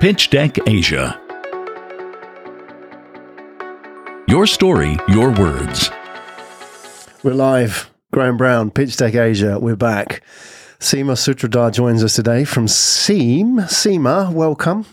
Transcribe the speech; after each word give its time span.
Pitch 0.00 0.30
Deck 0.30 0.56
Asia. 0.68 1.18
Your 4.28 4.46
story, 4.46 4.98
your 5.08 5.30
words. 5.32 5.90
We're 7.22 7.34
live. 7.34 7.90
Graham 8.12 8.36
Brown, 8.36 8.70
Pitch 8.70 8.96
Deck 8.96 9.14
Asia. 9.14 9.58
We're 9.58 9.76
back. 9.76 10.22
Seema 10.80 11.16
Sutradhar 11.16 11.72
joins 11.72 12.04
us 12.04 12.14
today 12.14 12.44
from 12.44 12.68
Seam. 12.68 13.58
Seema, 13.68 14.32
welcome. 14.32 14.84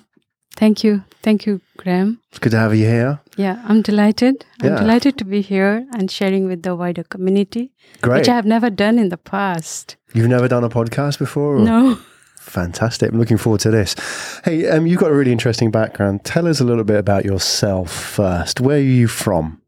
Thank 0.56 0.84
you. 0.84 1.04
Thank 1.22 1.46
you, 1.46 1.62
Graham. 1.78 2.20
It's 2.30 2.40
good 2.40 2.52
to 2.52 2.58
have 2.60 2.76
you 2.76 2.86
here. 2.86 3.20
Yeah, 3.38 3.62
I'm 3.68 3.82
delighted. 3.82 4.46
I'm 4.62 4.70
Yeah. 4.72 4.80
delighted 4.80 5.18
to 5.18 5.26
be 5.26 5.42
here 5.42 5.86
and 5.98 6.10
sharing 6.12 6.46
with 6.48 6.64
the 6.64 6.76
wider 6.76 7.04
community, 7.04 7.72
Great. 8.02 8.20
which 8.20 8.30
I 8.30 8.36
have 8.36 8.46
never 8.46 8.70
done 8.70 8.98
in 9.00 9.10
the 9.10 9.18
past. 9.18 9.98
You've 10.14 10.30
never 10.30 10.48
done 10.48 10.64
a 10.64 10.70
podcast 10.70 11.20
before? 11.20 11.58
or- 11.58 11.60
No. 11.66 11.98
Fantastic. 12.44 13.12
I'm 13.12 13.20
looking 13.20 13.38
forward 13.38 13.62
to 13.62 13.72
this. 13.72 13.96
Hey, 14.44 14.68
um, 14.68 14.86
you've 14.86 15.00
got 15.00 15.12
a 15.12 15.16
really 15.16 15.32
interesting 15.32 15.72
background. 15.72 16.24
Tell 16.24 16.48
us 16.48 16.60
a 16.60 16.64
little 16.64 16.84
bit 16.84 16.98
about 16.98 17.26
yourself 17.26 17.92
first. 17.92 18.62
Where 18.62 18.78
are 18.78 18.82
you 18.82 19.08
from? 19.08 19.62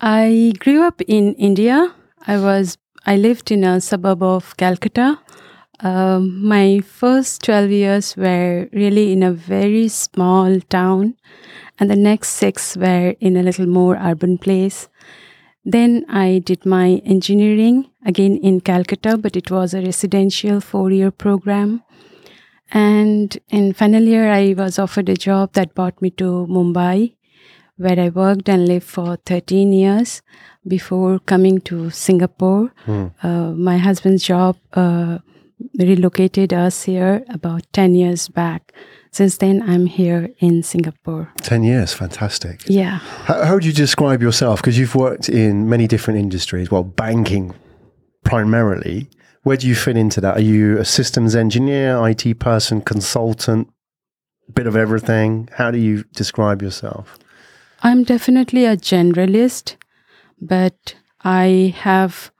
I 0.00 0.52
grew 0.58 0.82
up 0.82 1.00
in 1.02 1.34
India. 1.34 1.94
I 2.26 2.36
was 2.38 2.76
I 3.06 3.16
lived 3.16 3.50
in 3.50 3.64
a 3.64 3.80
suburb 3.80 4.22
of 4.22 4.56
Calcutta. 4.56 5.18
Um, 5.80 6.46
my 6.46 6.80
first 6.80 7.42
12 7.44 7.70
years 7.70 8.16
were 8.16 8.68
really 8.72 9.12
in 9.12 9.22
a 9.22 9.32
very 9.32 9.88
small 9.88 10.60
town, 10.60 11.16
and 11.78 11.90
the 11.90 11.96
next 11.96 12.30
six 12.30 12.76
were 12.76 13.14
in 13.20 13.36
a 13.36 13.42
little 13.42 13.66
more 13.66 13.96
urban 13.96 14.36
place. 14.38 14.88
Then 15.64 16.04
I 16.08 16.42
did 16.44 16.66
my 16.66 17.02
engineering 17.06 17.90
again 18.04 18.36
in 18.36 18.60
Calcutta, 18.60 19.16
but 19.16 19.36
it 19.36 19.50
was 19.50 19.72
a 19.72 19.80
residential 19.80 20.60
four 20.60 20.90
year 20.90 21.10
program. 21.10 21.82
And 22.70 23.36
in 23.48 23.72
final 23.72 24.02
year, 24.02 24.30
I 24.30 24.54
was 24.56 24.78
offered 24.78 25.08
a 25.08 25.14
job 25.14 25.52
that 25.52 25.74
brought 25.74 26.00
me 26.02 26.10
to 26.12 26.46
Mumbai, 26.50 27.14
where 27.76 27.98
I 27.98 28.08
worked 28.08 28.48
and 28.48 28.66
lived 28.66 28.86
for 28.86 29.16
13 29.24 29.72
years 29.72 30.22
before 30.66 31.18
coming 31.18 31.60
to 31.62 31.90
Singapore. 31.90 32.72
Uh, 33.22 33.52
my 33.52 33.78
husband's 33.78 34.24
job 34.24 34.56
uh, 34.74 35.18
relocated 35.78 36.52
us 36.52 36.82
here 36.82 37.24
about 37.28 37.62
10 37.72 37.94
years 37.94 38.28
back. 38.28 38.72
Since 39.14 39.36
then, 39.36 39.62
I'm 39.62 39.86
here 39.86 40.30
in 40.40 40.64
Singapore. 40.64 41.32
10 41.42 41.62
years. 41.62 41.92
Fantastic. 41.92 42.64
Yeah. 42.66 42.98
How, 42.98 43.44
how 43.44 43.54
would 43.54 43.64
you 43.64 43.72
describe 43.72 44.20
yourself? 44.20 44.60
Because 44.60 44.76
you've 44.76 44.96
worked 44.96 45.28
in 45.28 45.68
many 45.68 45.86
different 45.86 46.18
industries, 46.18 46.68
well, 46.68 46.82
banking 46.82 47.54
primarily. 48.24 49.08
Where 49.44 49.56
do 49.56 49.68
you 49.68 49.76
fit 49.76 49.96
into 49.96 50.20
that? 50.20 50.38
Are 50.38 50.42
you 50.42 50.78
a 50.78 50.84
systems 50.84 51.36
engineer, 51.36 52.04
IT 52.08 52.40
person, 52.40 52.80
consultant, 52.80 53.68
bit 54.52 54.66
of 54.66 54.74
everything? 54.74 55.48
How 55.52 55.70
do 55.70 55.78
you 55.78 56.02
describe 56.16 56.60
yourself? 56.60 57.16
I'm 57.84 58.02
definitely 58.02 58.64
a 58.64 58.76
generalist, 58.76 59.76
but 60.40 60.96
I 61.22 61.72
have 61.78 62.32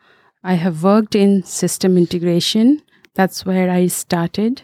I 0.43 0.55
have 0.55 0.83
worked 0.83 1.15
in 1.15 1.45
system 1.45 1.97
integration. 1.97 2.83
That's 3.15 3.47
where 3.47 3.71
I 3.71 3.87
started. 3.87 4.63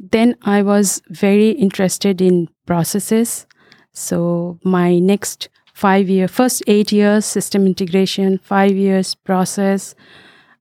Then 0.00 0.36
I 0.42 0.62
was 0.62 1.02
very 1.08 1.50
interested 1.50 2.20
in 2.20 2.48
processes. 2.66 3.46
So 3.92 4.58
my 4.64 4.98
next 4.98 5.48
five 5.72 6.08
year, 6.08 6.28
first 6.28 6.62
eight 6.66 6.92
years 6.92 7.24
system 7.24 7.66
integration, 7.66 8.38
five 8.38 8.72
years 8.72 9.14
process. 9.14 9.94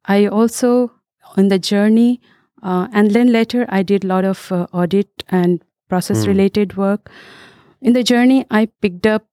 I 0.05 0.27
also 0.27 0.91
on 1.37 1.47
the 1.47 1.59
journey, 1.59 2.21
uh, 2.61 2.87
and 2.93 3.11
then 3.11 3.31
later 3.31 3.65
I 3.69 3.83
did 3.83 4.03
a 4.03 4.07
lot 4.07 4.25
of 4.25 4.51
uh, 4.51 4.67
audit 4.71 5.23
and 5.29 5.63
process 5.89 6.25
related 6.27 6.75
work 6.75 7.09
in 7.81 7.93
the 7.93 8.03
journey 8.03 8.45
i 8.49 8.65
picked 8.81 9.05
up 9.05 9.25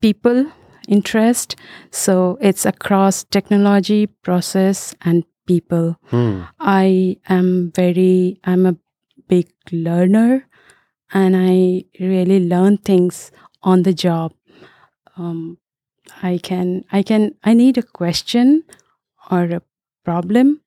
people 0.00 0.46
interest 0.86 1.56
so 1.90 2.38
it's 2.40 2.64
across 2.64 3.24
technology 3.24 4.06
process 4.06 4.94
and 5.00 5.24
people 5.46 5.96
Hmm. 6.10 6.42
i 6.60 7.16
am 7.28 7.72
very 7.74 8.38
i'm 8.44 8.66
a 8.66 8.76
big 9.28 9.48
learner 9.70 10.46
and 11.12 11.36
i 11.36 11.84
really 12.00 12.40
learn 12.48 12.76
things 12.76 13.30
on 13.62 13.82
the 13.82 13.92
job 13.92 14.32
um, 15.16 15.58
i 16.22 16.38
can 16.38 16.84
i 16.92 17.02
can 17.02 17.34
i 17.44 17.54
need 17.54 17.78
a 17.78 17.82
question 17.82 18.62
or 19.30 19.42
a 19.44 19.62
problem 20.04 20.60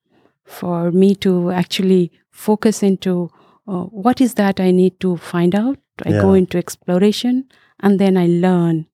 for 0.46 0.92
me 0.92 1.16
to 1.16 1.52
actually 1.52 2.12
focus 2.30 2.84
into 2.84 3.30
uh, 3.68 3.84
what 3.84 4.20
is 4.20 4.34
that 4.36 4.60
I 4.60 4.72
need 4.72 5.00
to 5.00 5.18
find 5.18 5.56
out. 5.56 5.78
I 6.04 6.12
go 6.12 6.34
into 6.34 6.58
exploration 6.58 7.46
and 7.80 8.00
then 8.00 8.18
I 8.18 8.26
learn. 8.26 8.88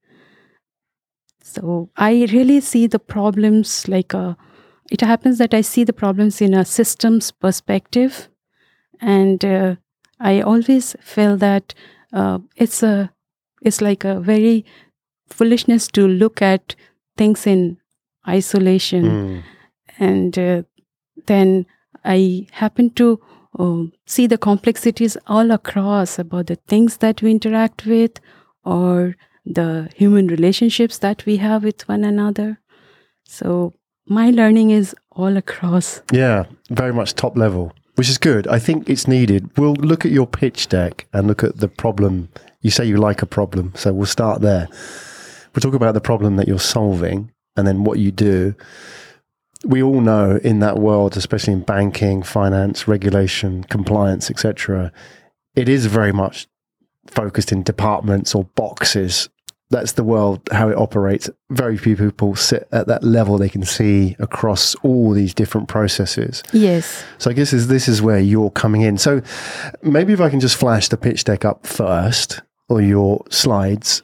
So 1.42 1.90
I 1.96 2.28
really 2.34 2.60
see 2.60 2.86
the 2.86 3.00
problems 3.00 3.88
like 3.88 4.14
a, 4.14 4.36
it 4.92 5.00
happens 5.02 5.38
that 5.38 5.54
I 5.54 5.62
see 5.62 5.86
the 5.86 5.94
problems 5.94 6.42
in 6.42 6.54
a 6.54 6.66
systems 6.66 7.32
perspective. 7.32 8.28
And 9.02 9.44
uh, 9.46 9.76
I 10.20 10.42
always 10.42 10.96
feel 11.02 11.38
that 11.38 11.74
uh, 12.14 12.40
it's 12.56 12.84
a, 12.84 13.12
it's 13.62 13.82
like 13.82 14.04
a 14.04 14.20
very 14.20 14.66
foolishness 15.30 15.88
to 15.90 16.08
look 16.08 16.42
at 16.42 16.76
things 17.18 17.46
in 17.48 17.78
isolation 18.28 19.06
Hmm. 19.06 19.40
and 20.00 20.38
uh, 20.38 20.64
then 21.26 21.66
I 22.06 22.48
happen 22.52 22.90
to 22.92 23.20
um, 23.58 23.92
see 24.06 24.28
the 24.28 24.38
complexities 24.38 25.18
all 25.28 25.52
across 25.52 26.20
about 26.20 26.48
the 26.48 26.56
things 26.68 26.98
that 26.98 27.22
we 27.22 27.32
interact 27.32 27.86
with 27.86 28.20
or 28.64 29.16
the 29.46 29.90
human 29.96 30.28
relationships 30.28 31.00
that 31.00 31.26
we 31.26 31.38
have 31.38 31.64
with 31.64 31.88
one 31.88 32.04
another. 32.04 32.60
So 33.24 33.74
my 34.06 34.30
learning 34.30 34.70
is 34.72 34.96
all 35.12 35.36
across. 35.38 36.02
Yeah, 36.12 36.46
very 36.70 36.94
much 36.94 37.16
top 37.16 37.36
level, 37.38 37.72
which 37.98 38.10
is 38.10 38.20
good. 38.20 38.48
I 38.48 38.60
think 38.60 38.88
it's 38.88 39.08
needed. 39.08 39.50
We'll 39.58 39.74
look 39.74 40.06
at 40.06 40.12
your 40.12 40.28
pitch 40.28 40.68
deck 40.70 41.08
and 41.14 41.26
look 41.26 41.44
at 41.44 41.58
the 41.58 41.68
problem. 41.68 42.30
You 42.62 42.70
say 42.70 42.86
you 42.86 42.98
like 42.98 43.24
a 43.24 43.26
problem, 43.26 43.74
so 43.76 43.92
we'll 43.92 44.06
start 44.06 44.42
there. 44.42 44.68
We'll 45.54 45.62
talk 45.62 45.74
about 45.74 45.96
the 45.96 46.02
problem 46.02 46.36
that 46.36 46.48
you're 46.48 46.60
solving 46.60 47.32
and 47.56 47.66
then 47.66 47.84
what 47.84 47.98
you 47.98 48.12
do. 48.12 48.54
We 49.66 49.82
all 49.82 50.00
know 50.00 50.40
in 50.44 50.60
that 50.60 50.78
world, 50.78 51.18
especially 51.18 51.54
in 51.54 51.62
banking, 51.62 52.22
finance, 52.22 52.88
regulation, 52.88 53.64
compliance, 53.64 54.30
etc., 54.30 54.92
it 55.56 55.68
is 55.68 55.88
very 55.88 56.12
much 56.12 56.48
focused 57.08 57.52
in 57.52 57.64
departments 57.64 58.36
or 58.36 58.44
boxes. 58.44 59.28
That's 59.70 59.94
the 59.94 60.04
world 60.04 60.48
how 60.52 60.70
it 60.70 60.78
operates. 60.78 61.30
Very 61.50 61.78
few 61.78 61.98
people 61.98 62.36
sit 62.36 62.68
at 62.72 62.88
that 62.88 63.04
level 63.04 63.38
they 63.38 63.50
can 63.50 63.66
see 63.66 64.16
across 64.18 64.76
all 64.76 65.12
these 65.12 65.34
different 65.34 65.68
processes. 65.68 66.42
Yes. 66.54 67.04
So 67.18 67.30
I 67.30 67.34
guess 67.34 67.52
is 67.52 67.68
this 67.68 67.90
is 67.90 68.02
where 68.02 68.20
you're 68.20 68.52
coming 68.52 68.82
in. 68.82 68.98
So 68.98 69.22
maybe 69.82 70.14
if 70.14 70.22
I 70.22 70.30
can 70.30 70.40
just 70.40 70.56
flash 70.56 70.88
the 70.88 70.96
pitch 70.96 71.26
deck 71.26 71.44
up 71.44 71.68
first 71.68 72.42
or 72.70 72.82
your 72.82 73.26
slides, 73.30 74.04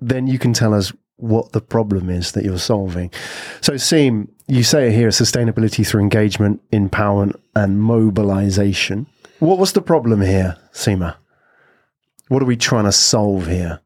then 0.00 0.26
you 0.26 0.38
can 0.38 0.54
tell 0.54 0.72
us 0.72 0.92
what 1.16 1.52
the 1.52 1.60
problem 1.60 2.08
is 2.08 2.32
that 2.32 2.44
you're 2.44 2.58
solving. 2.58 3.10
So 3.60 3.76
Seem, 3.76 4.32
you 4.48 4.62
say 4.62 4.88
it 4.88 4.92
here, 4.92 5.08
sustainability 5.08 5.86
through 5.86 6.00
engagement, 6.00 6.62
empowerment 6.70 7.38
and 7.54 7.80
mobilization. 7.80 9.06
What 9.40 9.58
was 9.58 9.72
the 9.72 9.82
problem 9.82 10.22
here, 10.22 10.56
Seema? 10.72 11.16
What 12.28 12.42
are 12.42 12.46
we 12.46 12.56
trying 12.56 12.84
to 12.84 12.92
solve 12.92 13.46
here? 13.46 13.81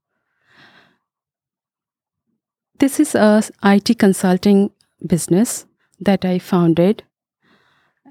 This 2.79 3.01
is 3.01 3.15
a 3.15 3.43
IT 3.65 3.99
consulting 3.99 4.71
business 5.07 5.67
that 6.01 6.25
I 6.25 6.39
founded. 6.39 7.05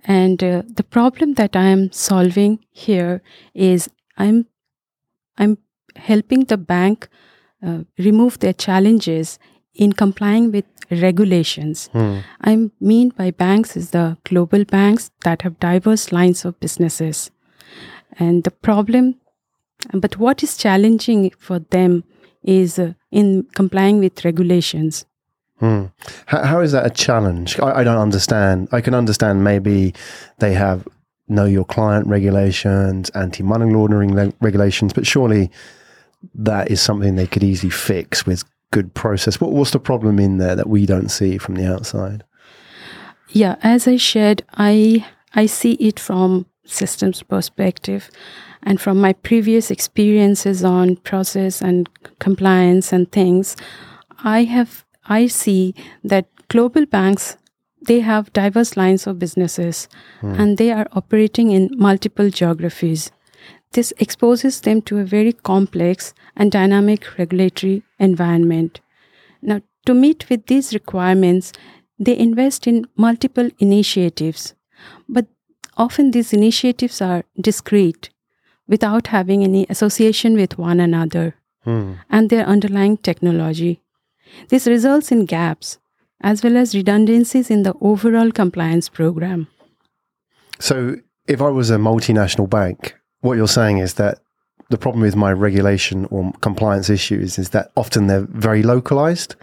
And 0.05 0.43
uh, 0.43 0.63
the 0.67 0.83
problem 0.83 1.33
that 1.35 1.55
I 1.55 1.65
am 1.65 1.91
solving 1.91 2.59
here 2.71 3.21
is 3.53 3.89
I'm 4.17 4.45
I'm 5.37 5.57
helping 5.95 6.45
the 6.45 6.57
bank 6.57 7.07
uh, 7.65 7.79
remove 7.97 8.39
their 8.39 8.53
challenges 8.53 9.39
in 9.73 9.93
complying 9.93 10.51
with 10.51 10.65
regulations. 10.89 11.89
I 12.41 12.69
mean 12.79 13.09
by 13.09 13.31
banks 13.31 13.75
is 13.75 13.91
the 13.91 14.17
global 14.23 14.63
banks 14.65 15.11
that 15.23 15.41
have 15.41 15.59
diverse 15.59 16.11
lines 16.11 16.45
of 16.45 16.59
businesses. 16.59 17.31
And 18.17 18.43
the 18.43 18.51
problem, 18.51 19.15
but 19.93 20.17
what 20.17 20.41
is 20.43 20.55
challenging 20.57 21.31
for 21.37 21.59
them 21.59 22.03
is 22.45 22.79
uh, 22.79 22.93
in 23.11 23.43
complying 23.55 23.99
with 23.99 24.23
regulations. 24.23 25.05
Hmm. 25.59 25.85
How, 26.25 26.43
how 26.43 26.61
is 26.61 26.71
that 26.73 26.85
a 26.85 26.89
challenge? 26.89 27.59
I, 27.59 27.79
I 27.79 27.83
don't 27.83 27.97
understand. 27.97 28.67
I 28.71 28.81
can 28.81 28.93
understand 28.93 29.43
maybe 29.43 29.93
they 30.39 30.53
have 30.53 30.87
know 31.27 31.45
your 31.45 31.65
client 31.65 32.07
regulations, 32.07 33.09
anti 33.11 33.43
money 33.43 33.71
laundering 33.71 34.15
le- 34.15 34.33
regulations, 34.41 34.93
but 34.93 35.07
surely 35.07 35.49
that 36.33 36.71
is 36.71 36.81
something 36.81 37.15
they 37.15 37.27
could 37.27 37.43
easily 37.43 37.69
fix 37.69 38.25
with 38.25 38.43
good 38.71 38.93
process. 38.93 39.39
What, 39.39 39.51
what's 39.51 39.71
the 39.71 39.79
problem 39.79 40.19
in 40.19 40.37
there 40.37 40.55
that 40.55 40.67
we 40.67 40.85
don't 40.85 41.09
see 41.09 41.37
from 41.37 41.55
the 41.55 41.65
outside? 41.65 42.23
Yeah, 43.29 43.55
as 43.61 43.87
I 43.87 43.97
shared, 43.97 44.43
I 44.53 45.05
I 45.33 45.45
see 45.45 45.73
it 45.73 45.99
from 45.99 46.45
systems 46.65 47.23
perspective, 47.23 48.09
and 48.63 48.81
from 48.81 48.99
my 48.99 49.13
previous 49.13 49.71
experiences 49.71 50.63
on 50.63 50.97
process 50.97 51.61
and 51.61 51.89
compliance 52.19 52.91
and 52.91 53.11
things, 53.11 53.55
I 54.23 54.43
have 54.43 54.85
I 55.07 55.27
see 55.27 55.75
that 56.03 56.27
global 56.47 56.85
banks 56.85 57.37
they 57.85 57.99
have 57.99 58.33
diverse 58.33 58.75
lines 58.75 59.07
of 59.07 59.19
businesses 59.19 59.87
hmm. 60.21 60.33
and 60.33 60.57
they 60.57 60.71
are 60.71 60.87
operating 60.93 61.51
in 61.51 61.69
multiple 61.77 62.29
geographies. 62.29 63.11
This 63.73 63.93
exposes 63.99 64.61
them 64.61 64.81
to 64.83 64.99
a 64.99 65.05
very 65.05 65.33
complex 65.33 66.13
and 66.35 66.51
dynamic 66.51 67.17
regulatory 67.17 67.83
environment. 67.99 68.81
Now, 69.41 69.61
to 69.85 69.93
meet 69.93 70.29
with 70.29 70.47
these 70.47 70.73
requirements, 70.73 71.51
they 71.99 72.17
invest 72.17 72.67
in 72.67 72.87
multiple 72.97 73.49
initiatives, 73.59 74.53
but 75.07 75.27
often 75.77 76.11
these 76.11 76.33
initiatives 76.33 77.01
are 77.01 77.23
discrete 77.39 78.09
without 78.67 79.07
having 79.07 79.43
any 79.43 79.65
association 79.69 80.35
with 80.35 80.57
one 80.57 80.79
another 80.79 81.35
and 81.65 82.29
their 82.29 82.45
underlying 82.45 82.95
technology. 82.97 83.81
This 84.49 84.67
results 84.67 85.11
in 85.11 85.25
gaps 85.25 85.79
as 86.21 86.43
well 86.43 86.57
as 86.57 86.75
redundancies 86.75 87.49
in 87.49 87.63
the 87.63 87.73
overall 87.81 88.31
compliance 88.31 88.87
program. 88.87 89.47
So, 90.59 90.95
if 91.27 91.41
I 91.41 91.49
was 91.49 91.69
a 91.71 91.77
multinational 91.77 92.47
bank, 92.49 92.95
what 93.21 93.35
you're 93.37 93.47
saying 93.47 93.79
is 93.79 93.95
that 93.95 94.19
the 94.69 94.77
problem 94.77 95.01
with 95.01 95.15
my 95.15 95.31
regulation 95.33 96.05
or 96.11 96.31
compliance 96.41 96.89
issues 96.89 97.37
is 97.39 97.49
that 97.49 97.71
often 97.75 98.07
they're 98.07 98.27
very 98.29 98.61
localized 98.63 99.35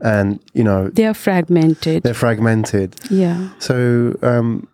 and, 0.00 0.38
you 0.52 0.62
know, 0.64 0.90
They 0.90 1.06
are 1.06 1.14
fragmented. 1.14 2.02
they're 2.02 2.14
fragmented. 2.14 2.94
yeah. 3.10 3.50
So, 3.58 4.16
um, 4.22 4.68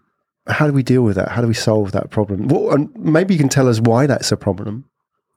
how 0.50 0.67
do 0.67 0.73
we 0.73 0.82
deal 0.82 1.02
with 1.02 1.17
that? 1.17 1.29
How 1.31 1.41
do 1.43 1.49
we 1.49 1.55
solve 1.55 1.93
that 1.93 2.11
problem? 2.11 2.49
Well, 2.49 2.73
and 2.73 2.94
maybe 2.97 3.35
you 3.35 3.41
can 3.41 3.49
tell 3.49 3.69
us 3.69 3.81
why 3.81 4.06
that's 4.06 4.32
a 4.32 4.37
problem. 4.37 4.85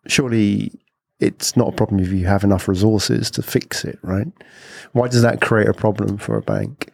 Surely 0.08 0.72
it's 1.20 1.56
not 1.56 1.70
a 1.70 1.72
problem 1.72 2.00
if 2.00 2.12
you 2.12 2.26
have 2.26 2.44
enough 2.44 2.68
resources 2.68 3.32
to 3.32 3.42
fix 3.42 3.86
it, 3.86 3.98
right? 4.02 4.28
Why 4.92 5.08
does 5.08 5.22
that 5.22 5.42
create 5.42 5.68
a 5.70 5.74
problem 5.74 6.18
for 6.18 6.38
a 6.38 6.42
bank? 6.42 6.90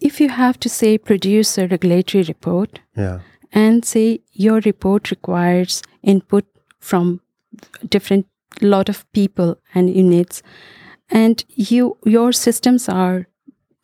If 0.00 0.20
you 0.20 0.28
have 0.30 0.58
to 0.60 0.68
say 0.68 0.98
produce 0.98 1.58
a 1.58 1.68
regulatory 1.68 2.24
report 2.24 2.80
Yeah. 2.96 3.20
and 3.52 3.84
say 3.84 4.20
your 4.32 4.60
report 4.60 5.10
requires 5.10 5.82
input 6.02 6.44
from 6.80 7.20
different 7.88 8.26
lot 8.60 8.88
of 8.88 9.04
people 9.12 9.56
and 9.74 9.88
units 9.94 10.42
and 11.10 11.44
you 11.48 11.96
your 12.04 12.32
systems 12.32 12.88
are 12.88 13.26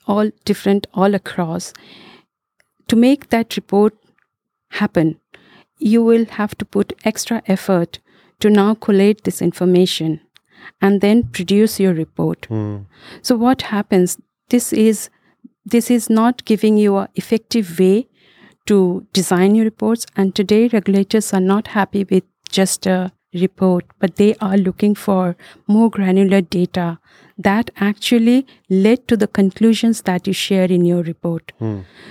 all 0.09 0.31
different 0.45 0.87
all 0.95 1.15
across. 1.15 1.73
To 2.89 2.97
make 2.97 3.29
that 3.29 3.57
report 3.57 3.95
happen 4.71 5.21
you 5.79 6.03
will 6.03 6.25
have 6.27 6.57
to 6.59 6.65
put 6.65 6.93
extra 7.05 7.43
effort 7.47 8.01
to 8.41 8.51
now 8.51 8.75
collate 8.75 9.25
this 9.25 9.41
information 9.41 10.21
and 10.81 11.01
then 11.01 11.23
produce 11.25 11.79
your 11.81 11.95
report. 11.95 12.47
Hmm. 12.47 12.79
so 13.23 13.37
what 13.37 13.63
happens 13.63 14.19
this 14.49 14.73
is 14.73 15.09
this 15.65 15.91
is 15.91 16.09
not 16.09 16.45
giving 16.45 16.79
you 16.79 16.97
a 16.97 17.09
effective 17.15 17.79
way 17.79 18.09
to 18.67 19.07
design 19.13 19.55
your 19.55 19.65
reports. 19.65 20.07
And 20.17 20.35
today 20.35 20.69
regulators 20.69 21.33
are 21.35 21.41
not 21.41 21.69
happy 21.69 22.05
with 22.05 22.25
just 22.51 22.87
a 22.87 23.13
report 23.35 23.85
but 23.99 24.17
they 24.17 24.35
are 24.41 24.57
looking 24.57 24.95
for 24.95 25.37
more 25.67 25.91
granular 25.91 26.41
data 26.41 26.99
that 27.39 27.71
actually 27.77 28.47
led 28.69 29.07
to 29.09 29.17
the 29.17 29.29
conclusions 29.29 30.03
that 30.03 30.27
you 30.27 30.33
share 30.33 30.65
in 30.65 30.85
your 30.85 31.03
report. 31.03 31.53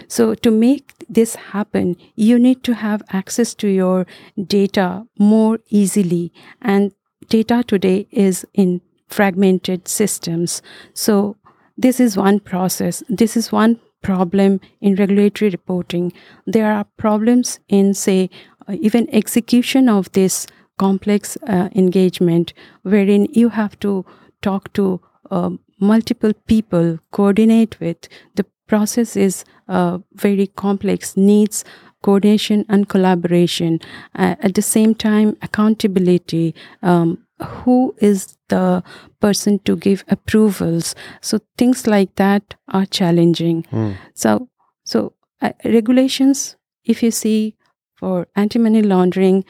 So 0.08 0.36
to 0.36 0.52
make 0.52 0.94
this 1.10 1.36
happen 1.36 1.96
you 2.16 2.40
need 2.40 2.64
to 2.64 2.74
have 2.74 3.04
access 3.10 3.54
to 3.56 3.68
your 3.68 4.06
data 4.46 5.06
more 5.20 5.60
easily. 5.70 6.32
And 6.62 6.94
data 7.30 7.64
today 7.68 8.08
is 8.12 8.46
in 8.54 8.82
fragmented 9.08 9.88
systems. 9.88 10.62
So 10.94 11.36
this 11.78 12.00
is 12.00 12.18
one 12.18 12.40
process. 12.40 13.04
This 13.10 13.38
is 13.38 13.52
one 13.52 13.80
problem 14.02 14.60
in 14.82 14.96
regulatory 14.96 15.50
reporting. 15.50 16.14
There 16.46 16.72
are 16.72 16.86
problems 16.98 17.60
in 17.68 17.94
say 17.94 18.30
even 18.70 19.08
execution 19.14 19.90
of 19.90 20.12
this 20.12 20.48
complex 20.78 21.38
uh, 21.48 21.70
engagement 21.76 22.54
wherein 22.84 23.28
you 23.32 23.50
have 23.50 23.80
to 23.80 24.06
talk 24.42 24.72
to 24.74 25.02
uh, 25.32 25.52
multiple 25.80 26.34
people 26.48 27.00
coordinate 27.12 27.80
with. 27.80 28.08
The 28.36 28.46
process 28.68 29.16
is 29.16 29.46
uh, 29.68 30.00
very 30.14 30.48
complex 30.48 31.16
needs 31.16 31.64
coordination 32.04 32.66
and 32.70 32.88
collaboration. 32.88 33.80
Uh, 34.16 34.36
at 34.42 34.54
the 34.56 34.62
same 34.62 34.94
time 34.96 35.36
accountability 35.42 36.54
um, 36.84 37.24
who 37.42 37.96
is 38.00 38.38
the 38.50 38.84
person 39.20 39.60
to 39.60 39.76
give 39.76 40.04
approvals? 40.08 40.96
So 41.22 41.40
things 41.58 41.86
like 41.88 42.16
that 42.16 42.56
are 42.70 42.86
challenging. 42.86 43.66
So 44.14 44.50
so 44.84 45.14
uh, 45.42 45.52
regulations 45.64 46.56
if 46.84 47.04
you 47.04 47.12
see 47.12 47.56
for 47.96 48.28
anti-money 48.36 48.82
laundering 48.82 49.44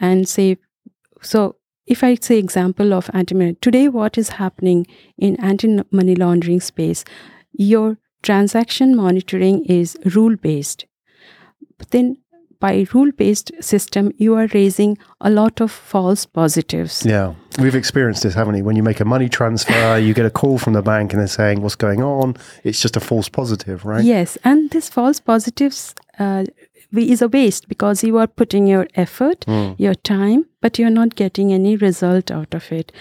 and 0.00 0.28
say 0.28 0.56
so 1.22 1.56
if 1.94 2.04
i 2.04 2.14
say 2.14 2.38
example 2.38 2.94
of 2.94 3.10
anti-money 3.20 3.56
today 3.66 3.86
what 3.88 4.16
is 4.22 4.30
happening 4.40 4.86
in 5.18 5.38
anti-money 5.40 6.14
laundering 6.14 6.60
space? 6.60 7.04
Your 7.52 7.98
transaction 8.22 8.94
monitoring 8.96 9.64
is 9.64 9.98
rule 10.14 10.36
based 10.36 10.86
but 11.78 11.90
then 11.90 12.16
by 12.60 12.86
rule 12.94 13.10
based 13.12 13.50
system 13.60 14.12
you 14.16 14.34
are 14.34 14.46
raising 14.54 14.96
a 15.20 15.30
lot 15.30 15.60
of 15.60 15.70
false 15.70 16.26
positives 16.26 17.04
Yeah, 17.04 17.34
we've 17.58 17.74
experienced 17.74 18.22
this, 18.22 18.34
haven't 18.34 18.54
we? 18.54 18.62
When 18.62 18.76
you 18.76 18.82
make 18.82 19.00
a 19.00 19.04
money 19.04 19.28
transfer, 19.28 19.98
you 19.98 20.14
get 20.14 20.26
a 20.26 20.30
call 20.30 20.58
from 20.58 20.74
the 20.74 20.82
bank 20.82 21.12
and 21.12 21.20
they're 21.20 21.26
saying, 21.26 21.62
What's 21.62 21.74
going 21.74 22.02
on? 22.02 22.36
It's 22.62 22.80
just 22.80 22.96
a 22.96 23.00
false 23.00 23.28
positive, 23.28 23.84
right? 23.84 24.04
Yes, 24.04 24.38
and 24.44 24.70
this 24.70 24.88
false 24.88 25.20
positives 25.20 25.94
uh, 26.18 26.44
is 26.92 27.22
a 27.22 27.28
waste 27.28 27.68
because 27.68 28.04
you 28.04 28.18
are 28.18 28.26
putting 28.26 28.66
your 28.66 28.86
effort, 28.94 29.44
your 29.78 29.94
time, 29.94 30.46
but 30.60 30.78
you're 30.78 30.90
not 30.90 31.14
getting 31.14 31.52
any 31.52 31.76
result 31.76 32.30
out 32.30 32.54
of 32.54 32.70
it. 32.72 32.92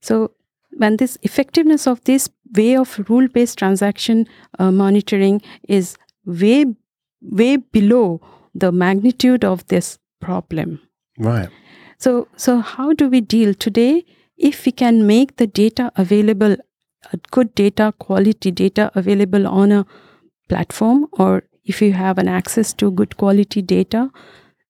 So, 0.00 0.32
when 0.70 0.96
this 0.96 1.18
effectiveness 1.22 1.86
of 1.86 2.02
this 2.04 2.30
way 2.56 2.76
of 2.76 2.98
rule-based 3.08 3.58
transaction 3.58 4.26
uh, 4.58 4.70
monitoring 4.70 5.42
is 5.68 5.96
way, 6.24 6.64
way 7.20 7.56
below 7.56 8.20
the 8.54 8.72
magnitude 8.72 9.44
of 9.44 9.66
this 9.68 9.98
problem. 10.20 10.80
Right. 11.18 11.48
So, 11.98 12.28
so 12.36 12.58
how 12.60 12.92
do 12.92 13.08
we 13.08 13.20
deal 13.20 13.54
today? 13.54 14.04
If 14.36 14.66
we 14.66 14.72
can 14.72 15.06
make 15.06 15.36
the 15.36 15.46
data 15.46 15.92
available, 15.96 16.56
good 17.30 17.54
data, 17.54 17.94
quality 17.98 18.50
data 18.50 18.90
available 18.94 19.46
on 19.46 19.72
a 19.72 19.86
platform, 20.48 21.06
or 21.12 21.44
if 21.64 21.80
you 21.80 21.92
have 21.92 22.18
an 22.18 22.28
access 22.28 22.72
to 22.74 22.90
good 22.90 23.16
quality 23.16 23.62
data, 23.62 24.10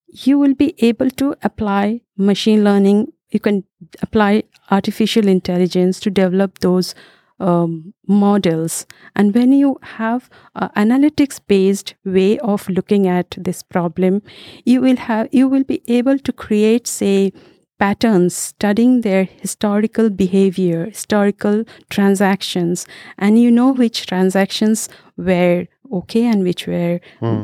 you 0.08 0.38
will 0.38 0.54
be 0.54 0.74
able 0.78 1.10
to 1.10 1.34
apply 1.42 2.02
machine 2.16 2.62
learning. 2.64 3.12
You 3.30 3.40
can 3.40 3.64
apply 4.02 4.42
artificial 4.70 5.26
intelligence 5.26 6.00
to 6.00 6.10
develop 6.10 6.58
those 6.58 6.94
um, 7.42 7.92
models. 8.06 8.86
And 9.16 9.34
when 9.34 9.52
you 9.52 9.78
have 9.82 10.30
an 10.54 10.90
analytics 10.90 11.40
based 11.46 11.94
way 12.04 12.38
of 12.38 12.68
looking 12.68 13.06
at 13.08 13.34
this 13.36 13.62
problem, 13.62 14.22
you 14.64 14.80
will 14.80 14.96
have 14.96 15.28
you 15.32 15.48
will 15.48 15.64
be 15.64 15.82
able 15.88 16.18
to 16.18 16.32
create, 16.32 16.86
say, 16.86 17.32
patterns 17.78 18.36
studying 18.36 19.00
their 19.00 19.24
historical 19.24 20.08
behavior, 20.08 20.86
historical 20.86 21.64
transactions, 21.90 22.86
and 23.18 23.40
you 23.42 23.50
know 23.50 23.72
which 23.72 24.06
transactions 24.06 24.88
were 25.16 25.66
okay 25.92 26.24
and 26.24 26.44
which 26.44 26.66
were. 26.68 27.00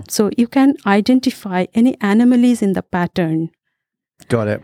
So 0.09 0.31
you 0.37 0.47
can 0.47 0.76
identify 0.87 1.67
any 1.75 1.97
anomalies 2.00 2.62
in 2.62 2.75
the 2.75 2.83
pattern. 2.83 3.50
Got 4.28 4.49
it. 4.49 4.62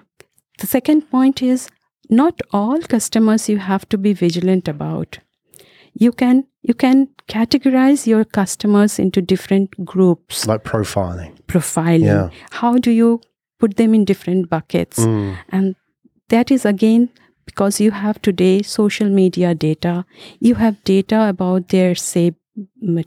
The 0.60 0.68
second 0.68 1.10
point 1.10 1.42
is 1.42 1.68
not 2.10 2.40
all 2.52 2.80
customers 2.82 3.48
you 3.48 3.58
have 3.58 3.88
to 3.90 3.98
be 3.98 4.12
vigilant 4.12 4.68
about. 4.68 5.18
You 5.94 6.12
can 6.12 6.44
you 6.62 6.74
can 6.74 7.08
categorize 7.28 8.06
your 8.06 8.24
customers 8.24 8.98
into 8.98 9.20
different 9.22 9.84
groups, 9.84 10.46
Like 10.46 10.64
profiling. 10.64 11.36
profiling. 11.46 12.04
Yeah. 12.04 12.30
How 12.50 12.78
do 12.78 12.90
you 12.90 13.20
put 13.60 13.76
them 13.76 13.94
in 13.94 14.04
different 14.04 14.48
buckets? 14.50 14.98
Mm. 14.98 15.36
And 15.50 15.76
that 16.30 16.50
is 16.50 16.64
again 16.64 17.10
because 17.46 17.80
you 17.80 17.90
have 17.90 18.20
today 18.22 18.62
social 18.62 19.08
media 19.10 19.54
data, 19.54 20.04
you 20.40 20.54
have 20.56 20.82
data 20.84 21.28
about 21.28 21.68
their, 21.68 21.94
say, 21.94 22.32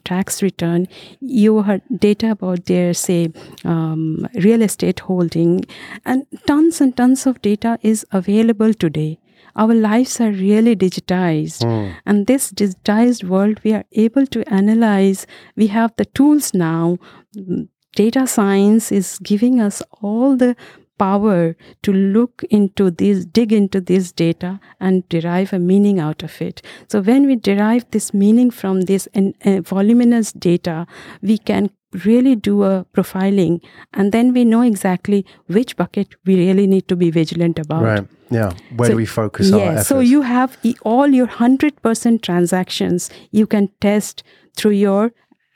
tax 0.03 0.41
return, 0.41 0.87
you 1.19 1.61
have 1.61 1.81
data 1.99 2.31
about 2.31 2.65
their, 2.65 2.93
say, 2.93 3.31
um, 3.63 4.27
real 4.35 4.61
estate 4.61 4.99
holding, 5.01 5.65
and 6.05 6.25
tons 6.45 6.81
and 6.81 6.95
tons 6.95 7.25
of 7.25 7.41
data 7.41 7.77
is 7.81 8.05
available 8.11 8.73
today. 8.73 9.19
Our 9.55 9.73
lives 9.73 10.21
are 10.21 10.31
really 10.31 10.75
digitized. 10.75 11.65
And 12.05 12.27
this 12.27 12.51
digitized 12.51 13.23
world, 13.23 13.59
we 13.63 13.73
are 13.73 13.85
able 13.93 14.27
to 14.27 14.47
analyze. 14.53 15.25
We 15.55 15.67
have 15.67 15.93
the 15.97 16.05
tools 16.05 16.53
now 16.53 16.99
mm, 17.35 17.67
data 17.95 18.27
science 18.27 18.91
is 18.91 19.17
giving 19.23 19.59
us 19.59 19.81
all 20.01 20.37
the 20.37 20.55
power 20.97 21.55
to 21.83 21.93
look 21.93 22.43
into 22.49 22.89
this, 22.91 23.25
dig 23.25 23.53
into 23.53 23.79
this 23.81 24.11
data 24.11 24.59
and 24.79 25.07
derive 25.09 25.53
a 25.53 25.59
meaning 25.59 25.99
out 25.99 26.23
of 26.23 26.41
it. 26.41 26.61
So 26.89 27.01
when 27.01 27.25
we 27.27 27.35
derive 27.35 27.85
this 27.91 28.13
meaning 28.13 28.51
from 28.51 28.81
this 28.81 29.07
and 29.13 29.33
uh, 29.45 29.61
voluminous 29.61 30.31
data, 30.31 30.87
we 31.21 31.37
can 31.37 31.69
really 32.03 32.35
do 32.35 32.63
a 32.63 32.85
profiling 32.93 33.61
and 33.93 34.11
then 34.11 34.33
we 34.33 34.43
know 34.43 34.61
exactly 34.61 35.25
which 35.47 35.75
bucket 35.77 36.09
we 36.25 36.35
really 36.35 36.67
need 36.67 36.87
to 36.87 36.95
be 36.95 37.09
vigilant 37.09 37.57
about. 37.59 37.81
Right. 37.83 38.07
Yeah. 38.29 38.51
Where 38.75 38.87
So- 38.87 38.93
do 38.93 38.97
we 38.97 39.05
focus 39.05 39.49
yeah, 39.49 39.55
our 39.57 39.71
efforts? 39.71 39.87
so 39.87 39.99
you 39.99 40.21
have 40.23 40.57
all 40.83 41.07
your 41.07 41.27
100% 41.27 42.21
transactions 42.21 43.09
you 43.31 43.47
can 43.47 43.69
test 43.79 44.23
through 44.55 44.71
your 44.71 45.13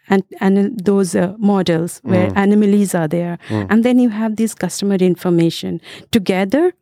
and, 0.10 0.24
and 0.40 0.80
those 0.86 1.16
uh, 1.16 1.34
models 1.38 2.00
where 2.04 2.30
Mm. 2.30 2.38
anomalies 2.44 2.94
are 2.96 3.08
there 3.08 3.38
and 3.50 3.84
then 3.86 4.00
you 4.00 4.10
have 4.10 4.36
this 4.36 4.54
customer 4.54 4.96
information 4.96 5.80
together 6.12 6.74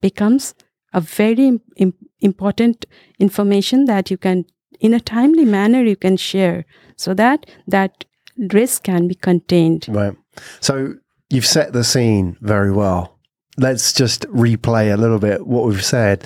becomes 0.00 0.54
a 0.92 1.00
very 1.00 1.46
im- 1.48 1.60
im- 1.76 1.94
important 2.20 2.86
information 3.18 3.84
that 3.86 4.10
you 4.10 4.16
can 4.16 4.44
in 4.80 4.94
a 4.94 5.00
timely 5.00 5.44
manner 5.44 5.82
you 5.82 5.96
can 5.96 6.16
share 6.16 6.64
so 6.96 7.14
that 7.14 7.46
that 7.66 8.04
risk 8.52 8.84
can 8.84 9.08
be 9.08 9.14
contained 9.14 9.86
Right. 9.88 10.16
So 10.60 10.94
you've 11.28 11.46
set 11.46 11.72
the 11.72 11.84
scene 11.84 12.36
very 12.40 12.72
well. 12.72 13.18
Let's 13.58 13.92
just 13.92 14.22
replay 14.28 14.92
a 14.92 14.96
little 14.96 15.18
bit 15.18 15.46
what 15.46 15.66
we've 15.66 15.84
said. 15.84 16.24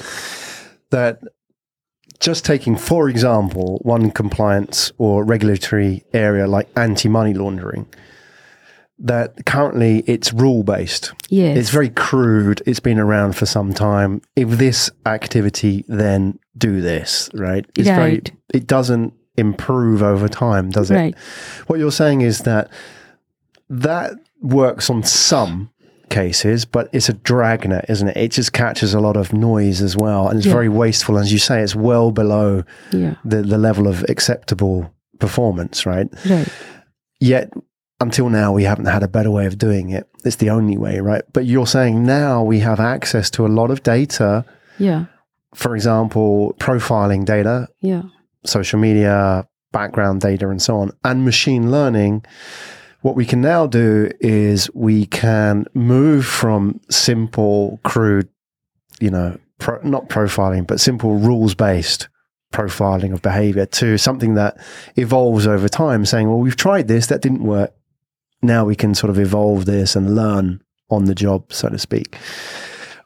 That 0.91 1.19
just 2.21 2.45
taking, 2.45 2.77
for 2.77 3.09
example, 3.09 3.79
one 3.83 4.11
compliance 4.11 4.93
or 4.99 5.25
regulatory 5.25 6.05
area 6.13 6.47
like 6.47 6.69
anti 6.77 7.09
money 7.09 7.35
laundering, 7.35 7.87
that 8.99 9.45
currently 9.47 10.05
it's 10.07 10.33
rule 10.33 10.63
based. 10.63 11.13
yes 11.29 11.57
It's 11.57 11.71
very 11.71 11.91
crude. 11.91 12.63
It's 12.67 12.81
been 12.81 12.99
around 12.99 13.37
for 13.37 13.47
some 13.47 13.75
time. 13.75 14.23
If 14.37 14.51
this 14.51 14.91
activity, 15.05 15.85
then 15.89 16.39
do 16.57 16.81
this, 16.81 17.29
right? 17.35 17.67
It's 17.77 17.89
very, 17.97 18.23
it 18.53 18.67
doesn't 18.67 19.13
improve 19.37 20.03
over 20.03 20.29
time, 20.29 20.71
does 20.71 20.91
it? 20.91 20.97
right 20.97 21.15
What 21.67 21.79
you're 21.79 21.93
saying 21.93 22.21
is 22.21 22.41
that 22.41 22.71
that 23.69 24.13
works 24.41 24.91
on 24.91 25.03
some 25.03 25.71
cases, 26.21 26.65
but 26.65 26.85
it's 26.97 27.09
a 27.09 27.13
dragnet, 27.31 27.85
isn't 27.89 28.09
it? 28.09 28.17
It 28.17 28.31
just 28.39 28.53
catches 28.53 28.95
a 28.95 29.01
lot 29.01 29.17
of 29.17 29.33
noise 29.33 29.81
as 29.89 29.95
well, 30.05 30.23
and 30.29 30.37
it's 30.39 30.47
Yeah. 30.47 30.59
very 30.61 30.69
wasteful. 30.83 31.19
As 31.19 31.33
you 31.35 31.39
say, 31.49 31.57
it's 31.65 31.77
well 31.91 32.11
below 32.23 32.63
yeah 32.93 33.15
the, 33.31 33.43
the 33.43 33.59
level 33.69 33.87
of 33.93 33.97
acceptable 34.15 34.77
performance, 35.19 35.77
right? 35.87 36.09
right 36.31 36.49
Yet, 37.21 37.47
until 38.01 38.29
now, 38.29 38.49
we 38.59 38.65
haven't 38.65 38.87
had 38.97 39.03
a 39.03 39.09
better 39.17 39.31
way 39.31 39.47
of 39.47 39.55
doing 39.57 39.91
it. 39.91 40.05
It's 40.25 40.37
the 40.37 40.51
only 40.51 40.77
way, 40.77 41.01
right? 41.01 41.23
But 41.33 41.45
you're 41.47 41.67
saying 41.77 41.95
now 42.05 42.43
we 42.53 42.59
have 42.61 42.81
access 42.81 43.31
to 43.31 43.47
a 43.47 43.53
lot 43.61 43.71
of 43.71 43.79
data, 43.83 44.45
yeah 44.79 45.05
for 45.55 45.77
example, 45.77 46.55
profiling 46.59 47.25
data, 47.25 47.69
yeah 47.81 48.03
social 48.45 48.79
media, 48.81 49.47
background 49.73 50.21
data, 50.21 50.49
and 50.51 50.61
so 50.61 50.73
on, 50.83 50.91
and 51.09 51.25
machine 51.25 51.71
learning, 51.71 52.25
what 53.05 53.17
we 53.17 53.27
can 53.27 53.43
now 53.43 53.67
do 53.67 54.11
is 54.19 54.71
we 54.73 55.05
can 55.05 55.67
move 55.75 56.25
from 56.25 56.81
simple, 56.89 57.79
crude, 57.85 58.31
you 58.99 59.11
know, 59.11 59.39
pro- 59.59 59.83
not 59.83 60.09
profiling, 60.09 60.67
but 60.67 60.81
simple 60.81 61.17
rules 61.17 61.55
based 61.55 62.09
profiling 62.51 63.13
of 63.13 63.21
behavior 63.21 63.67
to 63.67 63.99
something 63.99 64.37
that 64.37 64.57
evolves 64.97 65.47
over 65.47 65.69
time, 65.69 66.07
saying, 66.07 66.31
well, 66.31 66.39
we've 66.39 66.57
tried 66.57 66.89
this, 66.89 67.09
that 67.09 67.21
didn't 67.21 67.45
work. 67.45 67.75
Now 68.41 68.65
we 68.65 68.75
can 68.75 68.95
sort 68.95 69.11
of 69.11 69.19
evolve 69.19 69.67
this 69.67 69.95
and 69.95 70.17
learn 70.17 70.63
on 70.89 71.05
the 71.05 71.15
job, 71.15 71.53
so 71.53 71.69
to 71.69 71.79
speak. 71.79 72.17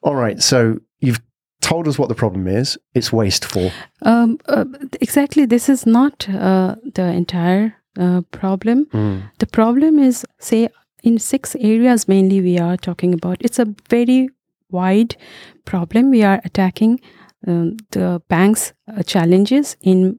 All 0.02 0.14
right. 0.14 0.40
So 0.40 0.78
you've 1.00 1.20
told 1.60 1.88
us 1.88 1.98
what 1.98 2.08
the 2.08 2.14
problem 2.14 2.46
is. 2.46 2.78
It's 2.94 3.12
wasteful. 3.12 3.72
Um, 4.02 4.38
uh, 4.46 4.64
exactly. 5.00 5.44
This 5.44 5.68
is 5.68 5.86
not 5.86 6.28
uh, 6.28 6.76
the 6.94 7.06
entire 7.06 7.74
uh, 7.98 8.22
problem. 8.30 8.86
Mm. 8.86 9.22
The 9.38 9.46
problem 9.46 9.98
is, 9.98 10.24
say, 10.38 10.68
in 11.02 11.18
six 11.18 11.54
areas 11.56 12.08
mainly 12.08 12.40
we 12.40 12.58
are 12.58 12.76
talking 12.76 13.14
about. 13.14 13.38
It's 13.40 13.58
a 13.58 13.66
very 13.88 14.28
wide 14.70 15.16
problem. 15.64 16.10
We 16.10 16.22
are 16.22 16.40
attacking 16.44 17.00
um, 17.46 17.76
the 17.90 18.20
bank's 18.28 18.72
uh, 18.88 19.02
challenges 19.02 19.76
in, 19.80 20.18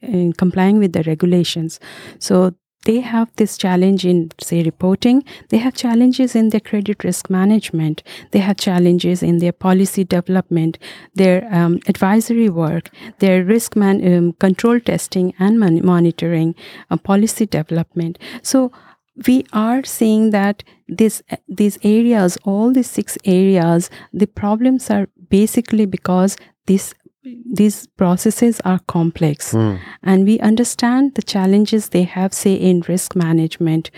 in 0.00 0.32
complying 0.32 0.78
with 0.78 0.92
the 0.92 1.02
regulations. 1.02 1.78
So 2.18 2.54
they 2.84 3.00
have 3.00 3.30
this 3.36 3.56
challenge 3.56 4.04
in, 4.04 4.30
say, 4.40 4.62
reporting. 4.62 5.24
They 5.48 5.58
have 5.58 5.74
challenges 5.74 6.34
in 6.34 6.50
their 6.50 6.60
credit 6.60 7.04
risk 7.04 7.30
management. 7.30 8.02
They 8.32 8.40
have 8.40 8.56
challenges 8.56 9.22
in 9.22 9.38
their 9.38 9.52
policy 9.52 10.04
development, 10.04 10.78
their 11.14 11.48
um, 11.52 11.80
advisory 11.88 12.48
work, 12.48 12.90
their 13.18 13.44
risk 13.44 13.76
man- 13.76 14.06
um, 14.16 14.32
control 14.34 14.80
testing 14.80 15.34
and 15.38 15.58
mon- 15.58 15.84
monitoring, 15.84 16.54
uh, 16.90 16.96
policy 16.96 17.46
development. 17.46 18.18
So 18.42 18.70
we 19.26 19.46
are 19.52 19.84
seeing 19.84 20.30
that 20.30 20.62
this 20.88 21.22
these 21.48 21.78
areas, 21.82 22.36
all 22.44 22.72
these 22.72 22.90
six 22.90 23.16
areas, 23.24 23.90
the 24.12 24.26
problems 24.26 24.90
are 24.90 25.08
basically 25.30 25.86
because 25.86 26.36
this 26.66 26.94
these 27.24 27.86
processes 27.86 28.60
are 28.64 28.80
complex. 28.86 29.52
Mm. 29.52 29.78
and 30.02 30.24
we 30.24 30.38
understand 30.40 31.14
the 31.14 31.22
challenges 31.22 31.88
they 31.88 32.02
have 32.02 32.32
say 32.32 32.54
in 32.54 32.82
risk 32.88 33.16
management. 33.16 33.90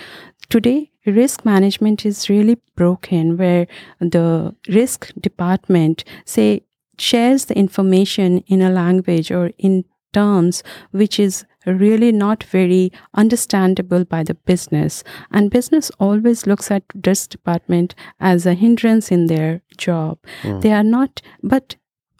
Today 0.48 0.90
risk 1.06 1.44
management 1.44 2.04
is 2.04 2.28
really 2.28 2.58
broken 2.74 3.36
where 3.36 3.66
the 4.00 4.54
risk 4.68 5.12
department 5.20 6.04
say 6.24 6.62
shares 6.98 7.44
the 7.46 7.56
information 7.56 8.38
in 8.46 8.62
a 8.62 8.70
language 8.70 9.30
or 9.30 9.52
in 9.58 9.84
terms 10.12 10.62
which 10.90 11.20
is 11.20 11.44
really 11.66 12.12
not 12.12 12.42
very 12.44 12.92
understandable 13.14 14.04
by 14.04 14.22
the 14.22 14.34
business. 14.34 15.02
And 15.30 15.50
business 15.50 15.90
always 15.98 16.46
looks 16.46 16.70
at 16.70 16.84
risk 17.04 17.30
department 17.30 17.94
as 18.20 18.46
a 18.46 18.54
hindrance 18.54 19.10
in 19.10 19.26
their 19.26 19.62
job. 19.76 20.18
They 20.60 20.72
are 20.72 20.84
not 20.84 21.20
but 21.42 21.76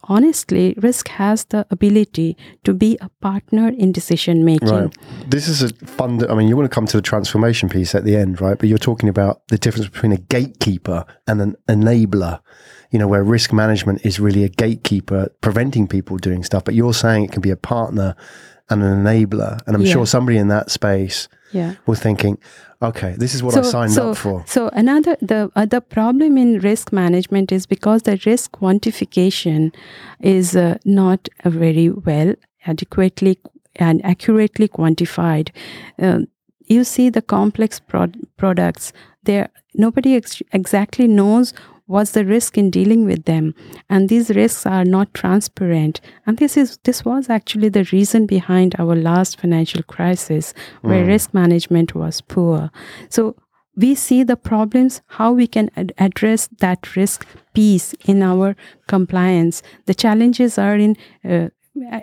honestly 0.09 0.75
risk 0.79 1.09
has 1.09 1.45
the 1.47 1.67
ability 1.71 2.37
to 2.65 2.73
be 2.75 2.97
a 3.01 3.09
partner 3.21 3.69
in 3.69 3.93
decision 3.93 4.45
making 4.45 4.67
Right. 4.67 4.97
This 5.29 5.49
is 5.49 5.63
a 5.63 5.73
fund. 5.87 6.25
I 6.29 6.35
mean, 6.35 6.49
you 6.49 6.57
want 6.57 6.71
to 6.71 6.75
come 6.75 6.87
to 6.87 6.97
the 6.97 7.03
transformation 7.03 7.69
piece 7.69 7.95
at 7.95 8.05
the 8.05 8.17
end, 8.17 8.41
right? 8.41 8.59
But 8.59 8.69
you're 8.69 8.79
talking 8.79 9.09
about 9.09 9.47
the 9.49 9.59
difference 9.59 9.89
between 9.89 10.13
a 10.13 10.17
gatekeeper 10.17 11.05
and 11.27 11.41
an 11.41 11.57
enabler. 11.69 12.41
You 12.91 12.99
know, 13.01 13.09
where 13.09 13.25
risk 13.25 13.53
management 13.53 14.07
is 14.07 14.21
really 14.21 14.45
a 14.45 14.49
gatekeeper 14.49 15.29
preventing 15.41 15.89
people 15.89 16.17
doing 16.17 16.45
stuff, 16.45 16.65
but 16.65 16.75
you're 16.75 16.95
saying 16.95 17.25
it 17.25 17.33
can 17.33 17.43
be 17.43 17.51
a 17.51 17.57
partner 17.57 18.15
and 18.69 18.83
an 18.83 19.05
enabler. 19.05 19.61
And 19.67 19.77
I'm 19.77 19.83
Yeah. 19.83 19.93
sure 19.93 20.07
somebody 20.07 20.39
in 20.39 20.49
that 20.49 20.71
space 20.71 21.29
yeah 21.53 21.75
was 21.87 22.01
thinking, 22.01 22.39
okay, 22.83 23.15
this 23.19 23.35
is 23.35 23.43
what 23.43 23.57
I 23.57 23.63
signed 23.63 23.93
so, 23.93 24.11
up 24.11 24.17
for. 24.17 24.43
So 24.47 24.69
another 24.73 25.17
the 25.21 25.51
other 25.55 25.81
problem 25.81 26.37
in 26.37 26.59
risk 26.61 26.93
management 26.93 27.53
is 27.53 27.67
because 27.67 28.03
the 28.03 28.19
risk 28.27 28.53
quantification 28.53 29.73
is 30.21 30.57
uh, 30.57 30.79
not 30.85 31.29
uh, 31.45 31.51
very 31.51 31.91
well 31.91 32.35
adequately 32.67 33.39
and 33.77 34.05
accurately 34.05 34.69
quantified. 34.69 35.51
Um, 35.99 36.27
you 36.65 36.83
see 36.85 37.11
the 37.11 37.23
complex 37.23 37.79
prod- 37.81 38.19
products 38.37 38.93
there 39.23 39.49
nobody 39.75 40.17
ex- 40.17 40.43
exactly 40.53 41.07
knows 41.07 41.53
what's 41.87 42.13
the 42.13 42.25
risk 42.25 42.59
in 42.59 42.71
dealing 42.71 43.05
with 43.05 43.25
them. 43.25 43.55
And 43.89 44.09
these 44.09 44.31
risks 44.31 44.67
are 44.67 44.85
not 44.85 45.15
transparent. 45.15 46.01
And 46.27 46.39
this 46.39 46.57
is 46.57 46.79
this 46.85 47.05
was 47.05 47.31
actually 47.31 47.69
the 47.69 47.89
reason 47.93 48.27
behind 48.27 48.75
our 48.79 48.95
last 48.95 49.41
financial 49.41 49.83
crisis 49.83 50.53
where 50.83 51.05
risk 51.05 51.33
management 51.33 51.95
was 51.95 52.21
poor. 52.21 52.71
So 53.09 53.37
we 53.77 53.95
see 53.95 54.23
the 54.23 54.37
problems 54.37 55.03
how 55.07 55.33
we 55.33 55.47
can 55.47 55.71
ad- 55.77 55.93
address 55.99 56.49
that 56.61 56.97
risk 56.97 57.27
piece 57.55 57.93
in 58.05 58.23
our 58.23 58.57
compliance. 58.89 59.63
The 59.85 59.95
challenges 59.95 60.59
are 60.59 60.77
in 60.77 60.97
uh, 61.25 61.49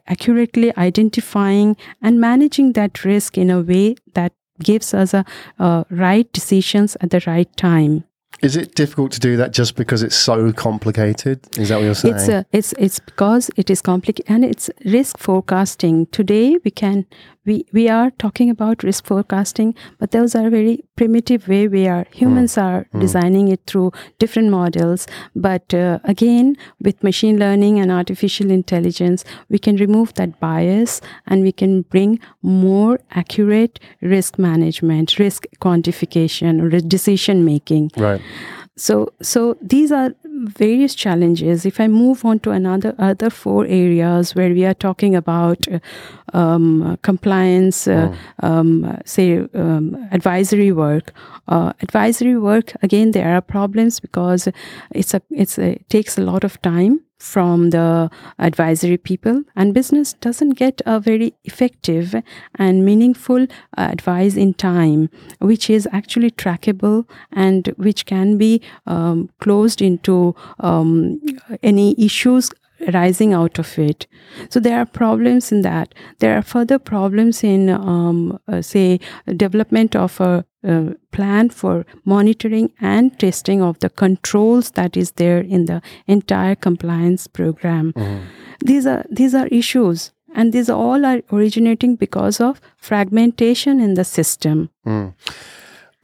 accurately 0.07 0.75
identifying 0.77 1.75
and 2.01 2.21
managing 2.21 2.73
that 2.73 3.03
risk 3.03 3.37
in 3.37 3.49
a 3.49 3.61
way 3.61 3.95
that 4.13 4.33
gives 4.61 4.93
us 4.93 5.15
a, 5.15 5.25
uh, 5.57 5.83
right 5.89 6.31
decisions 6.31 6.95
at 7.01 7.09
the 7.09 7.23
right 7.25 7.57
time 7.57 8.03
Is 8.43 8.57
it 8.57 8.75
difficult 8.75 9.13
to 9.13 9.19
do 9.21 9.37
that 9.37 9.53
just 9.53 9.75
because 9.75 10.03
it's 10.03 10.17
so 10.17 10.51
complicated? 10.51 11.39
Is 11.57 11.69
that 11.69 11.77
what 11.77 11.85
you're 11.85 11.95
saying? 11.95 12.15
It's 12.15 12.27
a, 12.27 12.45
it's 12.51 12.73
it's 12.73 12.99
because 12.99 13.49
it 13.55 13.69
is 13.69 13.81
complicated 13.81 14.29
and 14.29 14.43
it's 14.43 14.69
risk 14.83 15.17
forecasting. 15.17 16.07
Today 16.07 16.57
we 16.65 16.69
can 16.71 17.05
we 17.45 17.65
we 17.73 17.89
are 17.89 18.11
talking 18.11 18.49
about 18.49 18.83
risk 18.83 19.05
forecasting, 19.05 19.75
but 19.99 20.11
those 20.11 20.35
are 20.35 20.49
very 20.49 20.83
primitive 20.95 21.47
way 21.47 21.67
we 21.67 21.87
are 21.87 22.05
humans 22.11 22.57
are 22.57 22.85
designing 22.99 23.47
it 23.47 23.61
through 23.67 23.91
different 24.19 24.49
models. 24.49 25.07
But 25.35 25.73
uh, 25.73 25.99
again, 26.03 26.55
with 26.79 27.03
machine 27.03 27.37
learning 27.37 27.79
and 27.79 27.91
artificial 27.91 28.51
intelligence, 28.51 29.25
we 29.49 29.59
can 29.59 29.75
remove 29.77 30.13
that 30.15 30.39
bias 30.39 31.01
and 31.27 31.43
we 31.43 31.51
can 31.51 31.81
bring 31.83 32.19
more 32.41 32.99
accurate 33.11 33.79
risk 34.01 34.37
management, 34.37 35.19
risk 35.19 35.45
quantification, 35.59 36.61
or 36.61 36.79
decision 36.79 37.43
making 37.45 37.91
right. 37.97 38.21
so 38.75 39.11
so 39.21 39.57
these 39.61 39.91
are 39.91 40.13
various 40.43 40.95
challenges 40.95 41.65
if 41.65 41.79
i 41.79 41.87
move 41.87 42.25
on 42.25 42.39
to 42.39 42.51
another 42.51 42.93
other 42.99 43.29
four 43.29 43.65
areas 43.65 44.35
where 44.35 44.49
we 44.49 44.65
are 44.65 44.73
talking 44.73 45.15
about 45.15 45.67
uh, 45.71 45.79
um, 46.33 46.97
compliance 47.01 47.87
uh, 47.87 48.13
um, 48.41 48.97
say 49.05 49.39
um, 49.53 49.95
advisory 50.11 50.71
work 50.71 51.13
uh, 51.47 51.73
advisory 51.81 52.37
work 52.37 52.73
again 52.81 53.11
there 53.11 53.35
are 53.35 53.41
problems 53.41 53.99
because 53.99 54.47
it's 54.91 55.13
a 55.13 55.21
it's 55.29 55.57
a, 55.57 55.73
it 55.73 55.89
takes 55.89 56.17
a 56.17 56.21
lot 56.21 56.43
of 56.43 56.61
time 56.61 56.99
from 57.23 57.69
the 57.69 58.09
advisory 58.37 58.97
people 58.97 59.43
and 59.55 59.73
business 59.73 60.11
doesn't 60.13 60.51
get 60.51 60.81
a 60.85 60.99
very 60.99 61.33
effective 61.45 62.13
and 62.55 62.83
meaningful 62.83 63.43
uh, 63.77 63.87
advice 63.91 64.35
in 64.35 64.53
time 64.53 65.09
which 65.39 65.69
is 65.69 65.87
actually 65.93 66.29
trackable 66.31 67.07
and 67.31 67.67
which 67.77 68.05
can 68.05 68.37
be 68.37 68.61
um, 68.87 69.29
closed 69.39 69.81
into 69.81 70.35
um, 70.59 71.21
any 71.63 71.95
issues 71.97 72.51
arising 72.87 73.33
out 73.33 73.59
of 73.59 73.77
it. 73.79 74.07
So 74.49 74.59
there 74.59 74.79
are 74.79 74.85
problems 74.85 75.51
in 75.51 75.61
that. 75.61 75.93
There 76.19 76.35
are 76.37 76.41
further 76.41 76.79
problems 76.79 77.43
in, 77.43 77.69
um, 77.69 78.39
uh, 78.47 78.61
say, 78.61 78.99
development 79.35 79.95
of 79.95 80.19
a, 80.21 80.45
uh 80.65 80.93
plan 81.11 81.49
for 81.49 81.85
monitoring 82.05 82.71
and 82.79 83.19
testing 83.19 83.61
of 83.61 83.77
the 83.79 83.89
controls 83.89 84.71
that 84.71 84.95
is 84.97 85.11
there 85.11 85.39
in 85.41 85.65
the 85.65 85.81
entire 86.07 86.55
compliance 86.55 87.27
program. 87.27 87.91
These 88.65 88.87
are 88.87 89.03
these 89.11 89.35
are 89.35 89.47
issues, 89.47 90.11
and 90.33 90.53
these 90.53 90.69
all 90.69 91.05
are 91.05 91.21
originating 91.33 91.97
because 91.97 92.39
of 92.39 92.61
fragmentation 92.77 93.79
in 93.81 93.93
the 93.95 94.03
system. 94.05 94.69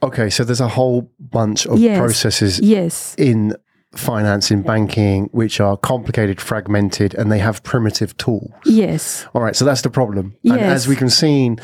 Okay, 0.02 0.30
so 0.30 0.44
there's 0.44 0.60
a 0.60 0.68
whole 0.68 1.10
bunch 1.18 1.66
of 1.66 1.78
Yes. 1.78 1.98
processes 1.98 2.60
Yes. 2.60 3.14
in 3.18 3.54
finance, 3.94 4.50
in 4.50 4.62
banking, 4.62 5.24
which 5.32 5.60
are 5.60 5.76
complicated, 5.76 6.40
fragmented, 6.40 7.14
and 7.14 7.30
they 7.30 7.38
have 7.40 7.62
primitive 7.64 8.16
tools. 8.16 8.50
Yes. 8.64 9.26
All 9.34 9.42
right, 9.42 9.56
so 9.56 9.64
that's 9.64 9.82
the 9.82 9.90
problem. 9.90 10.36
And 10.44 10.54
Yes. 10.60 10.82
as 10.82 10.88
we 10.88 10.94
can 10.96 11.10
see, 11.10 11.56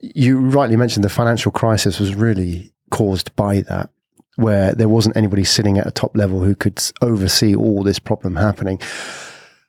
you 0.00 0.38
rightly 0.38 0.76
mentioned 0.76 1.02
the 1.04 1.08
financial 1.08 1.50
crisis 1.50 1.98
was 1.98 2.14
really 2.14 2.72
caused 2.90 3.34
by 3.36 3.62
that, 3.62 3.88
where 4.36 4.72
there 4.74 4.88
wasn't 4.88 5.16
anybody 5.16 5.44
sitting 5.44 5.78
at 5.78 5.86
a 5.86 5.90
top 5.90 6.14
level 6.16 6.40
who 6.40 6.54
could 6.54 6.78
oversee 7.00 7.54
all 7.54 7.82
this 7.82 7.98
problem 7.98 8.36
happening. 8.36 8.78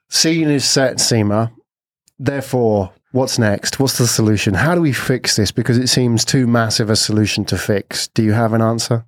Scene 0.10 0.50
is 0.50 0.66
set, 0.66 0.98
Seema. 0.98 1.52
Therefore, 2.20 2.92
what's 3.12 3.40
next? 3.40 3.80
What's 3.80 3.98
the 3.98 4.08
solution? 4.08 4.54
How 4.56 4.76
do 4.76 4.82
we 4.82 4.92
fix 4.92 5.38
this? 5.38 5.52
Because 5.52 5.78
it 5.78 5.88
seems 5.88 6.26
too 6.26 6.48
massive 6.48 6.90
a 6.90 6.96
solution 6.98 7.46
to 7.46 7.58
fix. 7.58 8.08
Do 8.10 8.24
you 8.24 8.34
have 8.34 8.52
an 8.54 8.62
answer? 8.62 9.06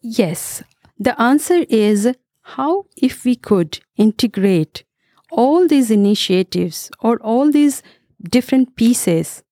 Yes. 0.00 0.62
The 1.00 1.20
answer 1.20 1.64
is 1.70 2.14
how 2.42 2.84
if 2.94 3.24
we 3.24 3.34
could 3.34 3.80
integrate 3.96 4.84
all 5.32 5.66
these 5.66 5.90
initiatives 5.90 6.90
or 7.00 7.16
all 7.22 7.50
these 7.50 7.82
different 8.22 8.76
pieces, 8.76 9.42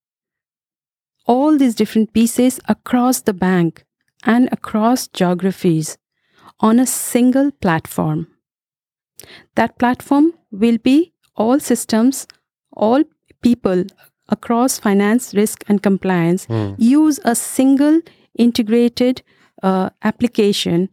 all 1.26 1.56
these 1.56 1.74
different 1.74 2.12
pieces 2.12 2.60
across 2.68 3.22
the 3.22 3.32
bank 3.32 3.84
and 4.24 4.50
across 4.52 5.08
geographies 5.08 5.96
on 6.60 6.78
a 6.78 6.86
single 6.86 7.50
platform. 7.50 8.26
That 9.54 9.78
platform 9.78 10.34
will 10.50 10.76
be 10.76 11.14
all 11.34 11.60
systems, 11.60 12.26
all 12.74 13.04
people 13.40 13.84
across 14.28 14.78
finance, 14.78 15.32
risk, 15.32 15.64
and 15.66 15.82
compliance 15.82 16.46
use 16.76 17.20
a 17.24 17.34
single 17.34 18.02
integrated 18.36 19.22
uh, 19.62 19.88
application 20.02 20.90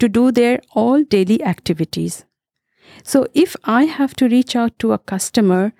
to 0.00 0.08
do 0.08 0.32
their 0.32 0.60
all 0.72 1.04
daily 1.04 1.42
activities. 1.42 2.24
So 3.04 3.26
if 3.34 3.54
I 3.64 3.84
have 3.84 4.14
to 4.16 4.28
reach 4.28 4.56
out 4.56 4.78
to 4.80 4.92
a 4.92 4.98
customer 4.98 5.72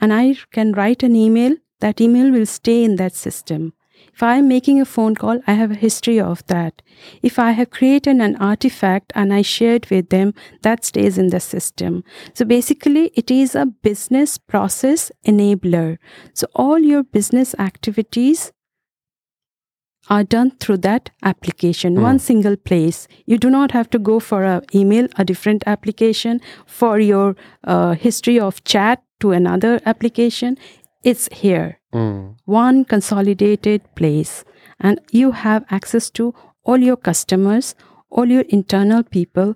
and 0.00 0.12
I 0.12 0.36
can 0.52 0.72
write 0.72 1.02
an 1.02 1.16
email, 1.16 1.56
that 1.80 2.00
email 2.00 2.30
will 2.30 2.46
stay 2.46 2.84
in 2.84 2.96
that 2.96 3.14
system. 3.14 3.72
If 4.12 4.22
I 4.22 4.36
am 4.36 4.48
making 4.48 4.80
a 4.80 4.84
phone 4.84 5.14
call, 5.16 5.40
I 5.46 5.54
have 5.54 5.72
a 5.72 5.76
history 5.76 6.20
of 6.20 6.46
that. 6.46 6.82
If 7.22 7.38
I 7.38 7.50
have 7.52 7.70
created 7.70 8.16
an 8.16 8.36
artifact 8.36 9.12
and 9.14 9.32
I 9.32 9.42
shared 9.42 9.86
with 9.90 10.10
them, 10.10 10.34
that 10.62 10.84
stays 10.84 11.18
in 11.18 11.30
the 11.30 11.40
system. 11.40 12.04
So 12.32 12.44
basically, 12.44 13.10
it 13.14 13.30
is 13.30 13.54
a 13.54 13.66
business 13.66 14.38
process 14.38 15.10
enabler. 15.26 15.98
So 16.32 16.46
all 16.54 16.78
your 16.78 17.02
business 17.02 17.54
activities 17.58 18.52
are 20.10 20.24
done 20.24 20.50
through 20.60 20.78
that 20.78 21.10
application. 21.22 22.00
One 22.00 22.18
single 22.18 22.56
place. 22.56 23.08
You 23.26 23.38
do 23.38 23.50
not 23.50 23.72
have 23.72 23.88
to 23.90 23.98
go 23.98 24.20
for 24.20 24.44
a 24.44 24.62
email 24.74 25.08
a 25.16 25.24
different 25.24 25.64
application 25.66 26.40
for 26.66 26.98
your 26.98 27.36
uh, 27.64 27.92
history 27.92 28.38
of 28.38 28.62
chat 28.64 29.02
to 29.20 29.32
another 29.32 29.80
application. 29.86 30.58
It's 31.02 31.28
here. 31.32 31.78
One 32.44 32.84
consolidated 32.84 33.82
place. 33.94 34.44
And 34.80 35.00
you 35.12 35.30
have 35.30 35.64
access 35.70 36.10
to 36.10 36.34
all 36.64 36.78
your 36.78 36.96
customers 36.96 37.74
all 38.14 38.30
your 38.30 38.44
internal 38.48 39.02
people 39.02 39.54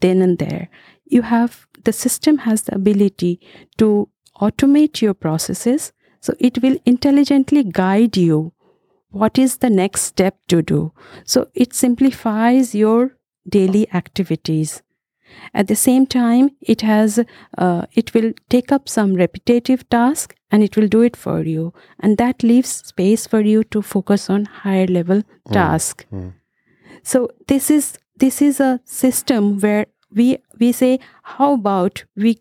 then 0.00 0.20
and 0.20 0.38
there. 0.38 0.68
You 1.06 1.22
have 1.22 1.66
the 1.84 1.92
system 1.92 2.38
has 2.38 2.62
the 2.62 2.74
ability 2.74 3.40
to 3.78 4.08
automate 4.40 5.00
your 5.00 5.14
processes. 5.14 5.92
So 6.20 6.34
it 6.38 6.62
will 6.62 6.76
intelligently 6.84 7.64
guide 7.64 8.16
you 8.16 8.52
what 9.10 9.38
is 9.38 9.58
the 9.58 9.70
next 9.70 10.02
step 10.02 10.36
to 10.48 10.62
do? 10.62 10.92
So 11.24 11.48
it 11.54 11.74
simplifies 11.74 12.74
your 12.74 13.16
daily 13.48 13.88
activities. 13.92 14.82
At 15.54 15.68
the 15.68 15.76
same 15.76 16.06
time 16.06 16.50
it 16.60 16.80
has 16.80 17.20
uh, 17.58 17.82
it 17.94 18.12
will 18.14 18.32
take 18.48 18.72
up 18.72 18.88
some 18.88 19.14
repetitive 19.14 19.88
task 19.88 20.34
and 20.50 20.62
it 20.62 20.76
will 20.76 20.88
do 20.88 21.02
it 21.02 21.16
for 21.16 21.42
you. 21.42 21.72
And 22.00 22.18
that 22.18 22.42
leaves 22.42 22.68
space 22.68 23.26
for 23.26 23.40
you 23.40 23.62
to 23.64 23.82
focus 23.82 24.28
on 24.28 24.44
higher 24.46 24.86
level 24.86 25.22
task. 25.52 26.06
so 27.02 27.28
this 27.48 27.70
is 27.70 27.98
this 28.16 28.42
is 28.42 28.60
a 28.60 28.80
system 28.84 29.58
where 29.60 29.86
we 30.14 30.38
we 30.58 30.72
say 30.72 30.98
how 31.22 31.54
about 31.54 32.04
we 32.16 32.38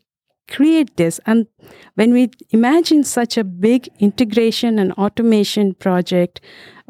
create 0.49 0.95
this 0.97 1.19
and 1.25 1.47
when 1.95 2.13
we 2.13 2.29
imagine 2.51 3.03
such 3.03 3.38
a 3.38 3.43
big 3.43 3.89
integration 3.99 4.79
and 4.79 4.91
automation 4.93 5.73
project 5.73 6.41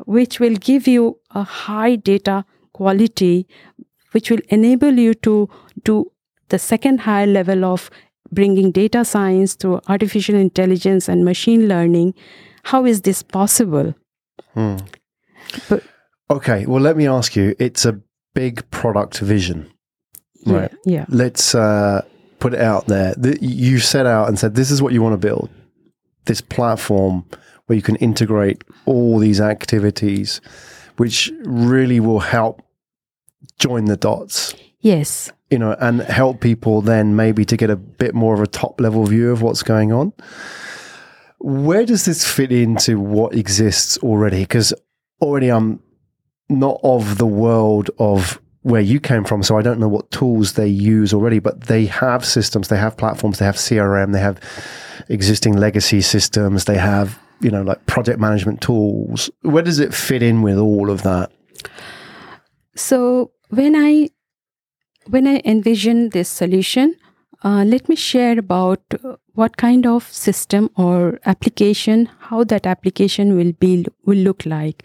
which 0.06 0.40
will 0.40 0.56
give 0.56 0.88
you 0.88 1.18
a 1.32 1.44
high 1.44 1.96
data 1.96 2.46
quality 2.74 3.48
which 4.12 4.32
will 4.32 4.42
enable 4.50 4.94
you 4.94 5.14
to 5.14 5.50
do 5.84 6.12
the 6.50 6.60
second 6.60 7.02
higher 7.02 7.28
level 7.28 7.66
of 7.66 7.90
bringing 8.32 8.72
data 8.72 9.04
science 9.04 9.56
through 9.56 9.80
artificial 9.88 10.36
intelligence 10.36 11.08
and 11.08 11.26
machine 11.26 11.68
learning 11.68 12.14
how 12.64 12.86
is 12.86 13.02
this 13.02 13.24
possible 13.24 13.94
but 15.68 15.84
Okay, 16.32 16.66
well, 16.68 16.82
let 16.82 16.96
me 16.96 17.08
ask 17.08 17.36
you 17.36 17.56
it's 17.60 17.86
a 17.86 18.00
big 18.36 18.70
product 18.70 19.20
vision. 19.20 19.72
Right. 20.46 20.72
yeah, 20.86 21.00
yeah 21.00 21.06
Let's 21.10 21.56
uh, 21.56 22.04
put 22.40 22.54
it 22.54 22.62
out 22.62 22.88
there. 22.88 23.14
The, 23.16 23.38
you 23.42 23.80
set 23.80 24.06
out 24.06 24.28
and 24.28 24.38
said, 24.40 24.56
this 24.56 24.72
is 24.72 24.82
what 24.82 24.94
you 24.94 25.02
want 25.02 25.14
to 25.14 25.28
build 25.28 25.50
this 26.26 26.42
platform 26.42 27.26
where 27.66 27.76
you 27.76 27.82
can 27.82 27.96
integrate 27.98 28.64
all 28.86 29.18
these 29.18 29.42
activities, 29.42 30.42
which 30.98 31.32
really 31.44 32.00
will 32.00 32.20
help 32.20 32.62
join 33.58 33.86
the 33.86 33.98
dots. 33.98 34.54
yes 34.80 35.32
you 35.50 35.58
know, 35.58 35.76
and 35.80 36.02
help 36.02 36.42
people 36.42 36.82
then 36.82 37.16
maybe 37.16 37.44
to 37.46 37.58
get 37.58 37.70
a 37.70 37.76
bit 37.76 38.14
more 38.14 38.34
of 38.34 38.42
a 38.42 38.48
top 38.48 38.80
level 38.80 39.06
view 39.06 39.32
of 39.32 39.42
what's 39.42 39.64
going 39.64 39.92
on. 39.92 40.14
Where 41.40 41.86
does 41.86 42.06
this 42.06 42.26
fit 42.26 42.52
into 42.52 43.00
what 43.00 43.34
exists 43.34 43.98
already? 44.00 44.42
Because 44.42 44.74
already 45.22 45.50
I'm 45.50 45.82
not 46.50 46.80
of 46.84 47.18
the 47.18 47.26
world 47.26 47.90
of 47.98 48.40
where 48.62 48.82
you 48.82 49.00
came 49.00 49.24
from, 49.24 49.42
so 49.42 49.58
I 49.58 49.62
don't 49.62 49.80
know 49.80 49.88
what 49.88 50.12
tools 50.12 50.54
they 50.54 50.68
use 50.68 51.14
already, 51.14 51.40
but 51.40 51.62
they 51.62 51.86
have 51.86 52.26
systems, 52.26 52.68
they 52.68 52.78
have 52.78 52.98
platforms, 52.98 53.40
they 53.40 53.46
have 53.46 53.56
CRM, 53.56 54.12
they 54.12 54.20
have 54.20 54.40
existing 55.08 55.56
legacy 55.56 56.02
systems, 56.02 56.66
they 56.66 56.78
have, 56.78 57.18
you 57.40 57.50
know, 57.50 57.62
like 57.62 57.86
project 57.86 58.20
management 58.20 58.62
tools. 58.62 59.30
Where 59.42 59.64
does 59.64 59.80
it 59.80 59.94
fit 59.94 60.22
in 60.22 60.42
with 60.42 60.58
all 60.58 60.90
of 60.90 61.04
that? 61.04 61.32
So 62.76 63.32
when 63.50 63.76
I 63.76 64.10
when 65.08 65.26
I 65.28 65.42
envision 65.44 66.10
this 66.10 66.30
solution, 66.30 66.96
uh, 67.44 67.64
let 67.66 67.90
me 67.90 67.96
share 67.96 68.38
about 68.38 68.82
uh, 69.04 69.16
what 69.34 69.58
kind 69.58 69.88
of 69.88 70.04
system 70.04 70.70
or 70.76 71.20
application, 71.26 72.10
how 72.20 72.44
that 72.44 72.68
application 72.68 73.36
will 73.38 73.54
be 73.54 73.86
will 74.06 74.18
look 74.18 74.46
like. 74.46 74.84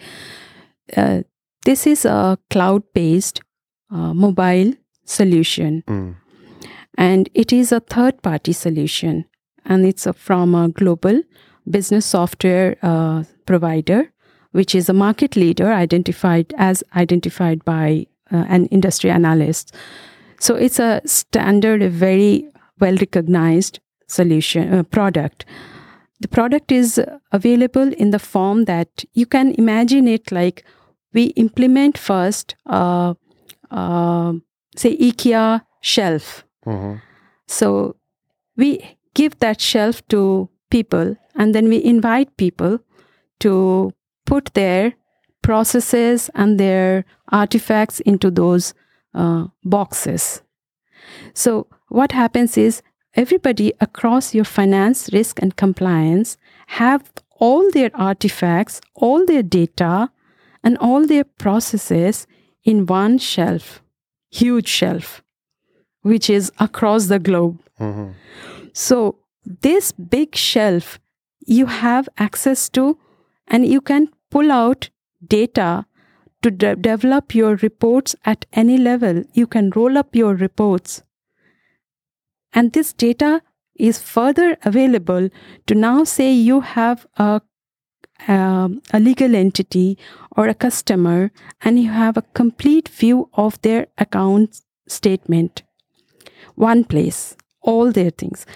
Uh, 0.97 1.23
this 1.65 1.87
is 1.87 2.05
a 2.05 2.39
cloud-based 2.51 3.41
uh, 3.91 4.15
mobile 4.15 4.73
solution, 5.05 5.83
Mm. 5.87 6.15
and 6.97 7.29
it 7.35 7.53
is 7.53 7.73
a 7.73 7.81
third-party 7.81 8.53
solution, 8.53 9.25
and 9.65 9.85
it's 9.87 10.07
a, 10.07 10.13
from 10.13 10.55
a 10.55 10.69
global 10.69 11.23
business 11.71 12.07
software 12.07 12.77
uh, 12.83 13.25
provider, 13.47 14.13
which 14.53 14.75
is 14.75 14.89
a 14.89 14.93
market 14.93 15.37
leader 15.37 15.73
identified 15.73 16.55
as 16.57 16.83
identified 16.97 17.65
by 17.65 18.07
uh, 18.33 18.45
an 18.49 18.67
industry 18.67 19.11
analyst. 19.11 19.75
So 20.39 20.55
it's 20.55 20.79
a 20.79 21.01
standard, 21.05 21.83
a 21.83 21.89
very 21.89 22.47
well 22.81 22.97
recognized 22.97 23.81
solution 24.09 24.73
uh, 24.75 24.83
product. 24.83 25.45
The 26.21 26.29
product 26.29 26.73
is 26.73 27.01
available 27.33 27.93
in 27.95 28.11
the 28.11 28.19
form 28.19 28.65
that 28.65 29.05
you 29.13 29.27
can 29.27 29.55
imagine 29.59 30.07
it 30.09 30.31
like 30.33 30.65
we 31.13 31.25
implement 31.37 31.99
first, 31.99 32.55
uh, 32.67 33.15
uh, 33.75 34.33
say, 34.77 34.97
IKEA 34.97 35.63
shelf. 35.81 36.45
Mhm. 36.67 37.01
So 37.47 37.97
we 38.57 38.69
give 39.15 39.39
that 39.41 39.61
shelf 39.61 40.07
to 40.09 40.49
people 40.71 41.17
and 41.35 41.55
then 41.55 41.69
we 41.69 41.83
invite 41.85 42.37
people 42.37 42.79
to 43.41 43.93
put 44.27 44.55
their 44.55 44.95
processes 45.43 46.31
and 46.35 46.59
their 46.59 47.05
artifacts 47.31 48.01
into 48.01 48.31
those 48.31 48.75
uh, 49.15 49.47
boxes. 49.65 50.43
So 51.35 51.67
what 51.89 52.13
happens 52.13 52.57
is 52.57 52.83
everybody 53.15 53.73
across 53.81 54.35
your 54.35 54.45
finance, 54.45 55.11
risk, 55.13 55.41
and 55.43 55.55
compliance 55.57 56.37
have 56.69 57.13
all 57.39 57.71
their 57.73 57.91
artifacts, 57.95 58.81
all 58.95 59.27
their 59.27 59.43
data, 59.43 60.11
and 60.63 60.79
all 60.79 61.07
their 61.07 61.25
processes 61.25 62.27
in 62.65 62.87
one 62.87 63.19
shelf, 63.19 63.83
huge 64.31 64.69
shelf, 64.69 65.23
which 66.03 66.29
is 66.31 66.51
across 66.59 67.07
the 67.07 67.19
globe. 67.19 67.61
Mhm. 67.81 68.15
So, 68.73 68.99
this 69.65 69.93
big 69.93 70.35
shelf 70.35 70.99
you 71.47 71.67
have 71.67 72.09
access 72.17 72.69
to, 72.71 72.99
and 73.47 73.67
you 73.67 73.81
can 73.81 74.09
pull 74.31 74.51
out 74.51 74.89
data 75.27 75.87
to 76.43 76.51
de- 76.51 76.77
develop 76.77 77.35
your 77.35 77.57
reports 77.57 78.17
at 78.25 78.47
any 78.53 78.79
level. 78.79 79.23
You 79.33 79.47
can 79.47 79.71
roll 79.77 79.99
up 79.99 80.17
your 80.17 80.35
reports. 80.35 81.03
And 82.53 82.73
this 82.73 82.93
data 82.93 83.43
is 83.75 83.99
further 83.99 84.57
available 84.65 85.29
to 85.67 85.75
now 85.75 86.05
say 86.05 86.33
you 86.33 86.61
have 86.61 87.07
a, 87.17 87.41
um, 88.29 88.81
a 88.93 89.01
legal 89.01 89.35
entity 89.35 89.99
or 90.37 90.49
a 90.49 90.55
customer 90.55 91.31
and 91.63 91.79
you 91.79 91.91
have 91.91 92.17
a 92.17 92.23
complete 92.35 92.89
view 92.89 93.29
of 93.35 93.61
their 93.63 93.87
account 93.99 94.61
statement. 94.89 95.63
One 96.55 96.85
place, 96.85 97.37
all 97.61 97.93
their 97.93 98.11
things. 98.11 98.47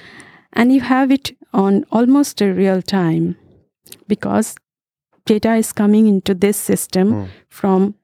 And 0.52 0.72
you 0.72 0.80
have 0.80 1.10
it 1.10 1.36
on 1.52 1.84
almost 1.90 2.40
a 2.40 2.52
real 2.52 2.82
time 2.82 3.36
because 4.06 4.54
data 5.24 5.54
is 5.54 5.72
coming 5.72 6.06
into 6.06 6.34
this 6.34 6.56
system 6.56 7.12
Mm. 7.12 7.28
from 7.48 7.94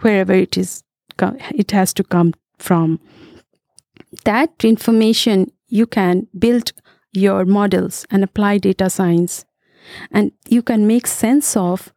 wherever 0.00 0.32
it 0.32 0.56
is 0.56 0.82
it 1.54 1.70
has 1.70 1.92
to 1.94 2.02
come 2.02 2.32
from 2.58 2.98
that 4.24 4.64
information 4.64 5.46
you 5.68 5.86
can 5.86 6.26
build 6.38 6.72
your 7.12 7.44
models 7.44 8.04
and 8.10 8.24
apply 8.24 8.58
data 8.58 8.88
science 8.90 9.44
and 10.10 10.32
you 10.48 10.62
can 10.62 10.86
make 10.86 11.06
sense 11.06 11.56
of 11.56 11.92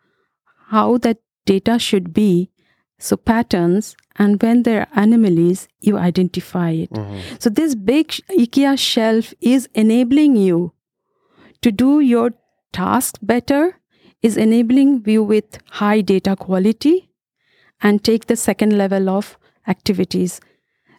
how 0.71 0.97
that 0.97 1.17
data 1.45 1.77
should 1.79 2.13
be 2.13 2.49
so 2.97 3.15
patterns 3.17 3.95
and 4.17 4.41
when 4.41 4.63
there 4.63 4.81
are 4.81 5.03
anomalies 5.03 5.67
you 5.81 5.97
identify 5.97 6.69
it 6.71 6.89
Mhm. 6.91 7.19
so 7.41 7.49
this 7.49 7.75
big 7.75 8.07
IKEA 8.43 8.75
shelf 8.77 9.33
is 9.41 9.67
enabling 9.73 10.37
you 10.37 10.73
to 11.61 11.71
do 11.71 11.99
your 11.99 12.31
task 12.73 13.17
better, 13.21 13.79
is 14.21 14.37
enabling 14.37 15.03
you 15.05 15.23
with 15.23 15.57
high 15.81 16.01
data 16.01 16.35
quality 16.35 17.09
and 17.81 18.03
take 18.03 18.25
the 18.27 18.35
second 18.35 18.77
level 18.77 19.09
of 19.09 19.37
activities. 19.67 20.39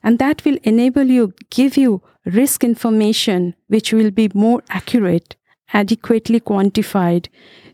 And 0.03 0.19
that 0.19 0.45
will 0.45 0.59
enable 0.63 1.05
you, 1.05 1.33
give 1.51 1.77
you 1.77 2.03
risk 2.25 2.65
information 2.65 3.55
which 3.69 3.93
will 3.93 4.11
be 4.11 4.29
more 4.35 4.63
accurate, 4.71 5.37
adequately 5.73 6.41
quantified 6.41 7.29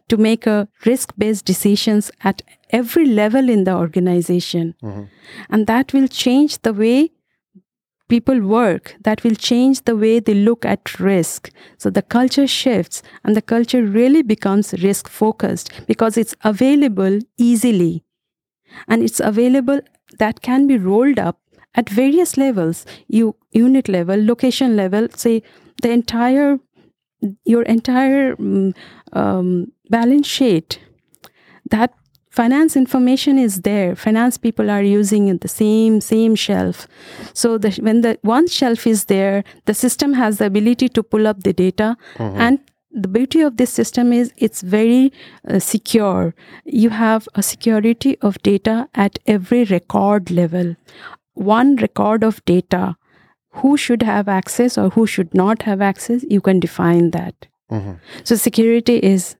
to 0.08 0.16
make 0.16 0.46
a 0.46 0.68
risk-based 0.84 1.44
decisions 1.44 2.10
at 2.24 2.42
every 2.70 3.06
level 3.06 3.48
in 3.48 3.64
the 3.64 3.74
organization. 3.74 4.74
Mhm. 4.82 5.08
And 5.50 5.66
that 5.66 5.92
will 5.92 6.08
change 6.08 6.58
the 6.62 6.72
way 6.72 7.10
people 8.08 8.40
work 8.40 8.94
that 9.04 9.24
will 9.24 9.34
change 9.34 9.84
the 9.84 9.96
way 9.96 10.20
they 10.20 10.34
look 10.34 10.66
at 10.66 10.98
risk 11.00 11.50
so 11.78 11.88
the 11.98 12.02
culture 12.02 12.46
shifts 12.46 13.02
and 13.24 13.34
the 13.34 13.40
culture 13.52 13.82
really 13.82 14.22
becomes 14.22 14.74
risk 14.82 15.08
focused 15.08 15.70
because 15.86 16.18
it's 16.22 16.34
available 16.44 17.18
easily 17.38 18.04
and 18.86 19.02
it's 19.02 19.18
available 19.18 19.80
that 20.18 20.42
can 20.42 20.66
be 20.66 20.76
rolled 20.76 21.18
up 21.18 21.38
at 21.74 21.88
various 21.88 22.36
levels 22.36 22.84
you 23.08 23.34
unit 23.52 23.88
level 23.88 24.26
location 24.32 24.76
level 24.76 25.08
say 25.24 25.42
the 25.82 25.90
entire 25.90 26.58
your 27.44 27.62
entire 27.62 28.36
mm, 28.36 28.74
um, 29.12 29.72
balance 29.90 30.26
sheet 30.26 30.78
that 31.70 31.92
finance 32.30 32.76
information 32.76 33.38
is 33.38 33.60
there. 33.60 33.94
Finance 33.94 34.38
people 34.38 34.70
are 34.70 34.82
using 34.82 35.28
it, 35.28 35.42
the 35.42 35.48
same 35.48 36.00
same 36.00 36.34
shelf. 36.34 36.86
So 37.34 37.58
the, 37.58 37.70
when 37.82 38.00
the 38.00 38.18
one 38.22 38.48
shelf 38.48 38.86
is 38.86 39.04
there 39.04 39.44
the 39.66 39.74
system 39.74 40.14
has 40.14 40.38
the 40.38 40.46
ability 40.46 40.88
to 40.90 41.02
pull 41.02 41.26
up 41.26 41.42
the 41.42 41.52
data. 41.52 41.96
And 42.18 42.58
the 42.90 43.08
beauty 43.08 43.40
of 43.40 43.56
this 43.56 43.70
system 43.70 44.12
is 44.12 44.32
it's 44.36 44.60
very 44.60 45.12
uh, 45.48 45.58
secure. 45.58 46.34
You 46.64 46.90
have 46.90 47.28
a 47.34 47.42
security 47.42 48.18
of 48.20 48.42
data 48.42 48.88
at 48.94 49.18
every 49.26 49.64
record 49.64 50.30
level. 50.30 50.76
One 51.34 51.76
record 51.76 52.22
of 52.22 52.44
data 52.44 52.96
who 53.56 53.76
should 53.76 54.02
have 54.02 54.28
access 54.28 54.76
or 54.78 54.88
who 54.90 55.06
should 55.06 55.32
not 55.34 55.62
have 55.62 55.80
access 55.80 56.24
you 56.28 56.40
can 56.40 56.60
define 56.60 57.10
that 57.10 57.34
Mhm. 57.70 57.98
so 58.24 58.34
security 58.36 58.96
is 58.98 59.36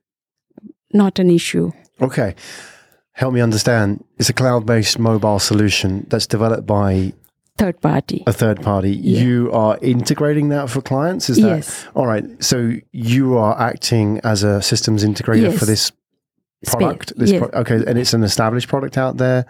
not 0.93 1.19
an 1.19 1.29
issue 1.29 1.71
Okay. 2.01 2.35
Help 3.15 3.33
me 3.35 3.41
understand. 3.41 4.03
It's 4.17 4.27
a 4.29 4.33
cloud 4.33 4.65
based 4.65 4.97
mobile 4.97 5.37
solution 5.39 6.05
that's 6.09 6.25
developed 6.25 6.65
by 6.65 7.13
third 7.59 7.79
party 7.81 8.23
a 8.25 8.33
third 8.33 8.61
party. 8.63 8.89
Yeah. 8.91 9.21
You 9.23 9.51
are 9.51 9.77
integrating 9.81 10.49
that 10.49 10.69
for 10.71 10.81
clients? 10.81 11.29
Is 11.29 11.37
that 11.37 11.47
yes 11.57 11.85
all 11.95 12.07
right? 12.07 12.25
So 12.43 12.73
you 12.91 13.37
are 13.37 13.55
acting 13.61 14.19
as 14.23 14.43
a 14.43 14.61
systems 14.61 15.03
integrator 15.05 15.51
Yes. 15.51 15.59
for 15.59 15.65
this 15.65 15.91
product? 16.65 17.13
This 17.15 17.31
yes. 17.31 17.39
pro- 17.41 17.59
okay, 17.61 17.83
and 17.87 17.99
it's 17.99 18.13
an 18.15 18.23
established 18.23 18.67
product 18.67 18.97
out 18.97 19.17
there 19.17 19.45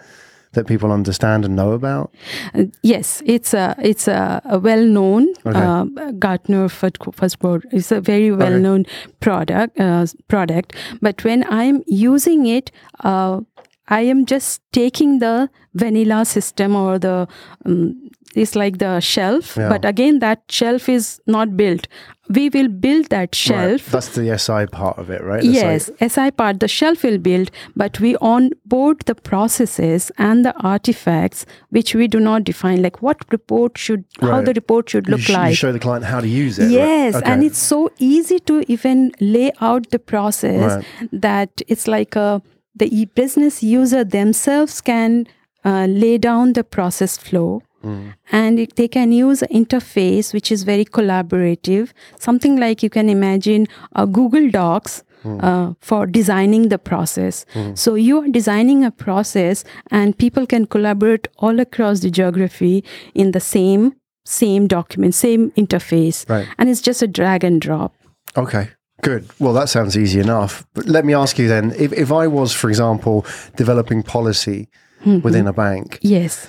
that 0.53 0.67
people 0.67 0.91
understand 0.91 1.45
and 1.45 1.55
know 1.55 1.71
about? 1.73 2.11
Uh, 2.53 2.65
yes, 2.81 3.21
it's 3.25 3.53
a 3.53 3.75
it's 3.81 4.07
a, 4.07 4.41
a 4.45 4.59
well 4.59 4.83
known 4.85 5.27
Okay. 5.45 5.59
uh, 5.59 5.85
Gartner 6.19 6.69
first 6.69 6.97
first 7.13 7.39
board. 7.39 7.65
It's 7.71 7.91
a 7.91 8.01
very 8.01 8.31
well 8.31 8.59
known 8.59 8.85
product 9.19 9.79
uh, 9.79 10.05
product. 10.27 10.75
But 11.01 11.23
when 11.23 11.43
I'm 11.49 11.83
using 11.87 12.45
it, 12.45 12.71
uh, 13.03 13.41
I 13.87 14.01
am 14.01 14.25
just 14.25 14.61
taking 14.71 15.19
the 15.19 15.49
vanilla 15.73 16.25
system 16.25 16.75
or 16.75 16.97
the 16.99 17.27
um, 17.65 18.09
it's 18.35 18.55
like 18.55 18.79
the 18.79 18.99
shelf. 18.99 19.55
Yeah. 19.57 19.69
But 19.69 19.85
again, 19.85 20.17
that 20.19 20.41
shelf 20.49 20.89
is 20.89 21.21
not 21.27 21.55
built. 21.55 21.87
We 22.29 22.49
will 22.49 22.67
build 22.67 23.07
that 23.09 23.19
Right. 23.19 23.35
shelf. 23.35 23.85
That's 23.91 24.07
the 24.15 24.31
SI 24.39 24.65
part 24.65 24.97
of 24.97 25.11
it, 25.11 25.21
right? 25.23 25.43
That's 25.43 25.53
Yes, 25.53 25.91
SI 26.13 26.31
part, 26.31 26.59
the 26.59 26.67
shelf 26.67 27.03
will 27.03 27.19
build, 27.19 27.51
but 27.75 27.99
we 27.99 28.15
onboard 28.15 29.01
the 29.05 29.13
processes 29.13 30.11
and 30.17 30.43
the 30.43 30.53
artifacts 30.61 31.45
which 31.69 31.93
we 31.93 32.07
do 32.07 32.19
not 32.19 32.43
define, 32.45 32.81
like 32.81 33.03
what 33.03 33.17
report 33.31 33.77
should, 33.77 34.03
how 34.21 34.41
the 34.41 34.53
report 34.53 34.89
should 34.89 35.07
you, 35.07 35.11
look 35.11 35.21
sh- 35.21 35.29
you 35.29 35.35
like. 35.35 35.55
show 35.55 35.71
the 35.71 35.79
client 35.79 36.05
how 36.05 36.19
to 36.21 36.27
use 36.27 36.57
it. 36.57 36.63
right? 36.63 36.71
Yes, 36.71 37.15
Okay. 37.15 37.31
and 37.31 37.43
it's 37.43 37.59
so 37.59 37.91
easy 37.99 38.39
to 38.39 38.63
even 38.67 39.11
lay 39.19 39.51
out 39.61 39.91
the 39.91 39.99
process 39.99 40.77
Right. 41.01 41.09
that 41.11 41.61
it's 41.67 41.87
like 41.87 42.15
a 42.15 42.41
the 42.75 42.87
e- 43.01 43.05
business 43.05 43.61
user 43.63 44.03
themselves 44.03 44.81
can 44.81 45.27
uh, 45.65 45.85
lay 45.89 46.17
down 46.17 46.53
the 46.53 46.63
process 46.63 47.17
flow 47.17 47.61
Mm. 47.83 48.13
and 48.31 48.59
it, 48.59 48.77
they 48.77 48.87
can 48.87 49.11
use 49.11 49.41
an 49.41 49.49
interface 49.49 50.33
which 50.33 50.49
is 50.53 50.63
very 50.63 50.85
collaborative 50.85 51.89
something 52.17 52.55
like 52.57 52.81
you 52.81 52.89
can 52.89 53.09
imagine 53.09 53.67
a 54.03 54.05
google 54.07 54.49
docs 54.49 55.03
uh, 55.25 55.73
for 55.81 56.05
designing 56.05 56.69
the 56.69 56.77
process. 56.77 57.45
So 57.75 57.95
you 57.95 58.21
are 58.21 58.27
designing 58.27 58.83
a 58.83 58.91
process, 58.91 59.63
and 59.89 60.17
people 60.17 60.45
can 60.45 60.65
collaborate 60.65 61.27
all 61.39 61.59
across 61.61 62.01
the 62.01 62.09
geography 62.09 62.83
in 63.15 63.31
the 63.31 63.39
same 63.39 63.93
same 64.25 64.67
document, 64.67 65.15
same 65.15 65.51
interface, 65.51 66.23
Right. 66.29 66.47
and 66.57 66.69
it's 66.69 66.81
just 66.81 67.01
a 67.01 67.07
drag 67.07 67.43
and 67.45 67.61
drop. 67.61 67.93
Okay, 68.37 68.69
good. 69.03 69.29
Well, 69.39 69.53
that 69.53 69.69
sounds 69.69 69.97
easy 69.97 70.19
enough. 70.19 70.65
But 70.73 70.85
let 70.85 71.05
me 71.05 71.13
ask 71.13 71.37
you 71.37 71.47
then 71.47 71.71
if, 71.77 71.93
if 71.93 72.11
I 72.11 72.27
was, 72.27 72.53
for 72.53 72.69
example, 72.69 73.25
developing 73.55 74.03
policy 74.03 74.69
hmm, 75.01 75.17
hmm. 75.17 75.21
within 75.21 75.47
a 75.47 75.53
bank, 75.53 75.99
Yes. 76.01 76.47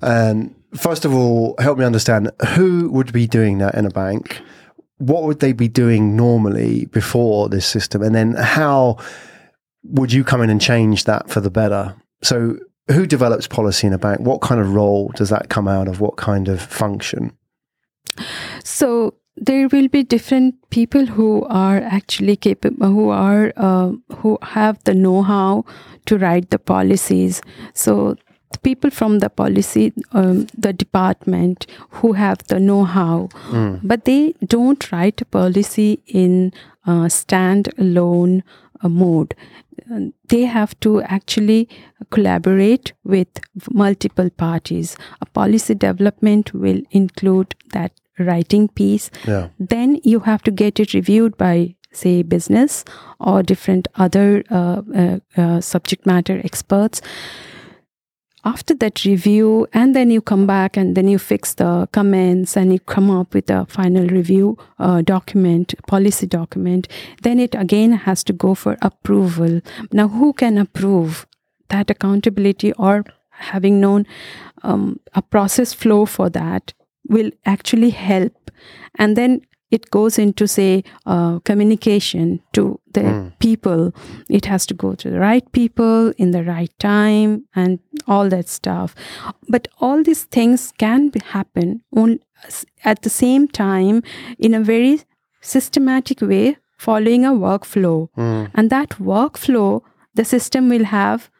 and 0.00 0.54
first 0.74 1.04
of 1.04 1.14
all, 1.14 1.54
help 1.58 1.78
me 1.78 1.84
understand 1.84 2.30
who 2.50 2.90
would 2.90 3.12
be 3.12 3.26
doing 3.26 3.58
that 3.58 3.74
in 3.74 3.86
a 3.86 3.90
bank? 3.90 4.40
What 4.98 5.24
would 5.24 5.40
they 5.40 5.52
be 5.52 5.68
doing 5.68 6.16
normally 6.16 6.86
before 6.86 7.48
this 7.48 7.66
system? 7.66 8.02
And 8.02 8.14
then 8.14 8.34
how 8.34 8.98
would 9.84 10.12
you 10.12 10.22
come 10.24 10.42
in 10.42 10.50
and 10.50 10.60
change 10.60 11.04
that 11.04 11.28
for 11.28 11.40
the 11.40 11.50
better? 11.50 11.96
So, 12.22 12.58
who 12.88 13.06
develops 13.06 13.46
policy 13.46 13.86
in 13.86 13.92
a 13.92 13.98
bank? 13.98 14.20
What 14.20 14.40
kind 14.40 14.60
of 14.60 14.74
role 14.74 15.10
does 15.14 15.28
that 15.30 15.48
come 15.48 15.66
out 15.66 15.88
of? 15.88 16.00
What 16.00 16.16
kind 16.16 16.48
of 16.48 16.60
function? 16.60 17.32
So 18.64 19.14
there 19.36 19.68
will 19.68 19.88
be 19.88 20.02
different 20.02 20.54
people 20.70 21.06
who 21.06 21.44
are 21.46 21.78
actually 21.78 22.36
capable, 22.36 22.86
who 22.86 23.08
are 23.10 23.52
uh, 23.56 23.92
who 24.16 24.38
have 24.42 24.82
the 24.84 24.94
know-how 24.94 25.64
to 26.06 26.18
write 26.18 26.50
the 26.50 26.58
policies. 26.58 27.40
So 27.74 28.16
the 28.52 28.58
people 28.58 28.90
from 28.90 29.20
the 29.20 29.30
policy, 29.30 29.92
um, 30.12 30.46
the 30.56 30.72
department 30.72 31.66
who 31.90 32.12
have 32.12 32.46
the 32.48 32.60
know-how, 32.60 33.30
but 33.82 34.04
they 34.04 34.34
don't 34.46 34.92
write 34.92 35.22
a 35.22 35.24
policy 35.24 36.00
in 36.06 36.52
uh, 36.86 37.08
stand-alone 37.08 38.44
uh, 38.82 38.88
mode. 38.88 39.34
They 40.28 40.42
have 40.44 40.78
to 40.80 41.00
actually 41.02 41.68
collaborate 42.10 42.92
with 43.04 43.28
multiple 43.70 44.28
parties. 44.30 44.96
A 45.20 45.26
policy 45.26 45.74
development 45.74 46.52
will 46.52 46.82
include 46.90 47.54
that 47.72 47.92
writing 48.18 48.68
piece. 48.68 49.10
Yeah. 49.26 49.48
Then 49.58 50.00
you 50.02 50.20
have 50.20 50.42
to 50.44 50.50
get 50.50 50.80
it 50.80 50.94
reviewed 50.94 51.36
by, 51.36 51.74
say, 51.92 52.22
business 52.22 52.84
or 53.20 53.42
different 53.42 53.88
other 53.96 54.44
uh, 54.50 54.82
uh, 54.94 55.18
uh, 55.36 55.60
subject 55.60 56.06
matter 56.06 56.40
experts. 56.44 57.00
After 58.44 58.74
that 58.74 59.04
review, 59.04 59.68
and 59.72 59.94
then 59.94 60.10
you 60.10 60.20
come 60.20 60.48
back 60.48 60.76
and 60.76 60.96
then 60.96 61.06
you 61.06 61.16
fix 61.20 61.54
the 61.54 61.88
comments 61.92 62.56
and 62.56 62.72
you 62.72 62.80
come 62.80 63.08
up 63.08 63.34
with 63.34 63.48
a 63.48 63.66
final 63.66 64.04
review 64.08 64.58
uh, 64.80 65.00
document, 65.02 65.74
policy 65.86 66.26
document. 66.26 66.88
Then 67.22 67.38
it 67.38 67.54
again 67.54 67.92
has 67.92 68.24
to 68.24 68.32
go 68.32 68.56
for 68.56 68.76
approval. 68.82 69.60
Now, 69.92 70.08
who 70.08 70.32
can 70.32 70.58
approve 70.58 71.24
that 71.68 71.88
accountability 71.88 72.72
or 72.72 73.04
having 73.30 73.80
known 73.80 74.06
um, 74.64 74.98
a 75.14 75.22
process 75.22 75.72
flow 75.72 76.04
for 76.04 76.28
that 76.30 76.72
will 77.08 77.30
actually 77.44 77.90
help. 77.90 78.50
And 78.96 79.16
then 79.16 79.42
it 79.70 79.90
goes 79.90 80.18
into 80.18 80.46
say 80.46 80.84
uh, 81.06 81.38
communication 81.40 82.40
to 82.52 82.78
the 82.92 83.32
people. 83.38 83.94
It 84.28 84.44
has 84.44 84.66
to 84.66 84.74
go 84.74 84.94
to 84.94 85.10
the 85.10 85.18
right 85.18 85.50
people 85.52 86.12
in 86.18 86.32
the 86.32 86.44
right 86.44 86.70
time 86.78 87.44
and 87.54 87.78
all 88.06 88.28
that 88.28 88.48
stuff. 88.48 88.94
But 89.48 89.68
all 89.80 90.02
these 90.02 90.24
things 90.24 90.72
can 90.76 91.08
be 91.08 91.20
happen 91.20 91.82
on, 91.96 92.20
at 92.84 93.00
the 93.02 93.08
same 93.10 93.48
time 93.48 94.02
in 94.38 94.52
a 94.52 94.60
very 94.60 95.00
systematic 95.40 96.20
way 96.20 96.58
following 96.76 97.24
a 97.24 97.30
workflow. 97.30 98.08
And 98.54 98.68
that 98.70 98.90
workflow 99.00 99.82
the 100.14 100.24
system 100.24 100.68
will 100.68 100.84
have 100.84 101.30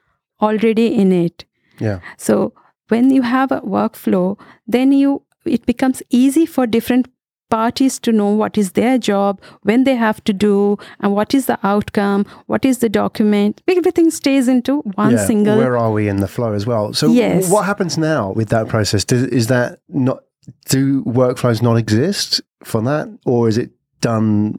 already 0.40 0.94
in 0.94 1.12
it. 1.12 1.44
Yeah. 1.78 2.00
so 2.16 2.52
when 2.88 3.10
you 3.10 3.22
have 3.22 3.50
a 3.52 3.60
workflow, 3.62 4.38
then 4.66 4.92
you 4.92 5.22
it 5.44 5.66
becomes 5.66 6.02
easy 6.10 6.46
for 6.46 6.66
different 6.66 7.08
parties 7.50 7.98
to 8.00 8.10
know 8.12 8.28
what 8.28 8.56
is 8.56 8.72
their 8.72 8.96
job, 8.96 9.38
when 9.62 9.84
they 9.84 9.94
have 9.94 10.24
to 10.24 10.32
do, 10.32 10.78
and 11.00 11.14
what 11.14 11.34
is 11.34 11.46
the 11.46 11.58
outcome, 11.62 12.24
what 12.46 12.64
is 12.64 12.78
the 12.78 12.88
document. 12.88 13.60
Everything 13.68 14.10
stays 14.10 14.48
into 14.48 14.78
one 14.94 15.12
yeah. 15.12 15.26
single. 15.26 15.58
Where 15.58 15.76
are 15.76 15.92
we 15.92 16.08
in 16.08 16.16
the 16.16 16.28
flow 16.28 16.54
as 16.54 16.66
well? 16.66 16.94
So, 16.94 17.08
Yes. 17.12 17.50
what 17.50 17.66
happens 17.66 17.98
now 17.98 18.32
with 18.32 18.48
that 18.48 18.68
process? 18.68 19.04
Does, 19.04 19.24
is 19.24 19.48
that 19.48 19.80
not 19.88 20.24
do 20.70 21.04
workflows 21.04 21.62
not 21.62 21.76
exist 21.76 22.40
for 22.64 22.80
that, 22.82 23.08
or 23.26 23.48
is 23.48 23.58
it 23.58 23.70
done 24.00 24.58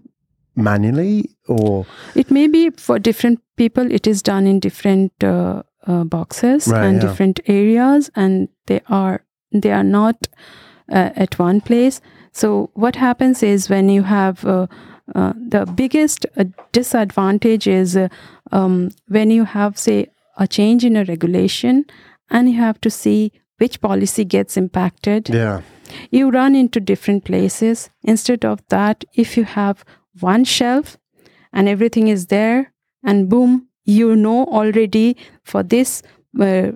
manually? 0.55 1.31
Or 1.47 1.85
It 2.15 2.29
may 2.31 2.47
be 2.47 2.69
for 2.69 2.99
different 2.99 3.39
people. 3.57 3.91
It 3.91 4.07
is 4.07 4.21
done 4.21 4.45
in 4.45 4.59
different 4.59 5.11
uh, 5.23 5.63
uh, 5.87 6.03
boxes 6.03 6.67
Right, 6.67 6.85
and 6.85 7.01
yeah. 7.01 7.09
different 7.09 7.39
areas, 7.47 8.11
and 8.15 8.49
they 8.67 8.81
are 8.87 9.25
they 9.51 9.71
are 9.71 9.83
not 9.83 10.27
uh, 10.91 11.11
at 11.15 11.39
one 11.39 11.61
place. 11.61 12.01
So 12.31 12.69
what 12.73 12.95
happens 12.95 13.43
is 13.43 13.69
when 13.69 13.89
you 13.89 14.03
have 14.03 14.43
uh, 14.45 14.67
uh, 15.15 15.33
the 15.35 15.65
biggest 15.65 16.25
uh, 16.37 16.45
disadvantage 16.71 17.67
is 17.67 17.95
uh, 17.95 18.07
um, 18.51 18.91
when 19.07 19.31
you 19.31 19.45
have 19.45 19.77
say 19.77 20.07
a 20.37 20.47
change 20.47 20.83
in 20.83 20.95
a 20.95 21.05
regulation, 21.05 21.85
and 22.29 22.49
you 22.49 22.57
have 22.57 22.81
to 22.81 22.89
see 22.89 23.31
which 23.59 23.79
policy 23.81 24.25
gets 24.25 24.57
impacted 24.57 25.29
yeah, 25.29 25.61
you 26.09 26.29
run 26.31 26.55
into 26.55 26.79
different 26.79 27.23
places. 27.23 27.89
Instead 28.01 28.43
of 28.45 28.61
that, 28.69 29.05
if 29.13 29.37
you 29.37 29.43
have 29.43 29.85
one 30.19 30.43
shelf 30.43 30.97
and 31.51 31.67
everything 31.69 32.07
is 32.07 32.27
there, 32.27 32.73
and 33.03 33.29
boom, 33.29 33.67
you 33.85 34.15
know 34.15 34.45
already 34.45 35.17
for 35.43 35.61
this 35.61 36.01
uh, 36.39 36.71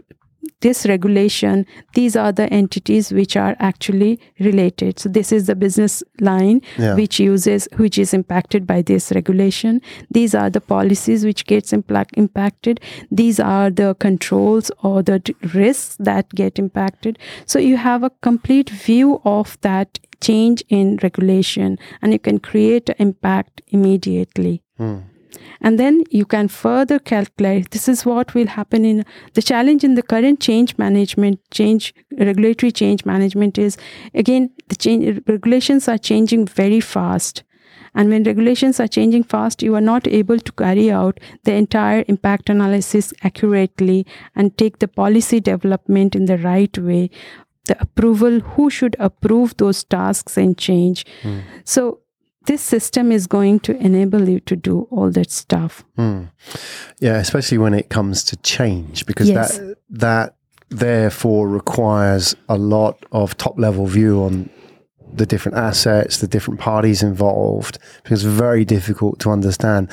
this 0.62 0.86
regulation, 0.88 1.66
these 1.94 2.16
are 2.16 2.32
the 2.32 2.52
entities 2.52 3.12
which 3.12 3.38
are 3.38 3.56
actually 3.60 4.20
related. 4.40 5.00
So 5.00 5.10
this 5.10 5.32
is 5.32 5.46
the 5.48 5.56
business 5.56 6.04
line 6.20 6.62
Yeah. 6.78 6.96
which 6.96 7.20
uses 7.20 7.68
which 7.78 7.98
is 7.98 8.14
impacted 8.14 8.66
by 8.66 8.82
this 8.82 9.12
regulation. 9.12 9.82
These 10.10 10.34
are 10.34 10.50
the 10.50 10.62
policies 10.62 11.24
which 11.26 11.46
gets 11.46 11.74
impacted. 11.74 12.80
These 13.12 13.40
are 13.40 13.70
the 13.70 13.96
controls 14.00 14.72
or 14.84 15.04
the 15.04 15.20
d- 15.20 15.36
risks 15.54 15.96
that 16.00 16.30
get 16.34 16.58
impacted. 16.58 17.20
So 17.46 17.60
you 17.60 17.78
have 17.78 18.04
a 18.04 18.12
complete 18.22 18.70
view 18.70 19.22
of 19.26 19.58
that 19.62 20.00
change 20.22 20.64
in 20.70 20.98
regulation 21.04 21.78
and 22.02 22.12
you 22.14 22.20
can 22.20 22.40
create 22.40 22.90
impact 22.98 23.62
immediately 23.68 24.64
hmm. 24.78 24.98
And 25.62 25.80
then 25.80 26.04
you 26.10 26.26
can 26.26 26.48
further 26.48 27.00
calculate 27.00 27.72
this 27.72 27.88
is 27.88 28.06
what 28.06 28.34
will 28.34 28.48
happen 28.48 28.86
in 28.86 29.06
the 29.34 29.42
challenge 29.42 29.84
in 29.84 29.96
the 29.96 30.04
current 30.04 30.40
change 30.40 30.78
management 30.78 31.40
change 31.52 31.94
regulatory 32.18 32.72
change 32.72 33.06
management 33.06 33.58
is 33.58 33.78
again 34.14 34.50
the 34.70 34.76
change 34.76 35.22
regulations 35.28 35.88
are 35.88 35.98
changing 35.98 36.46
very 36.46 36.80
fast. 36.80 37.44
And 37.96 38.10
when 38.10 38.24
regulations 38.24 38.80
are 38.80 38.88
changing 38.88 39.24
fast 39.24 39.64
you 39.64 39.74
are 39.76 39.82
not 39.82 40.08
able 40.08 40.40
to 40.40 40.52
carry 40.52 40.92
out 40.92 41.20
the 41.46 41.54
entire 41.54 42.04
impact 42.08 42.50
analysis 42.50 43.14
accurately 43.24 44.06
and 44.36 44.56
take 44.58 44.80
the 44.80 44.88
policy 44.88 45.40
development 45.40 46.16
in 46.16 46.26
the 46.26 46.38
right 46.38 46.78
way. 46.78 47.10
The 47.66 47.82
approval 47.82 48.40
who 48.40 48.70
should 48.70 48.96
approve 49.00 49.58
those 49.58 49.84
tasks 49.84 50.38
and 50.38 50.58
change. 50.58 51.06
Hmm. 51.24 51.40
So 51.64 52.02
this 52.48 52.62
system 52.62 53.12
is 53.12 53.28
going 53.28 53.60
to 53.60 53.76
enable 53.78 54.28
you 54.28 54.40
to 54.40 54.56
do 54.56 54.88
all 54.90 55.10
that 55.12 55.30
stuff 55.32 55.84
hmm. 55.96 56.24
yeah, 57.00 57.18
especially 57.18 57.58
when 57.58 57.74
it 57.74 57.90
comes 57.90 58.24
to 58.24 58.36
change, 58.38 59.06
because 59.06 59.30
Yes. 59.30 59.58
that 59.58 59.78
that 59.90 60.36
therefore 60.70 61.48
requires 61.48 62.36
a 62.50 62.58
lot 62.58 63.06
of 63.12 63.38
top 63.38 63.58
level 63.60 63.86
view 63.88 64.22
on 64.24 64.50
the 65.14 65.26
different 65.26 65.58
assets, 65.58 66.18
the 66.18 66.28
different 66.28 66.60
parties 66.60 67.02
involved, 67.02 67.80
because 68.04 68.26
it's 68.26 68.36
very 68.36 68.66
difficult 68.66 69.20
to 69.20 69.32
understand 69.32 69.90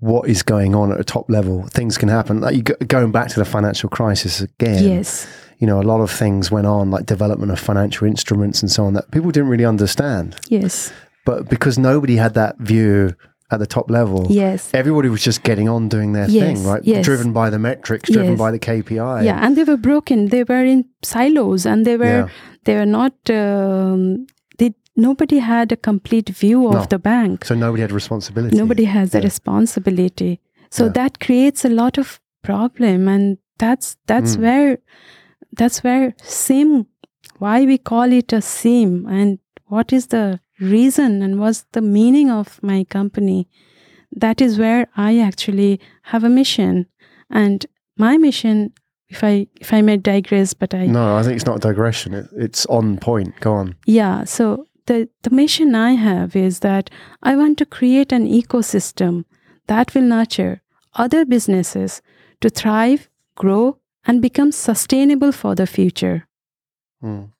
what 0.00 0.28
is 0.28 0.42
going 0.42 0.74
on 0.74 0.92
at 0.92 1.00
a 1.00 1.04
top 1.04 1.30
level. 1.30 1.66
Things 1.68 1.96
can 1.96 2.10
happen. 2.10 2.40
Like 2.40 2.54
you 2.56 2.62
go, 2.62 2.74
going 2.86 3.12
back 3.12 3.28
to 3.28 3.38
the 3.40 3.44
financial 3.46 3.88
crisis 3.88 4.40
again. 4.40 4.84
yes 4.84 5.26
you 5.58 5.68
know, 5.68 5.80
a 5.80 5.88
lot 5.92 6.00
of 6.00 6.10
things 6.10 6.50
went 6.50 6.66
on, 6.66 6.90
like 6.90 7.06
development 7.06 7.50
of 7.52 7.58
financial 7.58 8.06
instruments 8.06 8.60
and 8.60 8.70
so 8.70 8.84
on, 8.84 8.92
that 8.94 9.10
people 9.12 9.30
didn't 9.30 9.48
really 9.48 9.64
understand. 9.64 10.36
yes 10.48 10.92
But 11.24 11.48
because 11.48 11.78
nobody 11.78 12.16
had 12.16 12.34
that 12.34 12.58
view 12.58 13.14
at 13.50 13.58
the 13.60 13.66
top 13.66 13.90
level, 13.90 14.26
yes 14.30 14.70
everybody 14.74 15.08
was 15.08 15.22
just 15.22 15.42
getting 15.42 15.68
on 15.68 15.88
doing 15.88 16.12
their 16.12 16.28
Yes, 16.28 16.42
thing, 16.44 16.66
right? 16.70 16.82
yes. 16.84 17.04
Driven 17.04 17.32
by 17.32 17.50
the 17.50 17.58
metrics, 17.58 18.10
driven 18.10 18.32
Yes. 18.32 18.38
by 18.44 18.50
the 18.50 18.58
KPI. 18.58 19.24
yeah 19.24 19.38
and 19.44 19.56
they 19.56 19.64
were 19.64 19.76
broken 19.90 20.28
they 20.34 20.44
were 20.44 20.64
in 20.64 20.84
silos 21.02 21.66
and 21.66 21.84
they 21.86 21.96
were 21.96 22.20
Yeah. 22.20 22.28
they 22.64 22.74
were 22.80 22.90
not 23.00 23.12
um, 23.30 24.26
they 24.58 24.70
nobody 24.96 25.38
had 25.38 25.72
a 25.72 25.76
complete 25.90 26.28
view 26.42 26.66
of 26.68 26.74
No. 26.74 26.84
the 26.94 26.98
bank 26.98 27.44
So 27.44 27.54
nobody 27.54 27.82
had 27.82 27.92
responsibility. 27.92 28.56
nobody 28.56 28.84
has 28.96 29.10
the 29.10 29.18
Yeah. 29.18 29.24
responsibility 29.30 30.32
so 30.70 30.84
Yeah. 30.84 30.92
that 31.00 31.20
creates 31.26 31.64
a 31.64 31.72
lot 31.82 31.98
of 31.98 32.20
problem 32.42 33.08
and 33.08 33.38
that's 33.58 33.96
that's 34.06 34.36
Mm. 34.36 34.40
where 34.44 34.78
that's 35.58 35.78
where 35.84 36.14
sim 36.22 36.86
why 37.38 37.56
we 37.70 37.76
call 37.92 38.12
it 38.20 38.32
a 38.32 38.40
sim 38.40 39.06
and 39.18 39.38
what 39.76 39.92
is 39.92 40.06
the 40.08 40.24
reason 40.60 41.22
and 41.22 41.38
what's 41.38 41.64
the 41.72 41.80
meaning 41.80 42.30
of 42.30 42.62
my 42.62 42.84
company 42.84 43.48
that 44.16 44.40
is 44.40 44.58
where 44.58 44.86
I 44.96 45.18
actually 45.18 45.80
have 46.02 46.24
a 46.24 46.28
mission. 46.28 46.86
And 47.30 47.66
my 47.96 48.16
mission, 48.16 48.72
if 49.08 49.24
I 49.24 49.46
if 49.60 49.72
I 49.72 49.82
may 49.82 49.96
digress, 49.96 50.54
but 50.54 50.74
I 50.74 50.86
No, 50.86 51.16
I 51.16 51.22
think 51.22 51.36
it's 51.36 51.46
not 51.46 51.56
a 51.56 51.68
digression. 51.68 52.14
It, 52.14 52.28
it's 52.32 52.66
on 52.66 52.98
point. 52.98 53.38
Go 53.40 53.54
on. 53.54 53.76
yeah, 53.86 54.24
so 54.24 54.66
the, 54.86 55.08
the 55.22 55.30
mission 55.30 55.74
I 55.74 55.92
have 55.92 56.36
is 56.36 56.60
that 56.60 56.90
I 57.22 57.36
want 57.36 57.58
to 57.58 57.66
create 57.66 58.12
an 58.12 58.26
ecosystem 58.26 59.24
that 59.66 59.94
will 59.94 60.02
nurture 60.02 60.62
other 60.94 61.24
businesses 61.24 62.02
to 62.40 62.50
thrive, 62.50 63.08
grow, 63.34 63.78
and 64.06 64.20
become 64.20 64.52
sustainable 64.52 65.32
for 65.32 65.54
the 65.54 65.66
future. 65.66 66.28
Mm. 67.02 67.30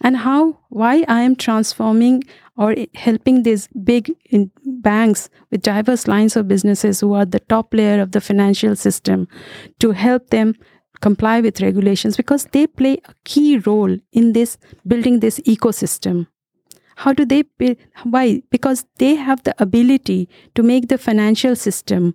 And 0.00 0.16
how, 0.18 0.58
why 0.68 1.04
I 1.08 1.22
am 1.22 1.36
transforming 1.36 2.22
or 2.56 2.74
helping 2.94 3.42
these 3.42 3.68
big 3.84 4.10
in 4.30 4.50
banks 4.64 5.28
with 5.50 5.62
diverse 5.62 6.06
lines 6.08 6.36
of 6.36 6.48
businesses 6.48 7.00
who 7.00 7.12
are 7.14 7.24
the 7.26 7.40
top 7.40 7.72
layer 7.74 8.00
of 8.00 8.12
the 8.12 8.20
financial 8.20 8.76
system 8.76 9.28
to 9.80 9.90
help 9.92 10.30
them 10.30 10.54
comply 11.00 11.40
with 11.42 11.60
regulations 11.60 12.16
because 12.16 12.46
they 12.52 12.66
play 12.66 12.98
a 13.04 13.14
key 13.24 13.58
role 13.58 13.96
in 14.12 14.32
this 14.32 14.56
building 14.86 15.20
this 15.20 15.38
ecosystem 15.40 16.26
how 16.96 17.12
do 17.12 17.26
they 17.26 17.42
be, 17.58 17.76
why 18.04 18.42
because 18.50 18.86
they 18.96 19.14
have 19.14 19.42
the 19.42 19.54
ability 19.62 20.26
to 20.54 20.62
make 20.62 20.88
the 20.88 20.96
financial 20.96 21.54
system 21.54 22.14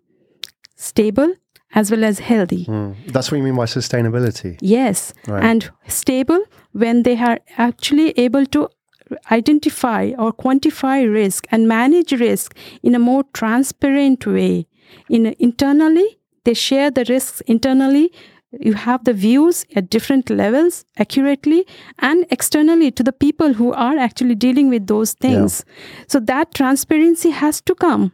stable 0.76 1.36
as 1.76 1.91
well 1.91 2.04
as 2.04 2.17
healthy 2.20 2.65
Mm. 2.65 2.96
That's 3.13 3.32
what 3.32 3.38
you 3.38 3.44
mean 3.44 3.56
by 3.56 3.65
sustainability. 3.65 4.58
yes 4.62 5.13
Right. 5.28 5.44
and 5.44 5.70
stable 5.88 6.41
when 6.71 7.03
they 7.03 7.17
are 7.17 7.39
actually 7.57 8.12
able 8.12 8.45
to 8.47 8.69
identify 9.31 10.13
or 10.17 10.31
quantify 10.31 11.12
risk 11.12 11.45
and 11.51 11.67
manage 11.67 12.13
risk 12.13 12.55
in 12.81 12.95
a 12.95 12.99
more 12.99 13.23
transparent 13.34 14.25
way. 14.25 14.67
In 15.10 15.36
internally 15.39 16.17
they 16.43 16.53
share 16.53 16.91
the 16.91 17.05
risks 17.07 17.41
internally. 17.41 18.12
You 18.60 18.73
have 18.73 19.05
the 19.05 19.13
views 19.13 19.65
at 19.75 19.89
different 19.89 20.29
levels 20.29 20.84
accurately 20.97 21.65
and 21.99 22.25
externally 22.29 22.91
to 22.91 23.03
the 23.03 23.13
people 23.13 23.53
who 23.53 23.71
are 23.73 23.97
actually 23.97 24.36
dealing 24.36 24.69
with 24.69 24.88
those 24.88 25.13
things. 25.13 25.63
So 26.07 26.19
that 26.21 26.53
transparency 26.53 27.29
has 27.29 27.62
to 27.62 27.75
come. 27.75 28.12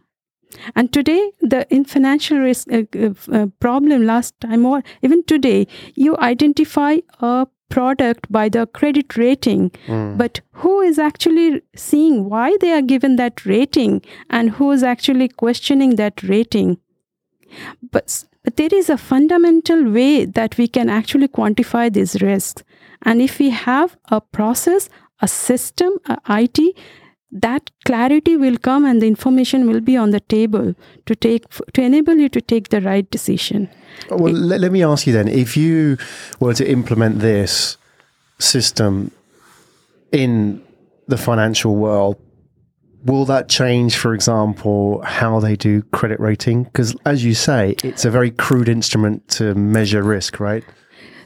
And 0.76 0.92
today, 0.94 1.32
the 1.42 1.68
in 1.70 1.86
financial 1.86 2.38
risk 2.40 2.72
uh, 2.72 2.84
uh, 3.32 3.48
problem 3.60 4.06
last 4.06 4.40
time 4.40 4.66
or 4.66 4.84
even 5.02 5.24
today, 5.24 5.68
you 5.96 6.16
identify 6.18 6.98
a 7.20 7.48
product 7.70 8.32
by 8.32 8.50
the 8.50 8.66
credit 8.68 9.18
rating, 9.18 9.72
hmm. 9.86 10.18
but 10.18 10.42
who 10.52 10.82
is 10.82 10.98
actually 10.98 11.62
seeing 11.76 12.30
why 12.30 12.56
they 12.62 12.72
are 12.72 12.82
given 12.82 13.16
that 13.18 13.46
rating 13.46 14.02
and 14.30 14.52
who 14.52 14.72
is 14.72 14.84
actually 14.84 15.28
questioning 15.28 15.96
that 15.96 16.24
rating? 16.24 16.78
But, 17.92 18.24
but 18.44 18.56
there 18.58 18.70
is 18.72 18.90
a 18.90 18.98
fundamental 18.98 19.90
way 19.92 20.26
that 20.26 20.58
we 20.58 20.68
can 20.68 20.90
actually 20.90 21.28
quantify 21.28 21.92
these 21.92 22.22
risks. 22.22 22.64
And 23.04 23.22
if 23.22 23.40
we 23.40 23.50
have 23.50 23.98
a 24.10 24.22
process, 24.22 24.90
a 25.22 25.28
system, 25.28 25.98
a 26.06 26.18
IT, 26.30 26.76
that 27.32 27.72
clarity 27.86 28.38
will 28.38 28.58
come 28.58 28.86
and 28.86 29.02
the 29.02 29.08
information 29.08 29.68
will 29.68 29.82
be 29.82 29.98
on 29.98 30.12
the 30.12 30.20
table 30.22 30.74
to 31.06 31.16
take 31.16 31.44
to 31.74 31.82
enable 31.82 32.16
you 32.16 32.30
to 32.30 32.42
take 32.42 32.70
the 32.70 32.82
right 32.82 33.10
decision. 33.12 33.70
Well, 34.10 34.34
let, 34.34 34.62
let 34.62 34.72
me 34.72 34.84
ask 34.84 35.06
you 35.08 35.14
then 35.14 35.28
if 35.28 35.58
you 35.58 35.98
were 36.40 36.54
to 36.54 36.70
implement 36.70 37.20
this 37.20 37.78
system 38.40 39.12
in 40.12 40.64
the 41.08 41.18
financial 41.18 41.76
world, 41.76 42.18
will 43.04 43.26
that 43.26 43.50
change, 43.50 43.98
for 43.98 44.14
example, 44.14 45.02
how 45.04 45.40
they 45.40 45.56
do 45.56 45.82
credit 45.94 46.20
rating? 46.20 46.64
Because, 46.64 46.96
as 47.06 47.24
you 47.24 47.34
say, 47.34 47.76
it's 47.84 48.06
a 48.06 48.12
very 48.12 48.32
crude 48.32 48.70
instrument 48.70 49.28
to 49.30 49.56
measure 49.56 50.04
risk, 50.04 50.40
right? 50.40 50.64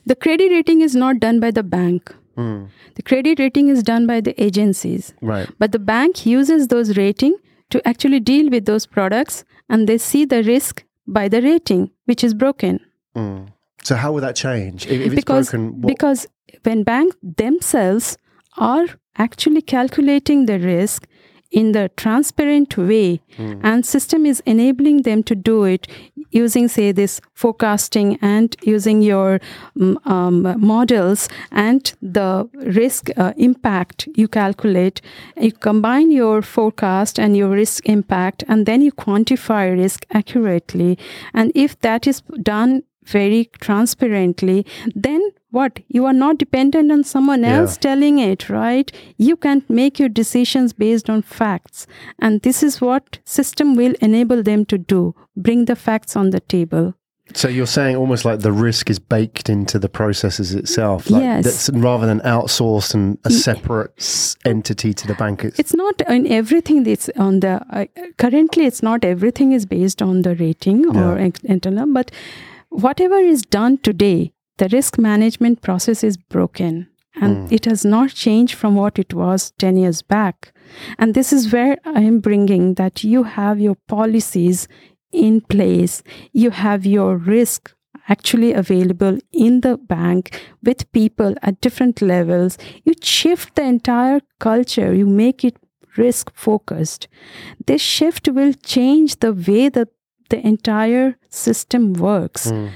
The 0.06 0.16
credit 0.16 0.52
rating 0.52 0.82
is 0.82 0.96
not 0.96 1.20
done 1.20 1.40
by 1.40 1.52
the 1.52 1.64
bank. 1.64 2.14
Mm. 2.38 2.70
The 2.96 3.02
credit 3.02 3.40
rating 3.40 3.68
is 3.68 3.84
done 3.84 4.08
by 4.08 4.22
the 4.22 4.42
agencies. 4.42 5.14
Right. 5.22 5.50
But 5.60 5.72
the 5.72 5.80
bank 5.80 6.26
uses 6.26 6.68
those 6.68 6.98
rating 6.98 7.38
to 7.70 7.86
actually 7.88 8.20
deal 8.20 8.50
with 8.50 8.66
those 8.66 8.86
products 8.86 9.44
and 9.70 9.88
they 9.88 9.98
see 9.98 10.26
the 10.26 10.44
risk 10.44 10.84
by 11.08 11.28
the 11.28 11.42
rating 11.42 11.92
which 12.06 12.24
is 12.24 12.34
broken. 12.34 12.80
Mm. 13.16 13.50
So, 13.84 13.96
how 13.96 14.12
will 14.12 14.22
that 14.22 14.36
change? 14.36 14.86
If, 14.86 14.92
if 14.92 15.06
it's 15.08 15.16
because 15.16 15.50
broken, 15.50 15.82
because 15.82 16.28
when 16.64 16.84
banks 16.84 17.16
themselves 17.24 18.18
are 18.58 18.86
actually 19.18 19.62
calculating 19.62 20.46
the 20.46 20.60
risk 20.60 21.08
in 21.52 21.74
the 21.74 21.90
transparent 21.98 22.78
way 22.78 23.22
mm. 23.38 23.60
and 23.64 23.86
system 23.86 24.26
is 24.26 24.42
enabling 24.46 25.02
them 25.02 25.22
to 25.24 25.36
do 25.36 25.64
it 25.66 25.88
using 26.32 26.68
say 26.68 26.92
this 26.92 27.22
forecasting 27.34 28.18
and 28.22 28.56
using 28.64 29.02
your 29.02 29.40
um, 29.80 30.00
um, 30.06 30.56
models 30.60 31.30
and 31.52 31.94
the 32.02 32.50
risk 32.54 33.10
uh, 33.18 33.34
impact 33.38 34.08
you 34.16 34.28
calculate 34.28 35.02
you 35.38 35.52
combine 35.52 36.12
your 36.12 36.42
forecast 36.42 37.20
and 37.20 37.38
your 37.38 37.50
risk 37.50 37.88
impact 37.88 38.44
and 38.48 38.66
then 38.66 38.82
you 38.82 38.92
quantify 38.92 39.72
risk 39.78 40.06
accurately. 40.12 40.98
And 41.34 41.52
if 41.56 41.80
that 41.82 42.08
is 42.08 42.22
done 42.42 42.84
very 43.04 43.50
transparently, 43.60 44.66
then 44.96 45.22
what? 45.52 45.80
You 45.90 46.06
are 46.06 46.14
not 46.14 46.38
dependent 46.38 46.92
on 46.92 47.04
someone 47.04 47.44
Yeah. 47.44 47.58
else 47.60 47.78
telling 47.78 48.20
it, 48.20 48.50
right? 48.50 48.92
You 49.18 49.36
can 49.36 49.64
make 49.70 50.00
your 50.00 50.10
decisions 50.10 50.74
based 50.74 51.10
on 51.10 51.22
facts. 51.22 51.86
And 52.20 52.42
this 52.42 52.64
is 52.64 52.80
what 52.82 53.20
system 53.26 53.76
will 53.76 53.94
enable 54.02 54.42
them 54.44 54.66
to 54.66 54.78
do. 54.78 55.14
Bring 55.36 55.66
the 55.66 55.76
facts 55.76 56.16
on 56.16 56.30
the 56.32 56.40
table. 56.40 56.94
so 57.34 57.48
you're 57.48 57.66
saying 57.74 57.96
almost 57.96 58.26
like 58.26 58.40
the 58.42 58.52
risk 58.52 58.90
is 58.90 59.00
baked 59.00 59.50
into 59.50 59.80
the 59.80 59.88
processes 59.88 60.54
itself, 60.54 61.10
like 61.10 61.24
Yes. 61.24 61.44
that's 61.46 61.70
rather 61.70 62.06
than 62.06 62.20
outsourced 62.22 62.94
and 62.94 63.18
a 63.24 63.30
separate 63.30 63.94
entity 64.44 64.94
to 64.94 65.08
the 65.08 65.14
bank. 65.14 65.46
It's, 65.46 65.58
It's 65.58 65.74
not 65.74 66.02
in 66.10 66.28
everything 66.28 66.84
that's 66.84 67.08
on 67.28 67.40
the, 67.40 67.54
uh, 67.70 67.86
currently 68.18 68.66
it's 68.66 68.84
not 68.84 69.06
everything 69.06 69.54
is 69.54 69.66
based 69.66 70.02
on 70.02 70.24
the 70.24 70.36
rating 70.36 70.86
or 70.90 71.18
Yeah. 71.18 71.26
ex- 71.28 71.40
internal, 71.46 71.88
but 71.94 72.12
whatever 72.70 73.18
is 73.18 73.44
done 73.44 73.78
today, 73.78 74.34
the 74.62 74.70
risk 74.70 75.00
management 75.00 75.64
process 75.64 76.04
is 76.04 76.18
broken 76.18 76.88
and 77.20 77.50
hmm. 77.50 77.54
it 77.56 77.66
has 77.66 77.84
not 77.84 78.12
changed 78.12 78.54
from 78.54 78.76
what 78.76 79.00
it 79.00 79.12
was 79.12 79.50
10 79.58 79.76
years 79.76 80.04
back. 80.04 80.54
And 81.00 81.16
this 81.16 81.34
is 81.34 81.52
where 81.52 81.78
I 81.84 82.02
am 82.02 82.20
bringing 82.20 82.76
that 82.76 83.04
you 83.04 83.24
have 83.24 83.60
your 83.60 83.76
policies 83.88 84.68
in 85.12 85.42
place, 85.42 86.04
you 86.32 86.52
have 86.52 86.86
your 86.86 87.18
risk 87.18 87.74
actually 88.08 88.54
available 88.54 89.18
in 89.34 89.62
the 89.62 89.78
bank 89.78 90.40
with 90.62 90.92
people 90.92 91.34
at 91.42 91.60
different 91.60 92.00
levels. 92.00 92.60
You 92.84 92.94
shift 93.02 93.56
the 93.56 93.64
entire 93.64 94.22
culture, 94.40 94.94
you 94.94 95.08
make 95.08 95.44
it 95.44 95.58
risk 95.98 96.32
focused. 96.36 97.08
This 97.66 97.82
shift 97.82 98.28
will 98.28 98.54
change 98.54 99.22
the 99.22 99.34
way 99.34 99.70
that 99.70 99.88
the 100.30 100.46
entire 100.46 101.18
system 101.30 101.94
works. 101.94 102.52
Hmm. 102.52 102.68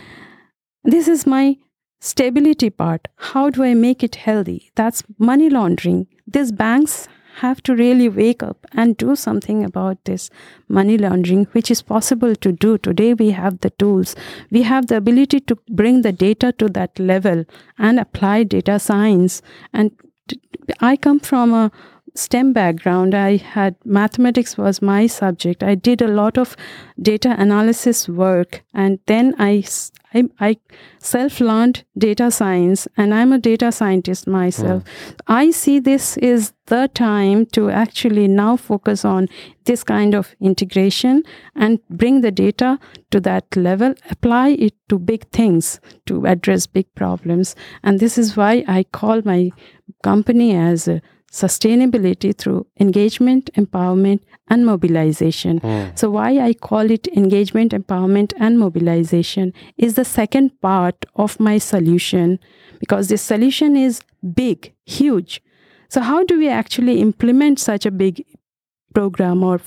This 0.83 1.07
is 1.07 1.27
my 1.27 1.57
stability 2.05 2.69
part. 2.69 3.07
How 3.15 3.49
do 3.49 3.63
I 3.63 3.73
make 3.73 4.03
it 4.03 4.15
healthy? 4.15 4.71
That's 4.75 5.03
money 5.17 5.49
laundering. 5.49 6.07
These 6.27 6.51
banks 6.51 7.07
have 7.37 7.61
to 7.63 7.75
really 7.75 8.07
wake 8.07 8.43
up 8.43 8.65
and 8.73 8.95
do 8.95 9.15
something 9.15 9.63
about 9.63 10.03
this 10.05 10.29
money 10.69 10.97
laundering, 10.97 11.45
which 11.51 11.71
is 11.71 11.81
possible 11.81 12.35
to 12.35 12.51
do. 12.51 12.77
Today, 12.77 13.13
we 13.13 13.31
have 13.31 13.59
the 13.61 13.71
tools. 13.71 14.15
We 14.51 14.61
have 14.61 14.87
the 14.87 14.97
ability 14.97 15.41
to 15.41 15.57
bring 15.69 16.03
the 16.03 16.11
data 16.11 16.53
to 16.53 16.69
that 16.69 16.97
level 16.99 17.43
and 17.77 17.99
apply 17.99 18.43
data 18.43 18.79
science. 18.79 19.41
And 19.73 19.91
I 20.79 20.95
come 20.95 21.19
from 21.19 21.53
a 21.53 21.71
STEM 22.15 22.53
background. 22.53 23.13
I 23.13 23.35
had 23.37 23.75
mathematics 23.83 24.57
was 24.57 24.81
my 24.81 25.07
subject. 25.07 25.63
I 25.63 25.75
did 25.75 26.01
a 26.01 26.07
lot 26.07 26.37
of 26.37 26.55
data 27.01 27.35
analysis 27.37 28.07
work, 28.07 28.63
and 28.73 28.99
then 29.07 29.35
I 29.37 29.65
I, 30.15 30.23
I 30.39 30.57
self 30.99 31.39
learned 31.41 31.83
data 31.97 32.31
science, 32.31 32.87
and 32.95 33.13
I'm 33.13 33.33
a 33.33 33.37
data 33.37 33.71
scientist 33.71 34.27
myself. 34.27 34.83
Hmm. 34.83 35.21
I 35.27 35.51
see 35.51 35.79
this 35.79 36.17
is 36.17 36.53
the 36.67 36.89
time 36.93 37.45
to 37.47 37.69
actually 37.69 38.27
now 38.27 38.55
focus 38.55 39.03
on 39.05 39.27
this 39.65 39.83
kind 39.83 40.15
of 40.15 40.35
integration 40.39 41.23
and 41.55 41.79
bring 41.89 42.21
the 42.21 42.31
data 42.31 42.79
to 43.11 43.19
that 43.21 43.55
level, 43.55 43.93
apply 44.09 44.49
it 44.49 44.73
to 44.89 44.97
big 44.97 45.29
things 45.31 45.79
to 46.05 46.25
address 46.25 46.65
big 46.65 46.87
problems. 46.95 47.55
And 47.83 47.99
this 47.99 48.17
is 48.17 48.37
why 48.37 48.63
I 48.67 48.83
call 48.83 49.21
my 49.23 49.51
company 50.01 50.55
as 50.55 50.87
a 50.87 51.01
sustainability 51.41 52.35
through 52.37 52.65
engagement, 52.79 53.49
empowerment, 53.55 54.21
and 54.47 54.65
mobilization. 54.65 55.59
So, 55.95 56.09
why 56.09 56.39
I 56.39 56.53
call 56.53 56.91
it 56.91 57.07
engagement, 57.07 57.73
empowerment, 57.73 58.33
and 58.39 58.59
mobilization 58.59 59.51
is 59.77 59.95
the 59.95 60.05
second 60.05 60.59
part 60.61 61.05
of 61.15 61.39
my 61.39 61.57
solution 61.57 62.39
because 62.79 63.09
this 63.09 63.21
solution 63.21 63.75
is 63.75 64.01
big, 64.33 64.71
huge. 64.85 65.41
So, 65.89 66.01
how 66.01 66.23
do 66.23 66.37
we 66.37 66.49
actually 66.49 67.01
implement 67.01 67.59
such 67.59 67.85
a 67.85 67.91
big 67.91 68.23
program 68.93 69.43
or 69.43 69.59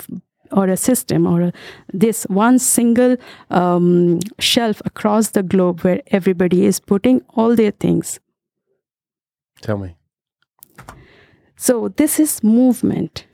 or 0.51 0.67
a 0.67 0.77
system 0.77 1.27
or 1.27 1.41
a, 1.41 1.53
this 1.93 2.23
one 2.23 2.57
single 2.57 3.15
um, 3.51 4.19
shelf 4.39 4.81
across 4.85 5.29
the 5.37 5.43
globe 5.43 5.81
where 5.81 6.01
everybody 6.07 6.65
is 6.65 6.79
putting 6.79 7.21
all 7.35 7.55
their 7.55 7.71
things. 7.71 8.19
Tell 9.61 9.77
me. 9.77 9.98
So 11.61 11.89
this 11.89 12.21
is 12.21 12.41
movement. 12.41 13.25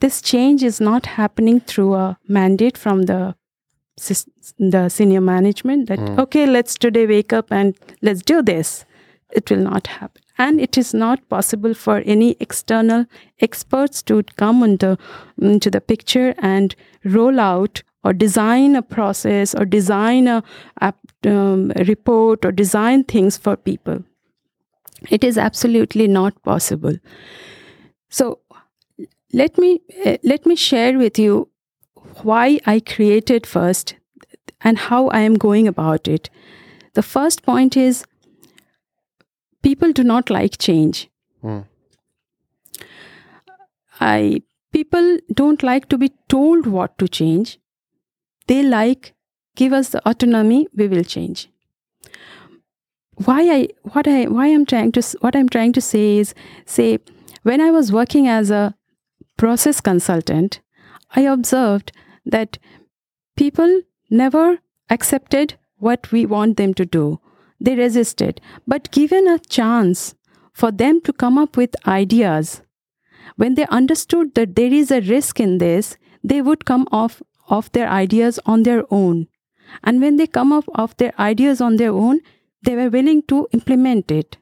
This 0.00 0.20
change 0.20 0.62
is 0.62 0.82
not 0.82 1.06
happening 1.06 1.60
through 1.60 1.94
a 1.94 2.18
mandate 2.28 2.76
from 2.76 3.04
the 3.04 3.34
the 4.58 4.88
senior 4.90 5.22
management 5.22 5.88
that 5.88 5.98
okay, 6.18 6.44
let's 6.46 6.74
today 6.74 7.06
wake 7.06 7.32
up 7.32 7.50
and 7.50 7.74
let's 8.02 8.20
do 8.20 8.42
this. 8.42 8.84
It 9.32 9.50
will 9.50 9.64
not 9.70 9.86
happen, 9.86 10.22
and 10.36 10.60
it 10.60 10.76
is 10.76 10.92
not 10.92 11.26
possible 11.30 11.72
for 11.72 12.02
any 12.04 12.36
external 12.40 13.06
experts 13.48 14.02
to 14.12 14.22
come 14.44 14.62
into 14.62 14.98
into 15.40 15.70
the 15.70 15.80
picture 15.80 16.34
and 16.38 16.76
roll 17.04 17.40
out 17.40 17.82
or 18.04 18.12
design 18.12 18.76
a 18.76 18.82
process 18.82 19.54
or 19.54 19.64
design 19.64 20.26
a, 20.28 20.42
app, 20.80 20.98
um, 21.26 21.72
a 21.76 21.84
report 21.84 22.44
or 22.44 22.52
design 22.52 23.04
things 23.04 23.36
for 23.38 23.56
people. 23.56 24.02
It 25.10 25.24
is 25.24 25.38
absolutely 25.38 26.08
not 26.08 26.42
possible. 26.42 26.96
So 28.10 28.40
let 29.32 29.56
me 29.56 29.80
uh, 30.04 30.16
let 30.24 30.44
me 30.44 30.56
share 30.56 30.98
with 30.98 31.18
you 31.18 31.48
why 32.22 32.58
I 32.66 32.80
created 32.80 33.46
first 33.46 33.94
and 34.60 34.78
how 34.78 35.06
I 35.08 35.20
am 35.20 35.34
going 35.34 35.68
about 35.68 36.08
it. 36.08 36.28
The 36.94 37.02
first 37.02 37.42
point 37.42 37.76
is 37.76 38.04
people 39.62 39.92
do 39.92 40.04
not 40.04 40.28
like 40.28 40.58
change. 40.58 41.08
Mm. 41.42 41.64
I 44.00 44.42
people 44.72 45.18
don't 45.32 45.62
like 45.62 45.88
to 45.90 45.98
be 45.98 46.12
told 46.28 46.66
what 46.66 46.98
to 46.98 47.08
change. 47.08 47.58
They 48.48 48.62
like 48.62 49.14
give 49.54 49.72
us 49.72 49.90
the 49.90 50.06
autonomy, 50.08 50.66
we 50.74 50.88
will 50.88 51.04
change. 51.04 51.48
Why 53.24 53.40
I 53.54 53.68
what 53.94 54.08
I 54.08 54.24
why 54.24 54.46
I'm 54.48 54.66
trying 54.66 54.92
to 54.92 55.02
what 55.20 55.36
I'm 55.36 55.48
trying 55.48 55.72
to 55.74 55.80
say 55.80 56.18
is 56.18 56.34
say 56.64 56.98
when 57.42 57.60
I 57.60 57.70
was 57.70 57.92
working 57.92 58.28
as 58.28 58.50
a 58.50 58.74
process 59.36 59.80
consultant, 59.80 60.60
I 61.14 61.22
observed 61.22 61.92
that 62.24 62.58
people 63.36 63.82
never 64.10 64.58
accepted 64.90 65.54
what 65.78 66.12
we 66.12 66.26
want 66.26 66.56
them 66.56 66.74
to 66.74 66.84
do. 66.84 67.20
They 67.58 67.74
resisted. 67.74 68.40
But 68.66 68.90
given 68.90 69.26
a 69.26 69.38
chance 69.38 70.14
for 70.52 70.70
them 70.70 71.00
to 71.02 71.12
come 71.12 71.38
up 71.38 71.56
with 71.56 71.74
ideas, 71.86 72.62
when 73.36 73.54
they 73.54 73.66
understood 73.66 74.34
that 74.34 74.56
there 74.56 74.72
is 74.72 74.90
a 74.90 75.00
risk 75.00 75.40
in 75.40 75.58
this, 75.58 75.96
they 76.22 76.42
would 76.42 76.64
come 76.64 76.86
off 76.92 77.22
of 77.48 77.72
their 77.72 77.88
ideas 77.88 78.38
on 78.46 78.62
their 78.62 78.84
own. 78.90 79.28
And 79.82 80.00
when 80.00 80.16
they 80.16 80.26
come 80.26 80.52
up 80.52 80.64
of 80.74 80.96
their 80.98 81.12
ideas 81.18 81.60
on 81.60 81.76
their 81.76 81.92
own, 81.92 82.20
they 82.62 82.76
were 82.76 82.90
willing 82.90 83.22
to 83.28 83.48
implement 83.52 84.10
it. 84.10 84.36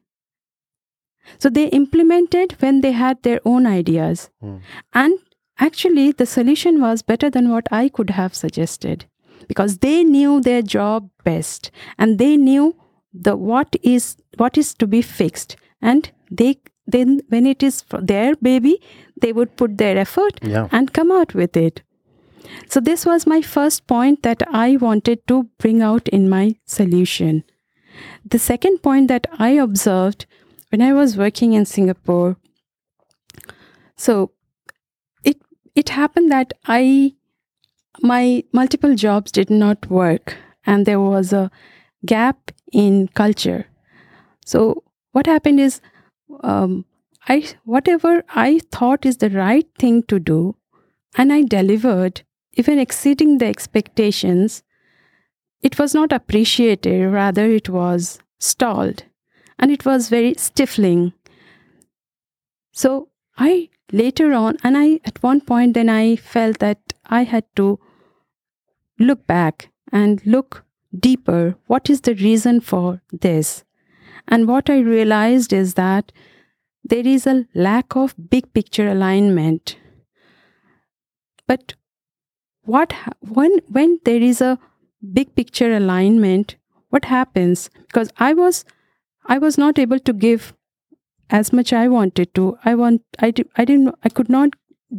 So 1.38 1.48
they 1.50 1.66
implemented 1.68 2.56
when 2.60 2.80
they 2.80 2.92
had 2.92 3.22
their 3.22 3.40
own 3.44 3.66
ideas. 3.66 4.30
Hmm. 4.40 4.56
And 4.94 5.18
actually, 5.58 6.12
the 6.12 6.26
solution 6.26 6.80
was 6.80 7.02
better 7.02 7.30
than 7.30 7.50
what 7.50 7.66
I 7.70 7.88
could 7.88 8.10
have 8.10 8.34
suggested. 8.34 9.06
Because 9.46 9.78
they 9.78 10.04
knew 10.04 10.40
their 10.40 10.62
job 10.62 11.08
best 11.24 11.70
and 11.98 12.18
they 12.18 12.36
knew 12.36 12.74
the 13.12 13.36
what 13.36 13.76
is 13.82 14.16
what 14.36 14.58
is 14.58 14.74
to 14.74 14.86
be 14.86 15.00
fixed. 15.02 15.56
And 15.80 16.10
they 16.30 16.58
then 16.86 17.20
when 17.28 17.46
it 17.46 17.62
is 17.62 17.80
for 17.82 18.00
their 18.00 18.34
baby 18.36 18.80
they 19.20 19.32
would 19.32 19.56
put 19.56 19.78
their 19.78 19.96
effort 19.98 20.38
Yeah. 20.42 20.68
and 20.70 20.92
come 20.92 21.10
out 21.12 21.34
with 21.34 21.56
it. 21.56 21.82
So 22.68 22.80
this 22.80 23.04
was 23.06 23.26
my 23.26 23.40
first 23.42 23.86
point 23.86 24.22
that 24.22 24.42
i 24.52 24.76
wanted 24.76 25.26
to 25.28 25.44
bring 25.58 25.82
out 25.82 26.08
in 26.08 26.28
my 26.28 26.54
solution. 26.64 27.42
The 28.24 28.38
second 28.38 28.78
point 28.82 29.08
that 29.08 29.26
i 29.38 29.50
observed 29.50 30.26
when 30.70 30.82
i 30.82 30.92
was 30.92 31.16
working 31.16 31.52
in 31.52 31.64
singapore 31.64 32.36
so 33.96 34.30
it 35.24 35.40
it 35.74 35.88
happened 35.90 36.30
that 36.30 36.52
i 36.66 37.12
my 38.02 38.44
multiple 38.52 38.94
jobs 38.94 39.32
did 39.32 39.50
not 39.50 39.90
work 39.90 40.36
and 40.66 40.86
there 40.86 41.00
was 41.00 41.32
a 41.32 41.50
gap 42.04 42.52
in 42.72 43.08
culture. 43.08 43.66
So 44.44 44.84
what 45.12 45.26
happened 45.26 45.60
is 45.60 45.80
um, 46.42 46.84
i 47.28 47.44
whatever 47.64 48.22
i 48.28 48.60
thought 48.70 49.04
is 49.04 49.16
the 49.16 49.30
right 49.30 49.66
thing 49.78 50.02
to 50.04 50.18
do 50.20 50.54
and 51.16 51.32
i 51.32 51.42
delivered 51.42 52.22
even 52.54 52.78
exceeding 52.78 53.38
the 53.38 53.46
expectations 53.46 54.62
it 55.62 55.78
was 55.78 55.94
not 55.94 56.12
appreciated 56.12 57.06
rather 57.10 57.46
it 57.46 57.68
was 57.68 58.20
stalled 58.38 59.02
and 59.58 59.70
it 59.70 59.84
was 59.84 60.08
very 60.08 60.34
stifling. 60.36 61.12
So 62.72 63.08
i 63.36 63.68
later 63.92 64.32
on 64.32 64.56
and 64.62 64.76
i 64.76 65.00
at 65.10 65.22
one 65.22 65.40
point 65.40 65.74
then 65.74 65.88
i 65.88 66.16
felt 66.16 66.58
that 66.58 66.92
i 67.06 67.22
had 67.22 67.44
to 67.56 67.78
look 68.98 69.26
back 69.26 69.70
and 69.92 70.24
look 70.26 70.64
deeper. 70.98 71.56
What 71.66 71.88
is 71.88 72.00
the 72.02 72.14
reason 72.14 72.60
for 72.60 73.00
this? 73.12 73.64
And 74.26 74.46
what 74.48 74.70
i 74.70 74.78
realized 74.78 75.52
is 75.52 75.74
that 75.74 76.12
there 76.84 77.06
is 77.06 77.26
a 77.26 77.46
lack 77.54 77.96
of 77.96 78.14
big 78.30 78.52
picture 78.52 78.88
alignment. 78.88 79.76
But 81.46 81.74
what 82.62 82.92
when 83.20 83.60
when 83.68 83.98
there 84.04 84.22
is 84.22 84.40
a 84.40 84.58
big 85.12 85.34
picture 85.34 85.74
alignment 85.74 86.56
what 86.90 87.04
happens? 87.04 87.70
Because 87.86 88.10
i 88.18 88.32
was 88.32 88.64
i 89.28 89.38
was 89.38 89.58
not 89.58 89.78
able 89.78 89.98
to 89.98 90.12
give 90.12 90.54
as 91.30 91.52
much 91.52 91.72
i 91.72 91.86
wanted 91.86 92.34
to. 92.34 92.56
I 92.64 92.74
want 92.74 93.02
i, 93.18 93.30
di- 93.30 93.50
I 93.56 93.64
didn't 93.64 93.94
i 94.04 94.08
could 94.08 94.28
not 94.28 94.50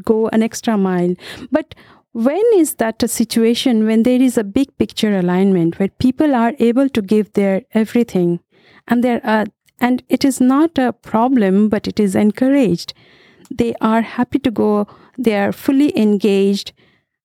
go 0.05 0.27
an 0.27 0.43
extra 0.43 0.77
mile. 0.77 1.15
But 1.51 1.73
when 2.11 2.43
is 2.55 2.75
that 2.75 3.01
a 3.03 3.07
situation 3.07 3.85
when 3.85 4.03
there 4.03 4.21
is 4.21 4.37
a 4.37 4.43
big 4.43 4.75
picture 4.77 5.17
alignment 5.17 5.79
where 5.79 5.89
people 6.03 6.35
are 6.35 6.53
able 6.59 6.89
to 6.89 7.01
give 7.01 7.33
their 7.33 7.63
everything 7.73 8.39
and 8.87 9.03
there 9.03 9.21
are 9.23 9.45
and 9.79 10.03
it 10.09 10.25
is 10.25 10.39
not 10.41 10.77
a 10.77 10.93
problem 10.93 11.69
but 11.69 11.87
it 11.87 11.99
is 11.99 12.15
encouraged. 12.15 12.93
They 13.49 13.73
are 13.81 14.01
happy 14.01 14.39
to 14.39 14.51
go. 14.51 14.87
They 15.17 15.35
are 15.35 15.51
fully 15.51 15.97
engaged. 15.97 16.73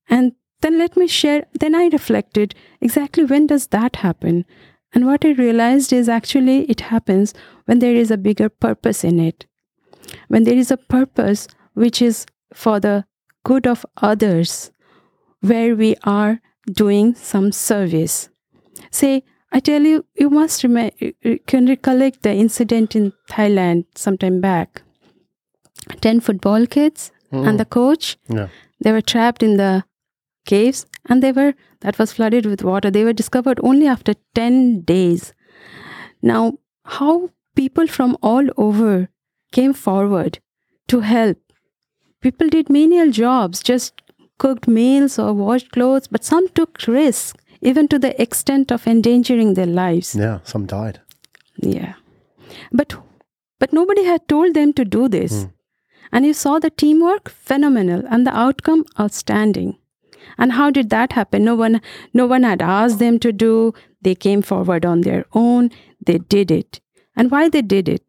And 0.09 0.33
then 0.61 0.79
let 0.79 0.97
me 0.97 1.07
share 1.07 1.45
then 1.61 1.75
i 1.75 1.89
reflected 1.93 2.55
exactly 2.81 3.25
when 3.25 3.47
does 3.47 3.67
that 3.67 3.97
happen 3.97 4.45
and 4.95 5.07
what 5.07 5.25
i 5.25 5.33
realized 5.33 5.93
is 5.93 6.09
actually 6.09 6.59
it 6.75 6.81
happens 6.93 7.35
when 7.67 7.79
there 7.81 7.95
is 7.95 8.11
a 8.11 8.17
bigger 8.17 8.49
purpose 8.49 9.05
in 9.05 9.19
it. 9.19 9.47
When 10.29 10.45
there 10.45 10.57
is 10.57 10.71
a 10.71 10.77
purpose 10.77 11.49
which 11.73 12.01
is 12.03 12.27
for 12.53 12.79
the 12.79 13.05
good 13.45 13.67
of 13.67 13.85
others 13.97 14.71
where 15.41 15.75
we 15.75 15.97
are 16.05 16.41
doing 16.71 17.15
some 17.15 17.53
service. 17.53 18.29
Say 18.91 19.23
i 19.53 19.61
tell 19.61 19.83
you 19.83 20.05
you 20.21 20.31
must 20.31 20.65
rem- 20.65 20.91
can 21.47 21.67
recollect 21.67 22.23
the 22.23 22.35
incident 22.45 22.97
in 22.97 23.13
thailand 23.31 23.85
sometime 23.95 24.41
back. 24.41 24.83
10 26.01 26.21
football 26.21 26.67
kids 26.67 27.11
and 27.31 27.59
the 27.59 27.65
mm. 27.65 27.71
coach 27.71 28.17
Yeah. 28.29 28.49
they 28.81 28.93
were 28.93 29.03
trapped 29.13 29.43
in 29.43 29.57
the 29.57 29.85
caves 30.53 30.85
and 31.09 31.23
they 31.23 31.33
were 31.33 31.53
that 31.81 31.99
was 31.99 32.13
flooded 32.13 32.47
with 32.47 32.63
water 32.71 32.91
they 32.91 33.05
were 33.05 33.13
discovered 33.23 33.61
only 33.63 33.87
after 33.95 34.15
10 34.35 34.81
days 34.93 35.33
now 36.23 36.43
how 36.99 37.31
people 37.55 37.87
from 37.87 38.17
all 38.23 38.49
over 38.57 39.09
came 39.53 39.73
forward 39.73 40.39
to 40.89 41.01
help 41.01 41.39
people 42.21 42.49
did 42.49 42.69
menial 42.79 43.11
jobs 43.11 43.63
just 43.63 44.03
cooked 44.39 44.67
meals 44.77 45.19
or 45.25 45.33
washed 45.33 45.71
clothes 45.73 46.09
but 46.17 46.25
some 46.25 46.49
took 46.61 46.87
risks 46.87 47.35
even 47.61 47.89
to 47.89 47.99
the 47.99 48.13
extent 48.21 48.73
of 48.73 48.87
endangering 48.87 49.55
their 49.55 49.73
lives 49.83 50.15
Yeah. 50.15 50.39
Some 50.53 50.67
died. 50.67 51.01
yeah. 51.75 51.95
But 52.73 52.95
but 53.61 53.73
nobody 53.73 54.05
had 54.05 54.27
told 54.29 54.55
them 54.55 54.73
to 54.79 54.85
do 54.85 55.09
this. 55.09 55.33
Hmm. 55.45 55.49
And 56.13 56.27
you 56.27 56.35
saw 56.41 56.59
the 56.59 56.71
teamwork 56.83 57.29
phenomenal 57.31 58.03
and 58.11 58.27
the 58.27 58.35
outcome 58.45 58.85
outstanding. 59.05 59.71
And 60.39 60.53
how 60.53 60.71
did 60.71 60.91
that 60.91 61.13
happen? 61.13 61.45
No 61.45 61.55
one 61.55 61.81
no 62.13 62.27
one 62.27 62.43
had 62.43 62.63
asked 62.63 62.99
them 62.99 63.19
to 63.21 63.33
do. 63.33 63.73
They 64.03 64.15
came 64.15 64.43
forward 64.43 64.85
on 64.85 65.03
their 65.03 65.25
own. 65.33 65.71
They 66.05 66.19
did 66.19 66.51
it. 66.51 66.81
And 67.17 67.31
why 67.31 67.49
they 67.49 67.63
did 67.63 67.89
it? 67.89 68.03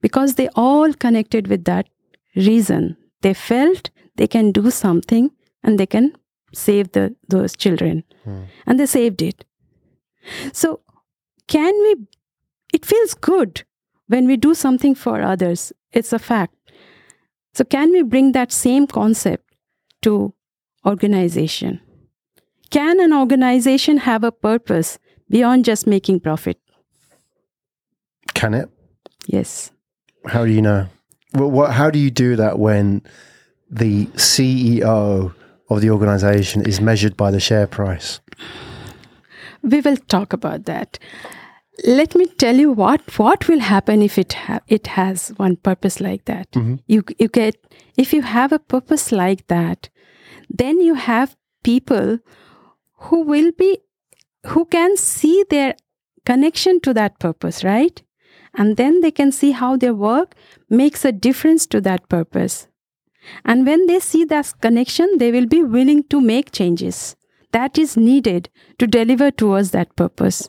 Because 0.00 0.34
they 0.34 0.48
all 0.54 0.92
connected 0.92 1.48
with 1.48 1.64
that 1.64 1.88
reason. 2.36 2.96
They 3.22 3.34
felt 3.34 3.90
they 4.16 4.26
can 4.26 4.52
do 4.52 4.70
something 4.70 5.30
and 5.62 5.78
they 5.78 5.86
can 5.86 6.12
save 6.52 6.92
the 6.92 7.14
those 7.28 7.56
children. 7.56 8.04
Hmm. 8.24 8.42
And 8.66 8.78
they 8.78 8.86
saved 8.86 9.22
it. 9.22 9.44
So 10.52 10.80
can 11.50 11.74
we 11.82 11.96
it 12.72 12.86
feels 12.86 13.14
good 13.14 13.64
when 14.06 14.26
we 14.26 14.36
do 14.36 14.54
something 14.54 14.94
for 14.94 15.20
others 15.20 15.72
it's 15.92 16.12
a 16.12 16.18
fact 16.18 16.54
so 17.54 17.64
can 17.64 17.90
we 17.90 18.02
bring 18.02 18.32
that 18.32 18.52
same 18.52 18.86
concept 18.86 19.56
to 20.02 20.32
organization. 20.84 21.80
Can 22.70 23.00
an 23.00 23.12
organization 23.12 23.98
have 23.98 24.24
a 24.24 24.32
purpose 24.32 24.98
beyond 25.28 25.64
just 25.64 25.86
making 25.86 26.20
profit? 26.20 26.58
Can 28.34 28.54
it? 28.54 28.68
Yes. 29.26 29.70
How 30.26 30.44
do 30.44 30.52
you 30.52 30.62
know? 30.62 30.86
Well, 31.34 31.50
what, 31.50 31.72
how 31.72 31.90
do 31.90 31.98
you 31.98 32.10
do 32.10 32.36
that 32.36 32.58
when 32.58 33.02
the 33.70 34.06
CEO 34.06 35.32
of 35.68 35.80
the 35.80 35.90
organization 35.90 36.66
is 36.66 36.80
measured 36.80 37.16
by 37.16 37.30
the 37.30 37.40
share 37.40 37.66
price? 37.66 38.20
We 39.62 39.80
will 39.80 39.96
talk 39.96 40.32
about 40.32 40.64
that. 40.64 40.98
Let 41.86 42.14
me 42.14 42.26
tell 42.26 42.56
you 42.56 42.72
what 42.72 43.18
what 43.18 43.48
will 43.48 43.60
happen 43.60 44.02
if 44.02 44.18
it 44.18 44.34
ha- 44.34 44.60
it 44.68 44.86
has 44.88 45.28
one 45.36 45.56
purpose 45.56 46.00
like 46.00 46.26
that. 46.26 46.50
Mm-hmm. 46.52 46.76
You 46.86 47.04
you 47.18 47.28
get 47.28 47.56
if 47.96 48.12
you 48.12 48.22
have 48.22 48.52
a 48.52 48.58
purpose 48.58 49.12
like 49.12 49.46
that, 49.46 49.88
then 50.50 50.80
you 50.80 50.94
have 50.94 51.36
people 51.62 52.18
who 53.08 53.22
will 53.22 53.52
be 53.56 53.78
who 54.46 54.64
can 54.64 54.96
see 54.96 55.44
their 55.50 55.74
connection 56.24 56.80
to 56.80 56.94
that 56.94 57.18
purpose, 57.18 57.62
right? 57.64 58.02
And 58.54 58.76
then 58.76 59.00
they 59.00 59.10
can 59.10 59.30
see 59.32 59.52
how 59.52 59.76
their 59.76 59.94
work 59.94 60.34
makes 60.68 61.04
a 61.04 61.12
difference 61.12 61.66
to 61.68 61.80
that 61.82 62.08
purpose. 62.08 62.66
And 63.44 63.66
when 63.66 63.86
they 63.86 64.00
see 64.00 64.24
that 64.24 64.54
connection, 64.60 65.18
they 65.18 65.30
will 65.30 65.46
be 65.46 65.62
willing 65.62 66.04
to 66.04 66.20
make 66.20 66.52
changes 66.52 67.16
that 67.52 67.76
is 67.78 67.96
needed 67.96 68.48
to 68.78 68.86
deliver 68.86 69.30
towards 69.30 69.72
that 69.72 69.94
purpose. 69.96 70.48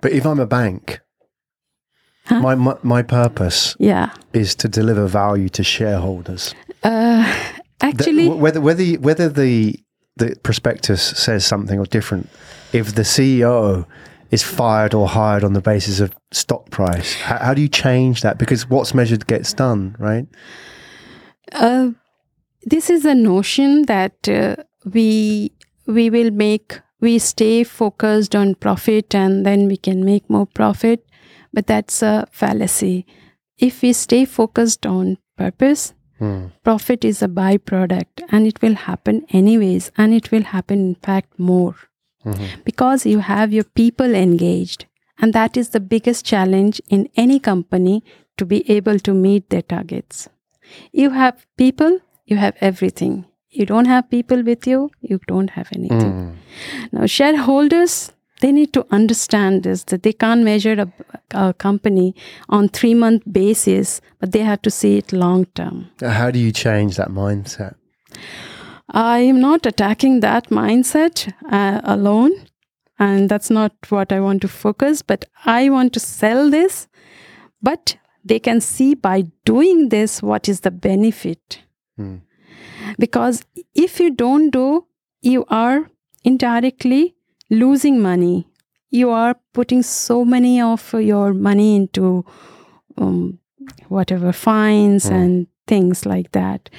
But 0.00 0.12
if 0.12 0.24
I'm 0.26 0.40
a 0.40 0.46
bank, 0.46 1.00
Huh? 2.26 2.40
my, 2.40 2.54
my 2.54 2.76
my 2.82 3.02
purpose 3.02 3.74
Yeah. 3.78 4.10
is 4.34 4.54
to 4.56 4.68
deliver 4.68 5.06
value 5.06 5.48
to 5.50 5.62
shareholders. 5.64 6.54
Uh, 6.82 7.24
actually, 7.80 8.28
wh- 8.28 8.40
whether 8.40 8.60
whether 8.60 8.84
whether 8.94 9.28
the 9.28 9.78
the 10.16 10.36
prospectus 10.42 11.02
says 11.02 11.46
something 11.46 11.78
or 11.78 11.86
different, 11.86 12.28
if 12.72 12.94
the 12.94 13.02
CEO 13.02 13.86
is 14.30 14.42
fired 14.42 14.92
or 14.94 15.08
hired 15.08 15.44
on 15.44 15.52
the 15.54 15.60
basis 15.60 16.00
of 16.00 16.14
stock 16.32 16.70
price, 16.70 17.14
how, 17.14 17.38
how 17.38 17.54
do 17.54 17.62
you 17.62 17.68
change 17.68 18.20
that? 18.22 18.38
Because 18.38 18.68
what's 18.68 18.94
measured 18.94 19.26
gets 19.26 19.52
done, 19.54 19.96
right? 19.98 20.26
uh, 21.52 21.90
this 22.64 22.90
is 22.90 23.04
a 23.04 23.14
notion 23.14 23.82
that 23.86 24.28
uh, 24.28 24.56
we 24.84 25.52
we 25.86 26.10
will 26.10 26.30
make 26.30 26.80
we 27.00 27.18
stay 27.18 27.64
focused 27.64 28.34
on 28.34 28.54
profit 28.54 29.14
and 29.14 29.46
then 29.46 29.68
we 29.68 29.76
can 29.76 30.04
make 30.04 30.28
more 30.28 30.46
profit 30.46 31.04
but 31.52 31.66
that's 31.66 32.02
a 32.02 32.26
fallacy 32.30 33.06
if 33.58 33.82
we 33.82 33.92
stay 33.92 34.24
focused 34.24 34.84
on 34.84 35.16
purpose 35.36 35.94
Hmm. 36.18 36.46
profit 36.68 37.04
is 37.04 37.22
a 37.22 37.28
byproduct 37.28 38.22
and 38.28 38.46
it 38.46 38.60
will 38.62 38.74
happen 38.84 39.24
anyways 39.40 39.90
and 39.96 40.14
it 40.14 40.30
will 40.32 40.46
happen 40.54 40.80
in 40.88 40.94
fact 41.08 41.38
more 41.50 41.74
Mhm. 42.24 42.48
because 42.64 43.06
you 43.10 43.20
have 43.28 43.52
your 43.58 43.66
people 43.82 44.14
engaged 44.22 44.86
and 45.20 45.32
that 45.38 45.56
is 45.62 45.68
the 45.76 45.80
biggest 45.94 46.24
challenge 46.32 46.80
in 46.96 47.08
any 47.24 47.38
company 47.50 47.94
to 48.36 48.46
be 48.54 48.58
able 48.78 48.98
to 49.08 49.14
meet 49.14 49.48
their 49.54 49.62
targets 49.76 50.28
you 51.02 51.10
have 51.20 51.46
people 51.64 51.98
you 52.32 52.36
have 52.44 52.56
everything 52.70 53.14
you 53.60 53.64
don't 53.72 53.86
have 53.94 54.08
people 54.16 54.42
with 54.50 54.66
you 54.72 54.80
you 55.12 55.18
don't 55.32 55.50
have 55.60 55.68
anything 55.80 56.12
Mm. 56.12 56.34
now 56.98 57.06
shareholders 57.18 57.94
they 58.40 58.52
need 58.52 58.72
to 58.72 58.86
understand 58.90 59.62
this 59.62 59.84
that 59.84 60.02
they 60.02 60.12
can't 60.12 60.42
measure 60.42 60.76
a, 60.80 60.88
a 61.46 61.54
company 61.54 62.14
on 62.48 62.68
3 62.68 62.94
month 62.94 63.22
basis 63.32 64.00
but 64.20 64.32
they 64.32 64.44
have 64.50 64.62
to 64.62 64.70
see 64.70 64.98
it 64.98 65.12
long 65.12 65.44
term 65.54 65.86
How 66.00 66.30
do 66.30 66.38
you 66.38 66.52
change 66.52 66.96
that 66.96 67.10
mindset? 67.10 67.74
I 68.90 69.18
am 69.18 69.40
not 69.40 69.66
attacking 69.66 70.20
that 70.20 70.48
mindset 70.48 71.32
uh, 71.50 71.80
alone, 71.84 72.32
and 72.98 73.28
that's 73.28 73.50
not 73.50 73.72
what 73.90 74.12
I 74.12 74.20
want 74.20 74.40
to 74.42 74.48
focus, 74.48 75.02
but 75.02 75.26
I 75.44 75.68
want 75.68 75.92
to 75.94 76.00
sell 76.00 76.50
this. 76.50 76.88
But 77.60 77.96
they 78.24 78.38
can 78.38 78.60
see 78.60 78.94
by 78.94 79.24
doing 79.44 79.90
this 79.90 80.22
what 80.22 80.48
is 80.48 80.60
the 80.60 80.70
benefit. 80.70 81.60
Hmm. 81.96 82.16
Because 82.98 83.44
if 83.74 84.00
you 84.00 84.10
don't 84.10 84.50
do, 84.50 84.86
you 85.20 85.44
are 85.48 85.90
indirectly 86.24 87.14
losing 87.50 88.00
money. 88.00 88.46
You 88.90 89.10
are 89.10 89.36
putting 89.52 89.82
so 89.82 90.24
many 90.24 90.60
of 90.60 90.92
your 90.94 91.34
money 91.34 91.76
into 91.76 92.24
um, 92.96 93.38
whatever 93.88 94.32
fines 94.32 95.08
Hmm. 95.08 95.14
and 95.14 95.46
things 95.66 96.06
like 96.06 96.32
that 96.32 96.70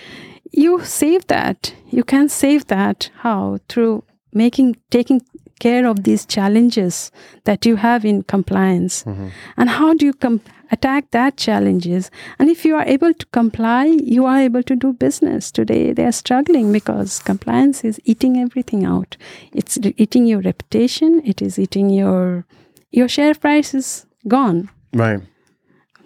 you 0.51 0.79
save 0.83 1.27
that 1.27 1.75
you 1.91 2.03
can 2.03 2.27
save 2.27 2.65
that 2.67 3.11
how 3.17 3.59
through 3.69 4.03
making 4.33 4.75
taking 4.89 5.21
care 5.59 5.85
of 5.85 6.03
these 6.03 6.25
challenges 6.25 7.11
that 7.43 7.65
you 7.67 7.75
have 7.75 8.03
in 8.03 8.23
compliance 8.23 9.03
Mhm. 9.03 9.29
and 9.57 9.69
how 9.69 9.93
do 9.93 10.05
you 10.07 10.13
com- 10.13 10.41
attack 10.71 11.09
that 11.11 11.35
challenges 11.37 12.09
and 12.37 12.49
if 12.49 12.63
you 12.65 12.75
are 12.75 12.85
able 12.85 13.13
to 13.13 13.25
comply 13.27 13.85
you 13.85 14.25
are 14.25 14.39
able 14.39 14.61
to 14.63 14.75
do 14.75 14.93
business 14.93 15.51
today 15.51 15.91
they 15.93 16.05
are 16.05 16.11
struggling 16.11 16.71
because 16.71 17.19
compliance 17.19 17.83
is 17.83 17.99
eating 18.05 18.37
everything 18.37 18.85
out 18.85 19.17
it's 19.53 19.77
eating 19.97 20.25
your 20.27 20.41
reputation 20.41 21.21
it 21.25 21.41
is 21.41 21.57
eating 21.57 21.89
your 21.89 22.45
your 22.91 23.07
share 23.07 23.33
price 23.35 23.73
is 23.73 24.05
gone 24.27 24.69
Right. 24.93 25.21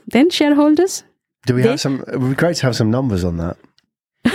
then 0.08 0.30
shareholders 0.30 1.04
Do 1.46 1.56
we 1.56 1.62
They- 1.62 1.70
have 1.72 1.80
some? 1.82 2.04
It 2.08 2.20
would 2.20 2.30
be 2.30 2.36
great 2.36 2.56
to 2.58 2.66
have 2.68 2.76
some 2.76 2.90
numbers 2.92 3.24
on 3.26 3.36
that. 3.38 3.58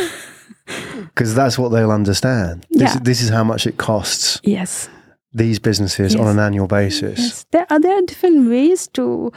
Because 1.15 1.35
that's 1.35 1.59
what 1.59 1.71
they'll 1.71 1.91
understand. 1.91 2.67
This, 2.71 2.95
Yeah. 2.95 3.01
this 3.03 3.21
is 3.23 3.31
how 3.31 3.45
much 3.45 3.67
it 3.67 3.77
costs 3.77 4.41
yes 4.45 4.89
these 5.35 5.59
businesses 5.61 6.17
on 6.17 6.27
an 6.27 6.39
annual 6.39 6.67
basis. 6.67 7.19
Yes, 7.19 7.47
there 7.53 7.67
are 7.71 7.81
there 7.81 7.97
are 7.99 8.03
different 8.07 8.49
ways 8.49 8.89
to 8.93 9.31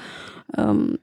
um, 0.57 0.97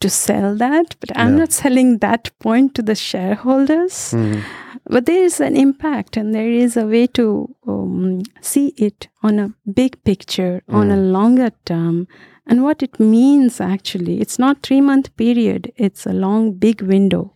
to 0.00 0.08
sell 0.08 0.54
that, 0.56 0.94
but 1.00 1.10
I'm 1.16 1.30
Yeah. 1.30 1.38
not 1.38 1.52
selling 1.52 1.98
that 1.98 2.30
point 2.38 2.74
to 2.74 2.82
the 2.82 2.94
shareholders. 2.94 4.14
Mhm. 4.14 4.42
But 4.90 5.06
there 5.06 5.24
is 5.24 5.40
an 5.40 5.56
impact, 5.56 6.16
and 6.16 6.34
there 6.34 6.48
is 6.64 6.76
a 6.76 6.86
way 6.86 7.06
to 7.08 7.48
um, 7.66 8.22
see 8.40 8.72
it 8.76 9.08
on 9.22 9.38
a 9.38 9.52
big 9.74 10.02
picture, 10.04 10.62
on 10.68 10.90
a 10.90 10.96
longer 10.96 11.50
term, 11.64 12.06
and 12.46 12.62
what 12.62 12.82
it 12.82 12.98
means. 12.98 13.60
Actually, 13.60 14.20
it's 14.20 14.38
not 14.38 14.62
three 14.62 14.80
month 14.80 15.08
period; 15.16 15.72
it's 15.76 16.06
a 16.06 16.12
long, 16.12 16.52
big 16.58 16.80
window. 16.80 17.32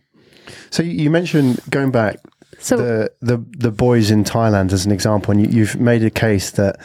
So 0.71 0.83
you 0.83 0.91
you 1.03 1.09
mentioned 1.11 1.59
going 1.69 1.91
back 1.91 2.17
So 2.59 2.77
the, 2.77 3.11
the 3.21 3.37
the 3.59 3.71
boys 3.71 4.09
in 4.09 4.23
Thailand 4.23 4.71
as 4.73 4.85
an 4.85 4.91
example, 4.91 5.31
and 5.31 5.41
you, 5.41 5.49
you've 5.59 5.79
made 5.79 6.03
a 6.03 6.09
case 6.09 6.51
that 6.51 6.75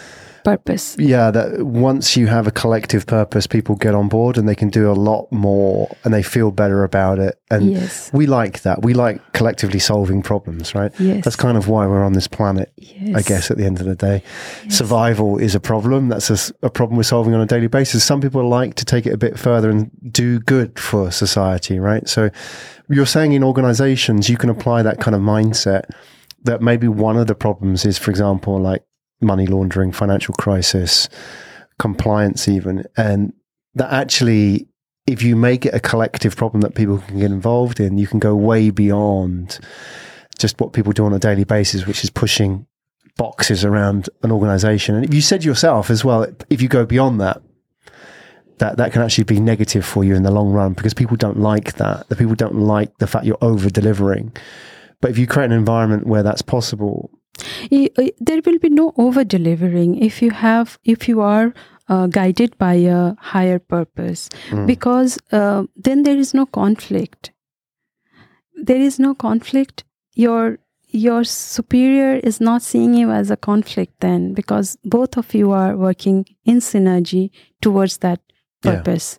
purpose. 0.44 0.96
yeah, 0.98 1.30
that 1.30 1.64
once 1.66 2.16
you 2.16 2.26
have 2.26 2.46
a 2.46 2.50
collective 2.50 3.06
purpose, 3.06 3.46
people 3.46 3.74
get 3.76 3.94
on 3.94 4.08
board 4.08 4.36
and 4.38 4.48
they 4.48 4.54
can 4.54 4.68
do 4.70 4.90
a 4.90 4.94
lot 4.94 5.30
more, 5.32 5.94
and 6.04 6.12
they 6.14 6.22
feel 6.22 6.50
better 6.50 6.84
about 6.84 7.18
it. 7.18 7.40
And 7.50 7.70
Yes. 7.72 8.10
we 8.12 8.26
like 8.26 8.62
that. 8.62 8.82
We 8.82 8.94
like 8.94 9.20
collectively 9.32 9.78
solving 9.78 10.22
problems, 10.22 10.74
right? 10.74 10.92
Yes. 10.98 11.24
That's 11.24 11.36
kind 11.36 11.56
of 11.56 11.68
why 11.68 11.86
we're 11.86 12.04
on 12.04 12.12
this 12.12 12.28
planet. 12.28 12.72
Yes. 12.76 13.16
I 13.16 13.22
guess 13.22 13.50
at 13.50 13.56
the 13.56 13.64
end 13.64 13.80
of 13.80 13.86
the 13.86 13.94
day, 13.94 14.22
survival 14.68 15.38
is 15.38 15.54
a 15.54 15.60
problem. 15.60 16.08
That's 16.08 16.52
a 16.62 16.70
problem 16.70 16.96
we're 16.96 17.02
solving 17.04 17.34
on 17.34 17.40
a 17.40 17.46
daily 17.46 17.68
basis. 17.68 18.04
Some 18.04 18.20
people 18.20 18.46
like 18.48 18.74
to 18.74 18.84
take 18.84 19.06
it 19.06 19.12
a 19.12 19.16
bit 19.18 19.38
further 19.38 19.70
and 19.70 19.90
do 20.10 20.38
good 20.40 20.78
for 20.78 21.10
society, 21.10 21.78
right? 21.78 22.08
So 22.08 22.30
you're 22.88 23.06
saying 23.06 23.32
in 23.32 23.42
organizations, 23.44 24.28
you 24.28 24.36
can 24.36 24.50
apply 24.50 24.82
that 24.82 25.00
kind 25.00 25.14
of 25.14 25.20
mindset 25.22 25.84
that 26.44 26.62
maybe 26.62 26.88
one 26.88 27.16
of 27.16 27.26
the 27.26 27.34
problems 27.34 27.84
is, 27.84 27.98
for 27.98 28.10
example, 28.10 28.60
like 28.60 28.82
money 29.20 29.46
laundering, 29.46 29.92
financial 29.92 30.34
crisis, 30.34 31.08
compliance, 31.78 32.48
even. 32.48 32.84
And 32.96 33.32
that 33.74 33.92
actually, 33.92 34.68
if 35.06 35.22
you 35.22 35.36
make 35.36 35.66
it 35.66 35.74
a 35.74 35.80
collective 35.80 36.36
problem 36.36 36.60
that 36.62 36.74
people 36.74 36.98
can 36.98 37.18
get 37.18 37.30
involved 37.30 37.80
in, 37.80 37.98
you 37.98 38.06
can 38.06 38.18
go 38.18 38.34
way 38.34 38.70
beyond 38.70 39.58
just 40.38 40.60
what 40.60 40.72
people 40.72 40.92
do 40.92 41.04
on 41.04 41.12
a 41.12 41.18
daily 41.18 41.44
basis, 41.44 41.86
which 41.86 42.04
is 42.04 42.10
pushing 42.10 42.66
boxes 43.16 43.64
around 43.64 44.08
an 44.22 44.30
organization. 44.30 44.94
And 44.94 45.04
if 45.04 45.12
you 45.12 45.20
said 45.20 45.44
yourself 45.44 45.90
as 45.90 46.04
well, 46.04 46.26
if 46.48 46.62
you 46.62 46.68
go 46.68 46.86
beyond 46.86 47.20
that, 47.20 47.42
that 48.58 48.76
that 48.76 48.92
can 48.92 49.02
actually 49.02 49.24
be 49.24 49.40
negative 49.40 49.84
for 49.84 50.04
you 50.04 50.14
in 50.14 50.22
the 50.22 50.30
long 50.30 50.50
run 50.50 50.72
because 50.72 50.94
people 50.94 51.16
don't 51.16 51.38
like 51.38 51.74
that. 51.74 52.08
The 52.08 52.16
people 52.16 52.34
don't 52.34 52.56
like 52.56 52.96
the 52.98 53.06
fact 53.06 53.24
you're 53.24 53.38
over 53.40 53.70
delivering. 53.70 54.32
But 55.00 55.10
if 55.10 55.18
you 55.18 55.26
create 55.26 55.46
an 55.46 55.52
environment 55.52 56.06
where 56.06 56.22
that's 56.22 56.42
possible, 56.42 57.10
there 57.70 58.40
will 58.44 58.58
be 58.58 58.68
no 58.68 58.92
over 58.96 59.24
delivering 59.24 59.96
if 60.02 60.22
you 60.22 60.30
have 60.30 60.78
if 60.84 61.08
you 61.08 61.20
are 61.20 61.54
uh, 61.88 62.06
guided 62.06 62.56
by 62.58 62.74
a 62.74 63.14
higher 63.18 63.58
purpose. 63.58 64.28
Mm. 64.50 64.66
because 64.66 65.18
uh, 65.32 65.64
then 65.76 66.02
there 66.02 66.16
is 66.16 66.34
no 66.34 66.46
conflict. 66.46 67.32
There 68.54 68.80
is 68.80 68.98
no 68.98 69.14
conflict. 69.14 69.84
Your 70.14 70.58
your 70.90 71.22
superior 71.22 72.14
is 72.14 72.40
not 72.40 72.62
seeing 72.62 72.94
you 72.94 73.10
as 73.10 73.30
a 73.30 73.36
conflict 73.36 74.00
then 74.00 74.32
because 74.32 74.76
both 74.84 75.18
of 75.18 75.34
you 75.34 75.52
are 75.52 75.76
working 75.76 76.24
in 76.46 76.60
synergy 76.60 77.30
towards 77.60 77.98
that 77.98 78.20
purpose 78.62 79.18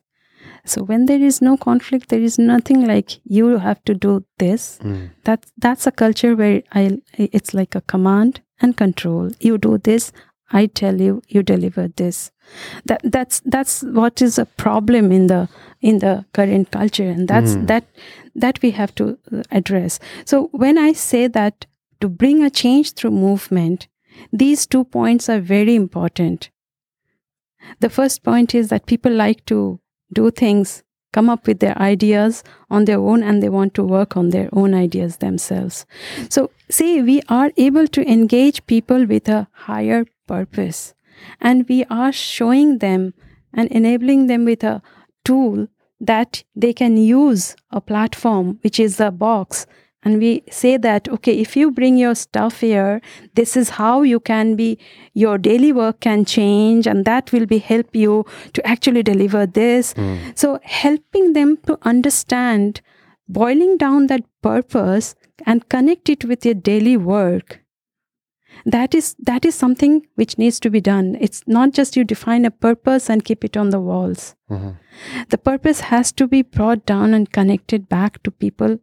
So 0.70 0.84
when 0.84 1.06
there 1.08 1.22
is 1.22 1.42
no 1.42 1.58
conflict, 1.58 2.10
there 2.10 2.22
is 2.22 2.38
nothing 2.40 2.86
like 2.86 3.20
you 3.24 3.58
have 3.58 3.84
to 3.86 3.94
do 3.94 4.24
this. 4.38 4.80
Mm. 4.84 5.10
That's 5.24 5.52
that's 5.58 5.88
a 5.88 5.92
culture 5.92 6.36
where 6.36 6.62
I 6.74 7.00
it's 7.18 7.54
like 7.54 7.76
a 7.76 7.82
command 7.82 8.42
and 8.62 8.76
control. 8.78 9.32
You 9.40 9.58
do 9.58 9.78
this, 9.78 10.12
I 10.52 10.66
tell 10.68 11.02
you, 11.02 11.22
you 11.28 11.44
deliver 11.44 11.88
this. 11.88 12.32
That 12.86 13.02
that's 13.04 13.42
that's 13.46 13.82
what 13.84 14.22
is 14.22 14.38
a 14.38 14.46
problem 14.46 15.12
in 15.12 15.28
the 15.28 15.48
in 15.82 16.00
the 16.00 16.26
current 16.34 16.72
culture, 16.72 17.10
and 17.10 17.28
that's 17.28 17.56
Mm. 17.56 17.68
that 17.68 17.84
that 18.36 18.62
we 18.62 18.72
have 18.72 18.94
to 18.96 19.18
uh, 19.32 19.44
address. 19.52 20.00
So 20.26 20.50
when 20.52 20.78
I 20.78 20.94
say 20.94 21.28
that 21.28 21.66
to 22.02 22.10
bring 22.10 22.44
a 22.44 22.50
change 22.50 22.94
through 22.94 23.12
movement, 23.12 23.88
these 24.32 24.66
two 24.68 24.84
points 24.84 25.30
are 25.30 25.40
very 25.42 25.76
important. 25.76 26.50
The 27.80 27.90
first 27.90 28.24
point 28.24 28.56
is 28.56 28.70
that 28.70 28.86
people 28.86 29.12
like 29.12 29.46
to 29.46 29.80
do 30.14 30.32
things, 30.32 30.84
come 31.12 31.30
up 31.30 31.48
with 31.48 31.60
their 31.60 31.78
ideas 31.78 32.44
on 32.70 32.86
their 32.86 33.00
own, 33.00 33.24
and 33.24 33.42
they 33.42 33.50
want 33.50 33.74
to 33.76 33.84
work 33.84 34.16
on 34.16 34.30
their 34.30 34.50
own 34.54 34.74
ideas 34.74 35.18
themselves. 35.18 35.86
So, 36.30 36.52
see, 36.70 37.02
we 37.02 37.22
are 37.30 37.52
able 37.58 37.88
to 37.88 38.12
engage 38.12 38.66
people 38.68 39.06
with 39.06 39.28
a 39.28 39.48
higher 39.54 40.06
purpose, 40.28 40.94
and 41.42 41.68
we 41.68 41.86
are 41.86 42.12
showing 42.12 42.78
them 42.80 43.14
and 43.54 43.70
enabling 43.72 44.28
them 44.28 44.46
with 44.46 44.64
a 44.64 44.82
tool 45.26 45.68
that 46.00 46.44
they 46.56 46.74
can 46.74 46.98
use 46.98 47.56
a 47.72 47.82
platform, 47.82 48.60
which 48.62 48.80
is 48.80 49.00
a 49.00 49.12
box. 49.12 49.66
And 50.04 50.20
we 50.20 50.44
say 50.50 50.78
that, 50.78 51.10
okay, 51.10 51.34
if 51.40 51.58
you 51.58 51.72
bring 51.72 51.98
your 51.98 52.16
stuff 52.16 52.62
here, 52.62 53.02
this 53.36 53.58
is 53.58 53.70
how 53.72 54.02
you 54.02 54.20
can 54.22 54.56
be, 54.56 54.78
your 55.14 55.38
daily 55.38 55.74
work 55.74 56.00
can 56.00 56.24
change, 56.24 56.88
and 56.88 57.04
that 57.04 57.34
will 57.34 57.46
be 57.46 57.58
help 57.58 57.94
you 57.96 58.26
to 58.54 58.66
actually 58.66 59.04
deliver 59.04 59.46
this. 59.46 59.94
So, 60.36 60.60
helping 60.64 61.34
them 61.34 61.58
to 61.68 61.78
understand, 61.82 62.80
boiling 63.28 63.76
down 63.78 64.08
that 64.08 64.24
purpose 64.42 65.16
and 65.46 65.68
connect 65.70 66.08
it 66.10 66.24
with 66.26 66.46
your 66.46 66.54
daily 66.56 66.96
work 66.98 67.60
that 68.66 68.94
is 68.94 69.16
that 69.20 69.46
is 69.46 69.56
something 69.56 70.06
which 70.16 70.38
needs 70.38 70.60
to 70.60 70.70
be 70.70 70.82
done 70.82 71.16
it's 71.22 71.44
not 71.48 71.72
just 71.72 71.96
you 71.96 72.04
define 72.04 72.44
a 72.46 72.52
purpose 72.52 73.10
and 73.10 73.24
keep 73.24 73.46
it 73.46 73.56
on 73.56 73.70
the 73.70 73.80
walls 73.80 74.36
Mhm. 74.52 74.76
the 75.30 75.38
purpose 75.38 75.82
has 75.92 76.12
to 76.22 76.28
be 76.28 76.42
brought 76.42 76.86
down 76.86 77.14
and 77.14 77.32
connected 77.32 77.88
back 77.88 78.22
to 78.24 78.32
people 78.32 78.80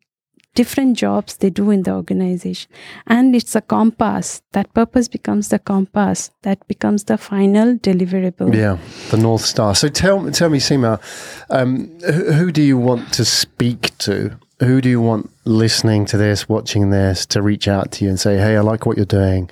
different 0.56 0.96
jobs 0.96 1.36
they 1.36 1.50
do 1.50 1.70
in 1.70 1.82
the 1.84 1.92
organization 1.92 2.70
and 3.06 3.36
it's 3.36 3.54
a 3.54 3.60
compass 3.60 4.42
that 4.52 4.72
purpose 4.74 5.08
becomes 5.08 5.48
the 5.48 5.58
compass 5.58 6.30
that 6.42 6.66
becomes 6.66 7.04
the 7.04 7.18
final 7.18 7.76
deliverable 7.78 8.54
Yeah, 8.54 8.78
the 9.10 9.18
North 9.18 9.42
Star. 9.42 9.74
So 9.74 9.88
tell 9.88 10.30
tell 10.32 10.48
me, 10.48 10.58
Seema, 10.58 11.00
um, 11.50 11.88
who, 12.00 12.32
who 12.32 12.52
do 12.52 12.62
you 12.62 12.78
want 12.78 13.12
to 13.14 13.24
speak 13.24 13.96
to? 13.98 14.38
Who 14.60 14.80
do 14.80 14.88
you 14.88 15.00
want 15.00 15.30
listening 15.44 16.06
to 16.06 16.16
this, 16.16 16.48
watching 16.48 16.90
this, 16.90 17.26
to 17.26 17.42
reach 17.42 17.68
out 17.68 17.92
to 17.92 18.04
you 18.04 18.10
and 18.10 18.18
say, 18.18 18.38
"Hey, 18.38 18.56
I 18.56 18.60
like 18.60 18.86
what 18.86 18.96
you're 18.96 19.06
doing. 19.06 19.50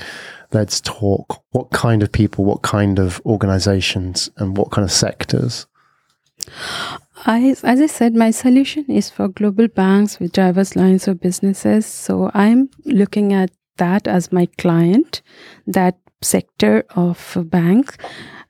Let's 0.52 0.80
talk." 0.80 1.42
What 1.50 1.70
kind 1.70 2.02
of 2.02 2.10
people? 2.10 2.44
What 2.44 2.62
kind 2.62 2.98
of 2.98 3.20
organizations? 3.26 4.30
And 4.36 4.56
what 4.56 4.70
kind 4.70 4.84
of 4.84 4.92
sectors? 4.92 5.66
I, 7.26 7.56
as 7.62 7.80
I 7.80 7.86
said, 7.86 8.14
my 8.14 8.30
solution 8.30 8.84
is 8.88 9.10
for 9.10 9.28
global 9.28 9.68
banks 9.68 10.20
with 10.20 10.32
diverse 10.32 10.76
lines 10.76 11.08
of 11.08 11.20
businesses. 11.20 11.86
So 11.86 12.30
I'm 12.34 12.68
looking 12.84 13.32
at 13.32 13.50
that 13.76 14.06
as 14.06 14.30
my 14.30 14.46
client, 14.58 15.22
that 15.66 15.96
sector 16.22 16.84
of 16.94 17.36
bank. 17.50 17.96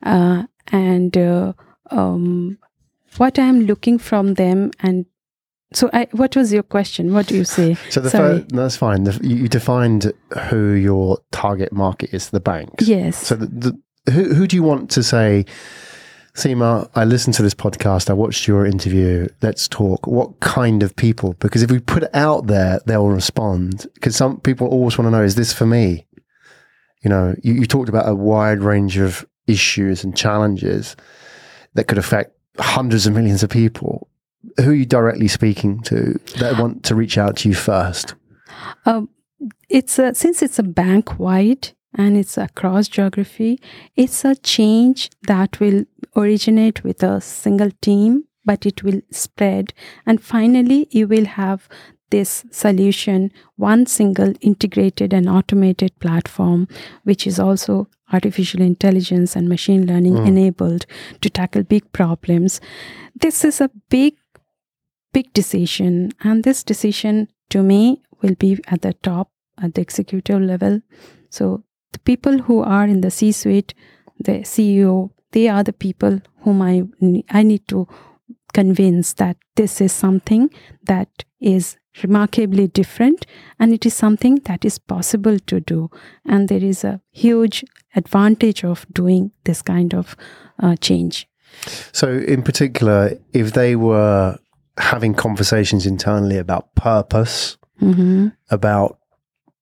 uh, 0.05 0.43
and 0.67 1.17
uh, 1.17 1.53
um, 1.91 2.57
what 3.17 3.37
I'm 3.39 3.61
looking 3.61 3.97
from 3.97 4.35
them. 4.35 4.71
And 4.79 5.05
so, 5.73 5.89
I, 5.93 6.07
what 6.11 6.35
was 6.35 6.53
your 6.53 6.63
question? 6.63 7.13
What 7.13 7.27
do 7.27 7.35
you 7.35 7.43
say? 7.43 7.75
So 7.89 7.99
the 7.99 8.09
first, 8.09 8.49
that's 8.49 8.77
fine. 8.77 9.03
The, 9.03 9.19
you 9.21 9.35
you 9.35 9.47
defined 9.47 10.13
who 10.49 10.71
your 10.71 11.19
target 11.31 11.73
market 11.73 12.13
is, 12.13 12.29
the 12.29 12.39
banks. 12.39 12.87
Yes. 12.87 13.17
So 13.17 13.35
the, 13.35 13.47
the, 13.47 14.11
who 14.11 14.33
who 14.33 14.47
do 14.47 14.55
you 14.55 14.63
want 14.63 14.89
to 14.91 15.03
say? 15.03 15.45
Seema, 16.35 16.89
I 16.95 17.05
listened 17.05 17.33
to 17.35 17.43
this 17.43 17.53
podcast. 17.53 18.09
I 18.09 18.13
watched 18.13 18.45
your 18.45 18.65
interview. 18.65 19.29
Let's 19.41 19.69
talk. 19.69 20.05
What 20.05 20.41
kind 20.41 20.83
of 20.83 20.93
people? 20.97 21.33
Because 21.39 21.63
if 21.63 21.71
we 21.71 21.79
put 21.79 22.03
it 22.03 22.13
out 22.13 22.47
there, 22.47 22.81
they'll 22.85 23.07
respond. 23.07 23.87
Because 23.93 24.17
some 24.17 24.41
people 24.41 24.67
always 24.67 24.97
want 24.97 25.07
to 25.07 25.11
know: 25.11 25.23
Is 25.23 25.35
this 25.35 25.53
for 25.53 25.65
me? 25.65 26.05
You 27.03 27.09
know, 27.09 27.35
you, 27.41 27.53
you 27.53 27.65
talked 27.65 27.87
about 27.87 28.09
a 28.09 28.13
wide 28.13 28.59
range 28.59 28.97
of 28.97 29.25
issues 29.47 30.03
and 30.03 30.15
challenges 30.15 30.97
that 31.75 31.87
could 31.87 31.97
affect 31.97 32.35
hundreds 32.59 33.07
of 33.07 33.13
millions 33.13 33.41
of 33.41 33.49
people. 33.49 34.09
Who 34.57 34.71
are 34.71 34.75
you 34.75 34.85
directly 34.85 35.29
speaking 35.29 35.81
to 35.83 36.19
that 36.39 36.59
want 36.59 36.83
to 36.85 36.95
reach 36.95 37.17
out 37.17 37.37
to 37.37 37.49
you 37.49 37.55
first? 37.55 38.13
Um, 38.85 39.09
it's 39.69 39.97
a, 39.99 40.13
since 40.13 40.41
it's 40.41 40.59
a 40.59 40.63
bank 40.63 41.17
wide 41.17 41.71
and 41.97 42.17
it's 42.17 42.37
across 42.37 42.87
geography, 42.87 43.59
it's 43.95 44.23
a 44.25 44.35
change 44.35 45.09
that 45.23 45.59
will 45.59 45.85
originate 46.15 46.83
with 46.83 47.03
a 47.03 47.21
single 47.21 47.71
team, 47.81 48.25
but 48.43 48.65
it 48.65 48.83
will 48.83 49.01
spread. 49.11 49.73
And 50.05 50.21
finally, 50.21 50.87
you 50.91 51.07
will 51.07 51.25
have 51.25 51.67
this 52.11 52.45
solution, 52.51 53.31
one 53.55 53.85
single 53.85 54.33
integrated 54.41 55.13
and 55.13 55.27
automated 55.27 55.97
platform, 55.99 56.67
which 57.03 57.25
is 57.25 57.39
also 57.39 57.87
artificial 58.13 58.61
intelligence 58.61 59.35
and 59.35 59.49
machine 59.49 59.87
learning 59.87 60.13
Mm. 60.13 60.27
enabled 60.27 60.85
to 61.21 61.29
tackle 61.29 61.63
big 61.63 61.91
problems. 61.91 62.61
This 63.19 63.43
is 63.43 63.59
a 63.59 63.71
big, 63.89 64.13
big 65.13 65.33
decision. 65.33 66.11
And 66.23 66.43
this 66.43 66.63
decision 66.63 67.29
to 67.49 67.63
me 67.63 68.03
will 68.21 68.35
be 68.35 68.59
at 68.67 68.81
the 68.81 68.93
top, 68.93 69.31
at 69.57 69.73
the 69.73 69.81
executive 69.81 70.41
level. 70.41 70.81
So 71.31 71.63
the 71.95 71.99
people 71.99 72.39
who 72.39 72.61
are 72.61 72.85
in 72.85 73.01
the 73.01 73.11
C 73.11 73.31
suite, 73.31 73.73
the 74.19 74.39
CEO, 74.41 75.11
they 75.31 75.47
are 75.47 75.63
the 75.63 75.73
people 75.73 76.21
whom 76.41 76.61
I, 76.61 76.83
I 77.29 77.43
need 77.43 77.67
to 77.69 77.87
convince 78.53 79.13
that 79.13 79.37
this 79.55 79.81
is 79.81 79.91
something 79.91 80.49
that 80.83 81.09
is 81.39 81.77
remarkably 82.03 82.67
different 82.67 83.25
and 83.59 83.73
it 83.73 83.85
is 83.85 83.93
something 83.93 84.35
that 84.45 84.65
is 84.65 84.77
possible 84.77 85.39
to 85.39 85.59
do. 85.61 85.89
And 86.25 86.49
there 86.49 86.63
is 86.63 86.83
a 86.83 86.99
huge 87.11 87.63
advantage 87.95 88.65
of 88.65 88.85
doing 88.93 89.31
this 89.45 89.61
kind 89.61 89.93
of 89.93 90.15
uh, 90.59 90.75
change. 90.75 91.27
So, 91.93 92.11
in 92.11 92.43
particular, 92.43 93.17
if 93.31 93.53
they 93.53 93.77
were 93.77 94.37
having 94.77 95.13
conversations 95.13 95.85
internally 95.85 96.37
about 96.37 96.75
purpose, 96.75 97.57
hmm 97.79 98.27
about 98.49 98.99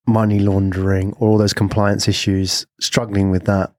money 0.06 0.40
laundering, 0.40 1.14
or 1.14 1.30
all 1.30 1.38
those 1.38 1.54
compliance 1.54 2.08
issues, 2.08 2.66
struggling 2.80 3.32
with 3.32 3.46
that 3.46 3.74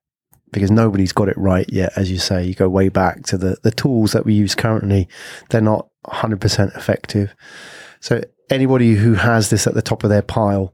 because 0.52 0.70
nobody's 0.70 1.12
got 1.12 1.28
it 1.28 1.36
right 1.36 1.66
yet, 1.72 1.92
as 1.96 2.10
you 2.10 2.18
say, 2.18 2.44
you 2.44 2.54
go 2.54 2.68
way 2.68 2.88
back 2.88 3.24
to 3.24 3.36
the, 3.36 3.56
the 3.64 3.72
tools 3.72 4.12
that 4.12 4.24
we 4.24 4.32
use 4.32 4.54
currently, 4.54 5.08
they're 5.50 5.60
not 5.60 5.88
100% 6.06 6.76
effective. 6.76 7.34
So, 8.00 8.22
anybody 8.50 8.94
who 8.94 9.14
has 9.14 9.50
this 9.50 9.66
at 9.66 9.74
the 9.74 9.82
top 9.82 10.04
of 10.04 10.10
their 10.10 10.22
pile, 10.22 10.72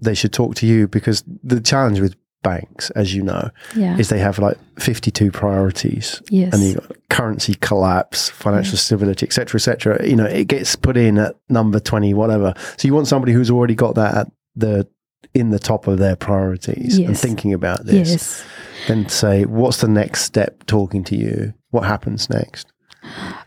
they 0.00 0.14
should 0.14 0.32
talk 0.32 0.54
to 0.56 0.66
you 0.66 0.88
because 0.88 1.22
the 1.44 1.60
challenge 1.60 2.00
with 2.00 2.14
banks, 2.42 2.88
as 2.90 3.14
you 3.14 3.22
know, 3.22 3.50
Yeah. 3.74 3.98
is 3.98 4.08
they 4.08 4.20
have 4.20 4.38
like 4.38 4.56
52 4.78 5.32
priorities 5.32 6.22
yes. 6.30 6.54
and 6.54 6.76
got 6.76 6.96
currency 7.10 7.54
collapse, 7.60 8.28
financial 8.30 8.78
stability, 8.78 9.26
etc., 9.26 9.58
etc. 9.58 10.06
You 10.08 10.16
know, 10.16 10.24
it 10.24 10.46
gets 10.46 10.76
put 10.76 10.96
in 10.96 11.18
at 11.18 11.34
number 11.48 11.80
twenty, 11.80 12.14
whatever. 12.14 12.54
So 12.76 12.86
you 12.86 12.94
want 12.94 13.08
somebody 13.08 13.32
who's 13.32 13.50
already 13.50 13.74
got 13.74 13.96
that 13.96 14.14
at 14.14 14.32
the 14.58 14.86
in 15.34 15.50
the 15.50 15.58
top 15.58 15.86
of 15.86 15.98
their 15.98 16.16
priorities 16.16 16.98
and 16.98 17.18
thinking 17.18 17.52
about 17.52 17.84
this. 17.86 18.08
yes. 18.10 18.44
Then 18.86 19.08
say, 19.08 19.44
what's 19.44 19.80
the 19.80 19.88
next 19.88 20.22
step? 20.22 20.64
Talking 20.66 21.04
to 21.04 21.16
you, 21.16 21.54
what 21.70 21.84
happens 21.84 22.30
next? 22.30 22.66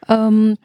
Um, 0.10 0.58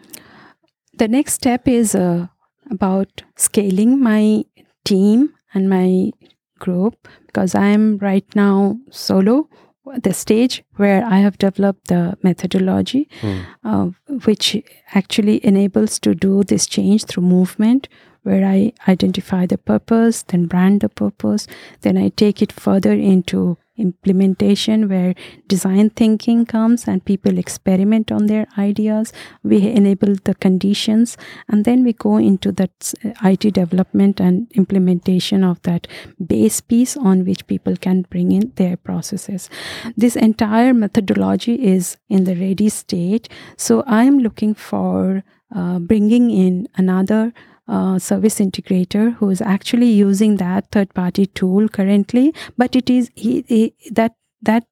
the 0.99 1.09
next 1.09 1.35
step 1.35 1.69
is 1.69 1.95
uh, 1.95 2.27
about 2.71 3.23
scaling 3.37 4.01
my 4.03 4.45
team 4.85 5.33
and 5.55 5.69
my 5.71 6.11
group 6.59 7.09
because 7.27 7.55
I 7.55 7.67
am 7.67 7.99
right 7.99 8.25
now 8.35 8.79
solo 8.91 9.49
at 9.95 10.03
the 10.03 10.13
stage 10.15 10.65
where 10.77 11.05
I 11.05 11.19
have 11.19 11.39
developed 11.39 11.89
the 11.89 12.17
methodology, 12.23 13.09
Hmm. 13.21 13.39
uh, 13.65 13.87
which 14.25 14.57
actually 14.95 15.45
enables 15.47 15.99
to 16.01 16.15
do 16.15 16.43
this 16.43 16.67
change 16.67 17.05
through 17.05 17.23
movement. 17.25 17.89
Where 18.27 18.45
I 18.45 18.73
identify 18.89 19.47
the 19.47 19.57
purpose, 19.57 20.25
then 20.25 20.47
brand 20.47 20.81
the 20.81 20.89
purpose, 20.89 21.47
then 21.83 21.97
I 21.97 22.09
take 22.09 22.43
it 22.43 22.51
further 22.51 22.93
into 22.93 23.57
implementation 23.77 24.89
where 24.89 25.15
design 25.47 25.91
thinking 25.91 26.47
comes 26.47 26.89
and 26.89 27.05
people 27.05 27.39
experiment 27.39 28.11
on 28.11 28.27
their 28.27 28.47
ideas. 28.59 29.13
We 29.43 29.69
enable 29.69 30.15
the 30.25 30.35
conditions 30.35 31.17
and 31.49 31.65
then 31.65 31.85
we 31.85 31.93
go 31.93 32.17
into 32.17 32.53
that 32.53 32.95
uh, 33.05 33.11
IT 33.23 33.55
development 33.55 34.21
and 34.21 34.51
implementation 34.53 35.45
of 35.45 35.63
that 35.63 35.87
base 36.25 36.61
piece 36.61 36.97
on 36.97 37.25
which 37.25 37.47
people 37.47 37.77
can 37.77 38.03
bring 38.03 38.33
in 38.33 38.53
their 38.57 38.77
processes. 38.77 39.49
This 39.97 40.17
entire 40.17 40.75
methodology 40.75 41.55
is 41.55 41.97
in 42.09 42.25
the 42.25 42.35
ready 42.35 42.69
state. 42.69 43.29
So 43.57 43.85
I'm 43.87 44.19
looking 44.19 44.55
for 44.55 45.23
uh, 45.55 45.79
bringing 45.79 46.31
in 46.31 46.67
another 46.77 47.33
uh, 47.69 47.99
service 47.99 48.39
integrator 48.39 49.15
who 49.17 49.31
is 49.31 49.41
actually 49.41 49.91
using 49.91 50.37
that 50.37 50.71
third 50.71 50.93
party 50.95 51.27
tool 51.27 51.69
currently 51.69 52.33
but 52.57 52.77
it 52.77 52.89
is 52.91 53.11
he, 53.15 53.45
he, 53.49 53.75
that 53.91 54.15
that 54.43 54.65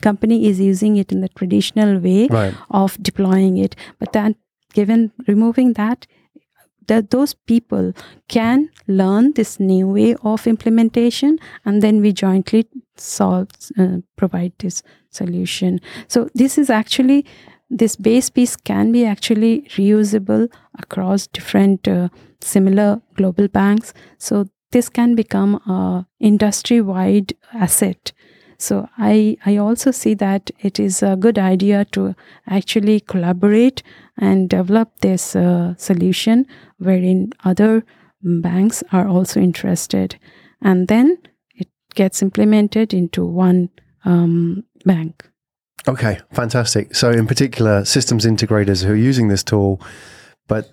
company 0.00 0.46
is 0.46 0.58
using 0.60 0.96
it 0.96 1.12
in 1.12 1.20
the 1.20 1.28
traditional 1.28 1.98
way 2.00 2.26
Right. 2.28 2.54
of 2.70 3.00
deploying 3.02 3.56
it 3.56 3.76
but 3.98 4.12
then 4.12 4.34
given 4.74 5.12
removing 5.28 5.74
that 5.74 6.06
that 6.88 7.10
those 7.10 7.34
people 7.34 7.92
can 8.28 8.68
learn 8.88 9.32
this 9.34 9.60
new 9.60 9.86
way 9.86 10.16
of 10.24 10.46
implementation 10.48 11.38
and 11.64 11.82
then 11.82 12.00
we 12.00 12.12
jointly 12.12 12.66
solve 12.96 13.48
uh, 13.78 13.98
provide 14.16 14.52
this 14.58 14.82
solution 15.10 15.80
so 16.08 16.28
this 16.34 16.58
is 16.58 16.68
actually 16.68 17.24
this 17.70 17.96
base 17.96 18.30
piece 18.30 18.56
can 18.56 18.92
be 18.92 19.06
actually 19.06 19.62
reusable 19.76 20.48
across 20.78 21.26
different 21.26 21.86
uh, 21.86 22.08
similar 22.40 23.00
global 23.14 23.48
banks 23.48 23.92
so 24.18 24.46
this 24.72 24.88
can 24.88 25.14
become 25.14 25.54
a 25.66 26.06
industry 26.20 26.80
wide 26.80 27.32
asset 27.54 28.12
so 28.60 28.90
I, 28.98 29.38
I 29.46 29.56
also 29.56 29.90
see 29.90 30.12
that 30.14 30.50
it 30.60 30.78
is 30.78 31.02
a 31.02 31.16
good 31.16 31.38
idea 31.38 31.86
to 31.92 32.14
actually 32.46 33.00
collaborate 33.00 33.82
and 34.18 34.50
develop 34.50 35.00
this 35.00 35.34
uh, 35.34 35.74
solution 35.78 36.46
wherein 36.76 37.32
other 37.42 37.84
banks 38.22 38.84
are 38.92 39.08
also 39.08 39.40
interested. 39.40 40.18
And 40.60 40.88
then 40.88 41.16
it 41.54 41.68
gets 41.94 42.20
implemented 42.20 42.92
into 42.92 43.24
one 43.24 43.70
um, 44.04 44.64
bank. 44.84 45.29
Okay, 45.88 46.18
fantastic. 46.32 46.94
So, 46.94 47.10
in 47.10 47.26
particular, 47.26 47.84
systems 47.84 48.26
integrators 48.26 48.84
who 48.84 48.92
are 48.92 48.96
using 48.96 49.28
this 49.28 49.42
tool, 49.42 49.80
but 50.46 50.70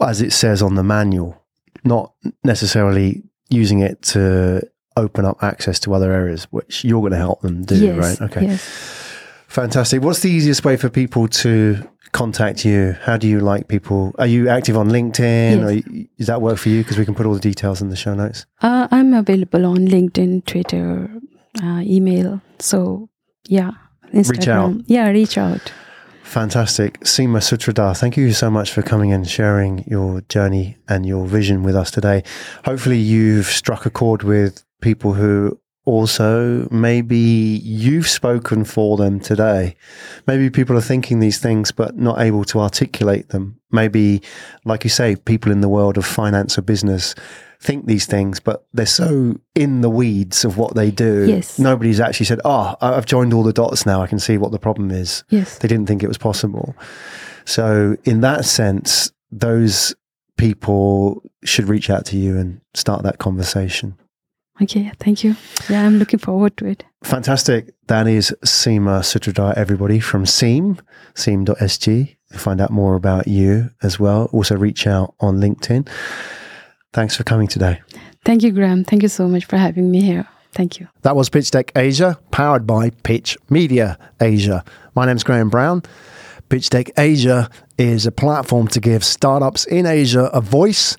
as 0.00 0.20
it 0.20 0.32
says 0.32 0.62
on 0.62 0.74
the 0.74 0.82
manual, 0.84 1.42
not 1.84 2.12
necessarily 2.44 3.22
using 3.48 3.80
it 3.80 4.02
to 4.02 4.62
open 4.96 5.24
up 5.24 5.42
access 5.42 5.78
to 5.80 5.94
other 5.94 6.12
areas, 6.12 6.44
which 6.50 6.84
you're 6.84 7.00
going 7.00 7.12
to 7.12 7.18
help 7.18 7.40
them 7.40 7.64
do, 7.64 7.76
yes. 7.76 7.96
right? 8.20 8.30
Okay, 8.30 8.46
Yes. 8.46 8.62
fantastic. 9.46 10.02
What's 10.02 10.20
the 10.20 10.30
easiest 10.30 10.64
way 10.64 10.76
for 10.76 10.88
people 10.90 11.28
to 11.28 11.88
contact 12.12 12.64
you? 12.64 12.96
How 13.02 13.16
do 13.16 13.28
you 13.28 13.40
like 13.40 13.68
people? 13.68 14.14
Are 14.18 14.26
you 14.26 14.48
active 14.48 14.76
on 14.76 14.88
LinkedIn? 14.88 15.56
Yes. 15.56 15.64
Or 15.64 15.72
you- 15.72 16.08
does 16.18 16.26
that 16.26 16.42
work 16.42 16.58
for 16.58 16.68
you? 16.68 16.82
Because 16.82 16.98
we 16.98 17.04
can 17.04 17.14
put 17.14 17.26
all 17.26 17.34
the 17.34 17.40
details 17.40 17.80
in 17.80 17.90
the 17.90 17.96
show 17.96 18.14
notes. 18.14 18.44
Uh, 18.60 18.88
I'm 18.90 19.14
available 19.14 19.64
on 19.66 19.78
LinkedIn, 19.86 20.44
Twitter, 20.44 21.08
uh, 21.62 21.80
email. 21.82 22.40
So, 22.58 23.08
yeah. 23.46 23.70
Instagram. 24.12 24.80
out. 24.80 24.84
Yeah, 24.86 25.08
reach 25.08 25.38
out. 25.38 25.72
Fantastic. 26.22 27.00
Seema 27.00 27.40
Sutradhar, 27.40 27.96
thank 27.96 28.16
you 28.18 28.32
so 28.32 28.50
much 28.50 28.70
for 28.70 28.82
coming 28.82 29.12
and 29.14 29.26
sharing 29.26 29.84
your 29.86 30.20
journey 30.28 30.76
and 30.86 31.06
your 31.06 31.26
vision 31.26 31.62
with 31.62 31.74
us 31.74 31.90
today. 31.90 32.22
Hopefully, 32.66 32.98
you've 32.98 33.46
struck 33.46 33.86
a 33.86 33.90
chord 33.90 34.22
with 34.22 34.62
people 34.82 35.14
who 35.14 35.58
also 35.88 36.68
maybe 36.70 37.16
you've 37.64 38.06
spoken 38.06 38.62
for 38.64 38.98
them 38.98 39.18
today. 39.18 39.74
Maybe 40.26 40.50
people 40.50 40.76
are 40.76 40.82
thinking 40.82 41.20
these 41.20 41.38
things 41.38 41.72
but 41.72 41.96
not 41.96 42.20
able 42.20 42.44
to 42.44 42.60
articulate 42.60 43.30
them. 43.30 43.58
Maybe, 43.72 44.20
like 44.66 44.84
you 44.84 44.90
say, 44.90 45.16
people 45.16 45.50
in 45.50 45.62
the 45.62 45.68
world 45.68 45.96
of 45.96 46.04
finance 46.04 46.58
or 46.58 46.62
business 46.62 47.14
think 47.60 47.86
these 47.86 48.04
things, 48.04 48.38
but 48.38 48.66
they're 48.74 48.84
so 48.84 49.36
in 49.54 49.80
the 49.80 49.88
weeds 49.90 50.44
of 50.44 50.58
what 50.58 50.74
they 50.74 50.90
do. 50.90 51.26
Yes. 51.26 51.58
Nobody's 51.58 52.00
actually 52.00 52.26
said, 52.26 52.40
Oh, 52.44 52.76
I've 52.82 53.06
joined 53.06 53.32
all 53.32 53.42
the 53.42 53.52
dots 53.54 53.86
now. 53.86 54.02
I 54.02 54.06
can 54.06 54.18
see 54.18 54.36
what 54.36 54.52
the 54.52 54.58
problem 54.58 54.90
is 54.90 55.24
Yes. 55.30 55.58
they 55.58 55.68
didn't 55.68 55.86
think 55.86 56.02
it 56.02 56.08
was 56.08 56.18
possible. 56.18 56.76
So, 57.46 57.96
in 58.04 58.20
that 58.20 58.44
sense, 58.44 59.10
those 59.32 59.94
people 60.36 61.22
should 61.44 61.66
reach 61.66 61.88
out 61.88 62.04
to 62.06 62.18
you 62.18 62.36
and 62.36 62.60
start 62.74 63.02
that 63.04 63.18
conversation. 63.18 63.96
Okay. 64.62 64.90
Thank 64.98 65.24
you. 65.24 65.36
Yeah, 65.68 65.86
I'm 65.86 65.98
looking 65.98 66.18
forward 66.18 66.56
to 66.58 66.66
it. 66.66 66.84
Fantastic. 67.02 67.74
That 67.86 68.06
is 68.08 68.34
Seema 68.44 69.00
Sutradhar, 69.02 69.56
everybody 69.56 70.00
from 70.00 70.26
Seam, 70.26 70.78
seam.sg. 71.14 72.16
Find 72.32 72.60
out 72.60 72.70
more 72.70 72.94
about 72.94 73.28
you 73.28 73.70
as 73.82 73.98
well. 73.98 74.28
Also, 74.32 74.56
reach 74.56 74.86
out 74.86 75.14
on 75.20 75.38
LinkedIn. 75.38 75.88
Thanks 76.92 77.16
for 77.16 77.24
coming 77.24 77.46
today. 77.48 77.80
Thank 78.24 78.42
you, 78.42 78.52
Graham. 78.52 78.84
Thank 78.84 79.02
you 79.02 79.08
so 79.08 79.28
much 79.28 79.44
for 79.44 79.56
having 79.56 79.90
me 79.90 80.02
here. 80.02 80.26
Thank 80.52 80.80
you. 80.80 80.88
That 81.02 81.14
was 81.14 81.28
Pitch 81.28 81.50
Deck 81.50 81.72
Asia, 81.76 82.18
powered 82.30 82.66
by 82.66 82.90
Pitch 82.90 83.38
Media 83.48 83.98
Asia. 84.20 84.64
My 84.94 85.06
name's 85.06 85.22
Graham 85.22 85.50
Brown. 85.50 85.82
Pitch 86.48 86.70
Deck 86.70 86.90
Asia 86.98 87.48
is 87.76 88.06
a 88.06 88.12
platform 88.12 88.66
to 88.68 88.80
give 88.80 89.04
startups 89.04 89.64
in 89.66 89.86
Asia 89.86 90.24
a 90.32 90.40
voice. 90.40 90.96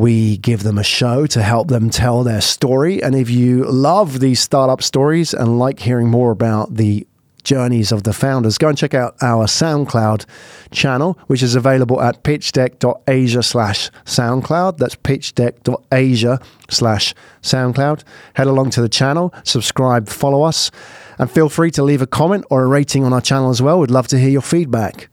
We 0.00 0.38
give 0.38 0.62
them 0.62 0.78
a 0.78 0.82
show 0.82 1.26
to 1.26 1.42
help 1.42 1.68
them 1.68 1.90
tell 1.90 2.24
their 2.24 2.40
story. 2.40 3.02
And 3.02 3.14
if 3.14 3.28
you 3.28 3.64
love 3.64 4.18
these 4.18 4.40
startup 4.40 4.82
stories 4.82 5.34
and 5.34 5.58
like 5.58 5.78
hearing 5.78 6.08
more 6.08 6.30
about 6.30 6.74
the 6.76 7.06
journeys 7.44 7.92
of 7.92 8.04
the 8.04 8.14
founders, 8.14 8.56
go 8.56 8.68
and 8.68 8.78
check 8.78 8.94
out 8.94 9.14
our 9.20 9.44
SoundCloud 9.44 10.24
channel, 10.70 11.18
which 11.26 11.42
is 11.42 11.54
available 11.54 12.00
at 12.00 12.24
pitchdeck.asia 12.24 13.42
slash 13.42 13.90
SoundCloud. 14.06 14.78
That's 14.78 14.96
pitchdeck.asia 14.96 16.40
slash 16.70 17.14
SoundCloud. 17.42 18.02
Head 18.32 18.46
along 18.46 18.70
to 18.70 18.80
the 18.80 18.88
channel, 18.88 19.34
subscribe, 19.44 20.08
follow 20.08 20.44
us, 20.44 20.70
and 21.18 21.30
feel 21.30 21.50
free 21.50 21.70
to 21.72 21.82
leave 21.82 22.00
a 22.00 22.06
comment 22.06 22.46
or 22.48 22.62
a 22.62 22.66
rating 22.66 23.04
on 23.04 23.12
our 23.12 23.20
channel 23.20 23.50
as 23.50 23.60
well. 23.60 23.78
We'd 23.78 23.90
love 23.90 24.08
to 24.08 24.18
hear 24.18 24.30
your 24.30 24.40
feedback. 24.40 25.09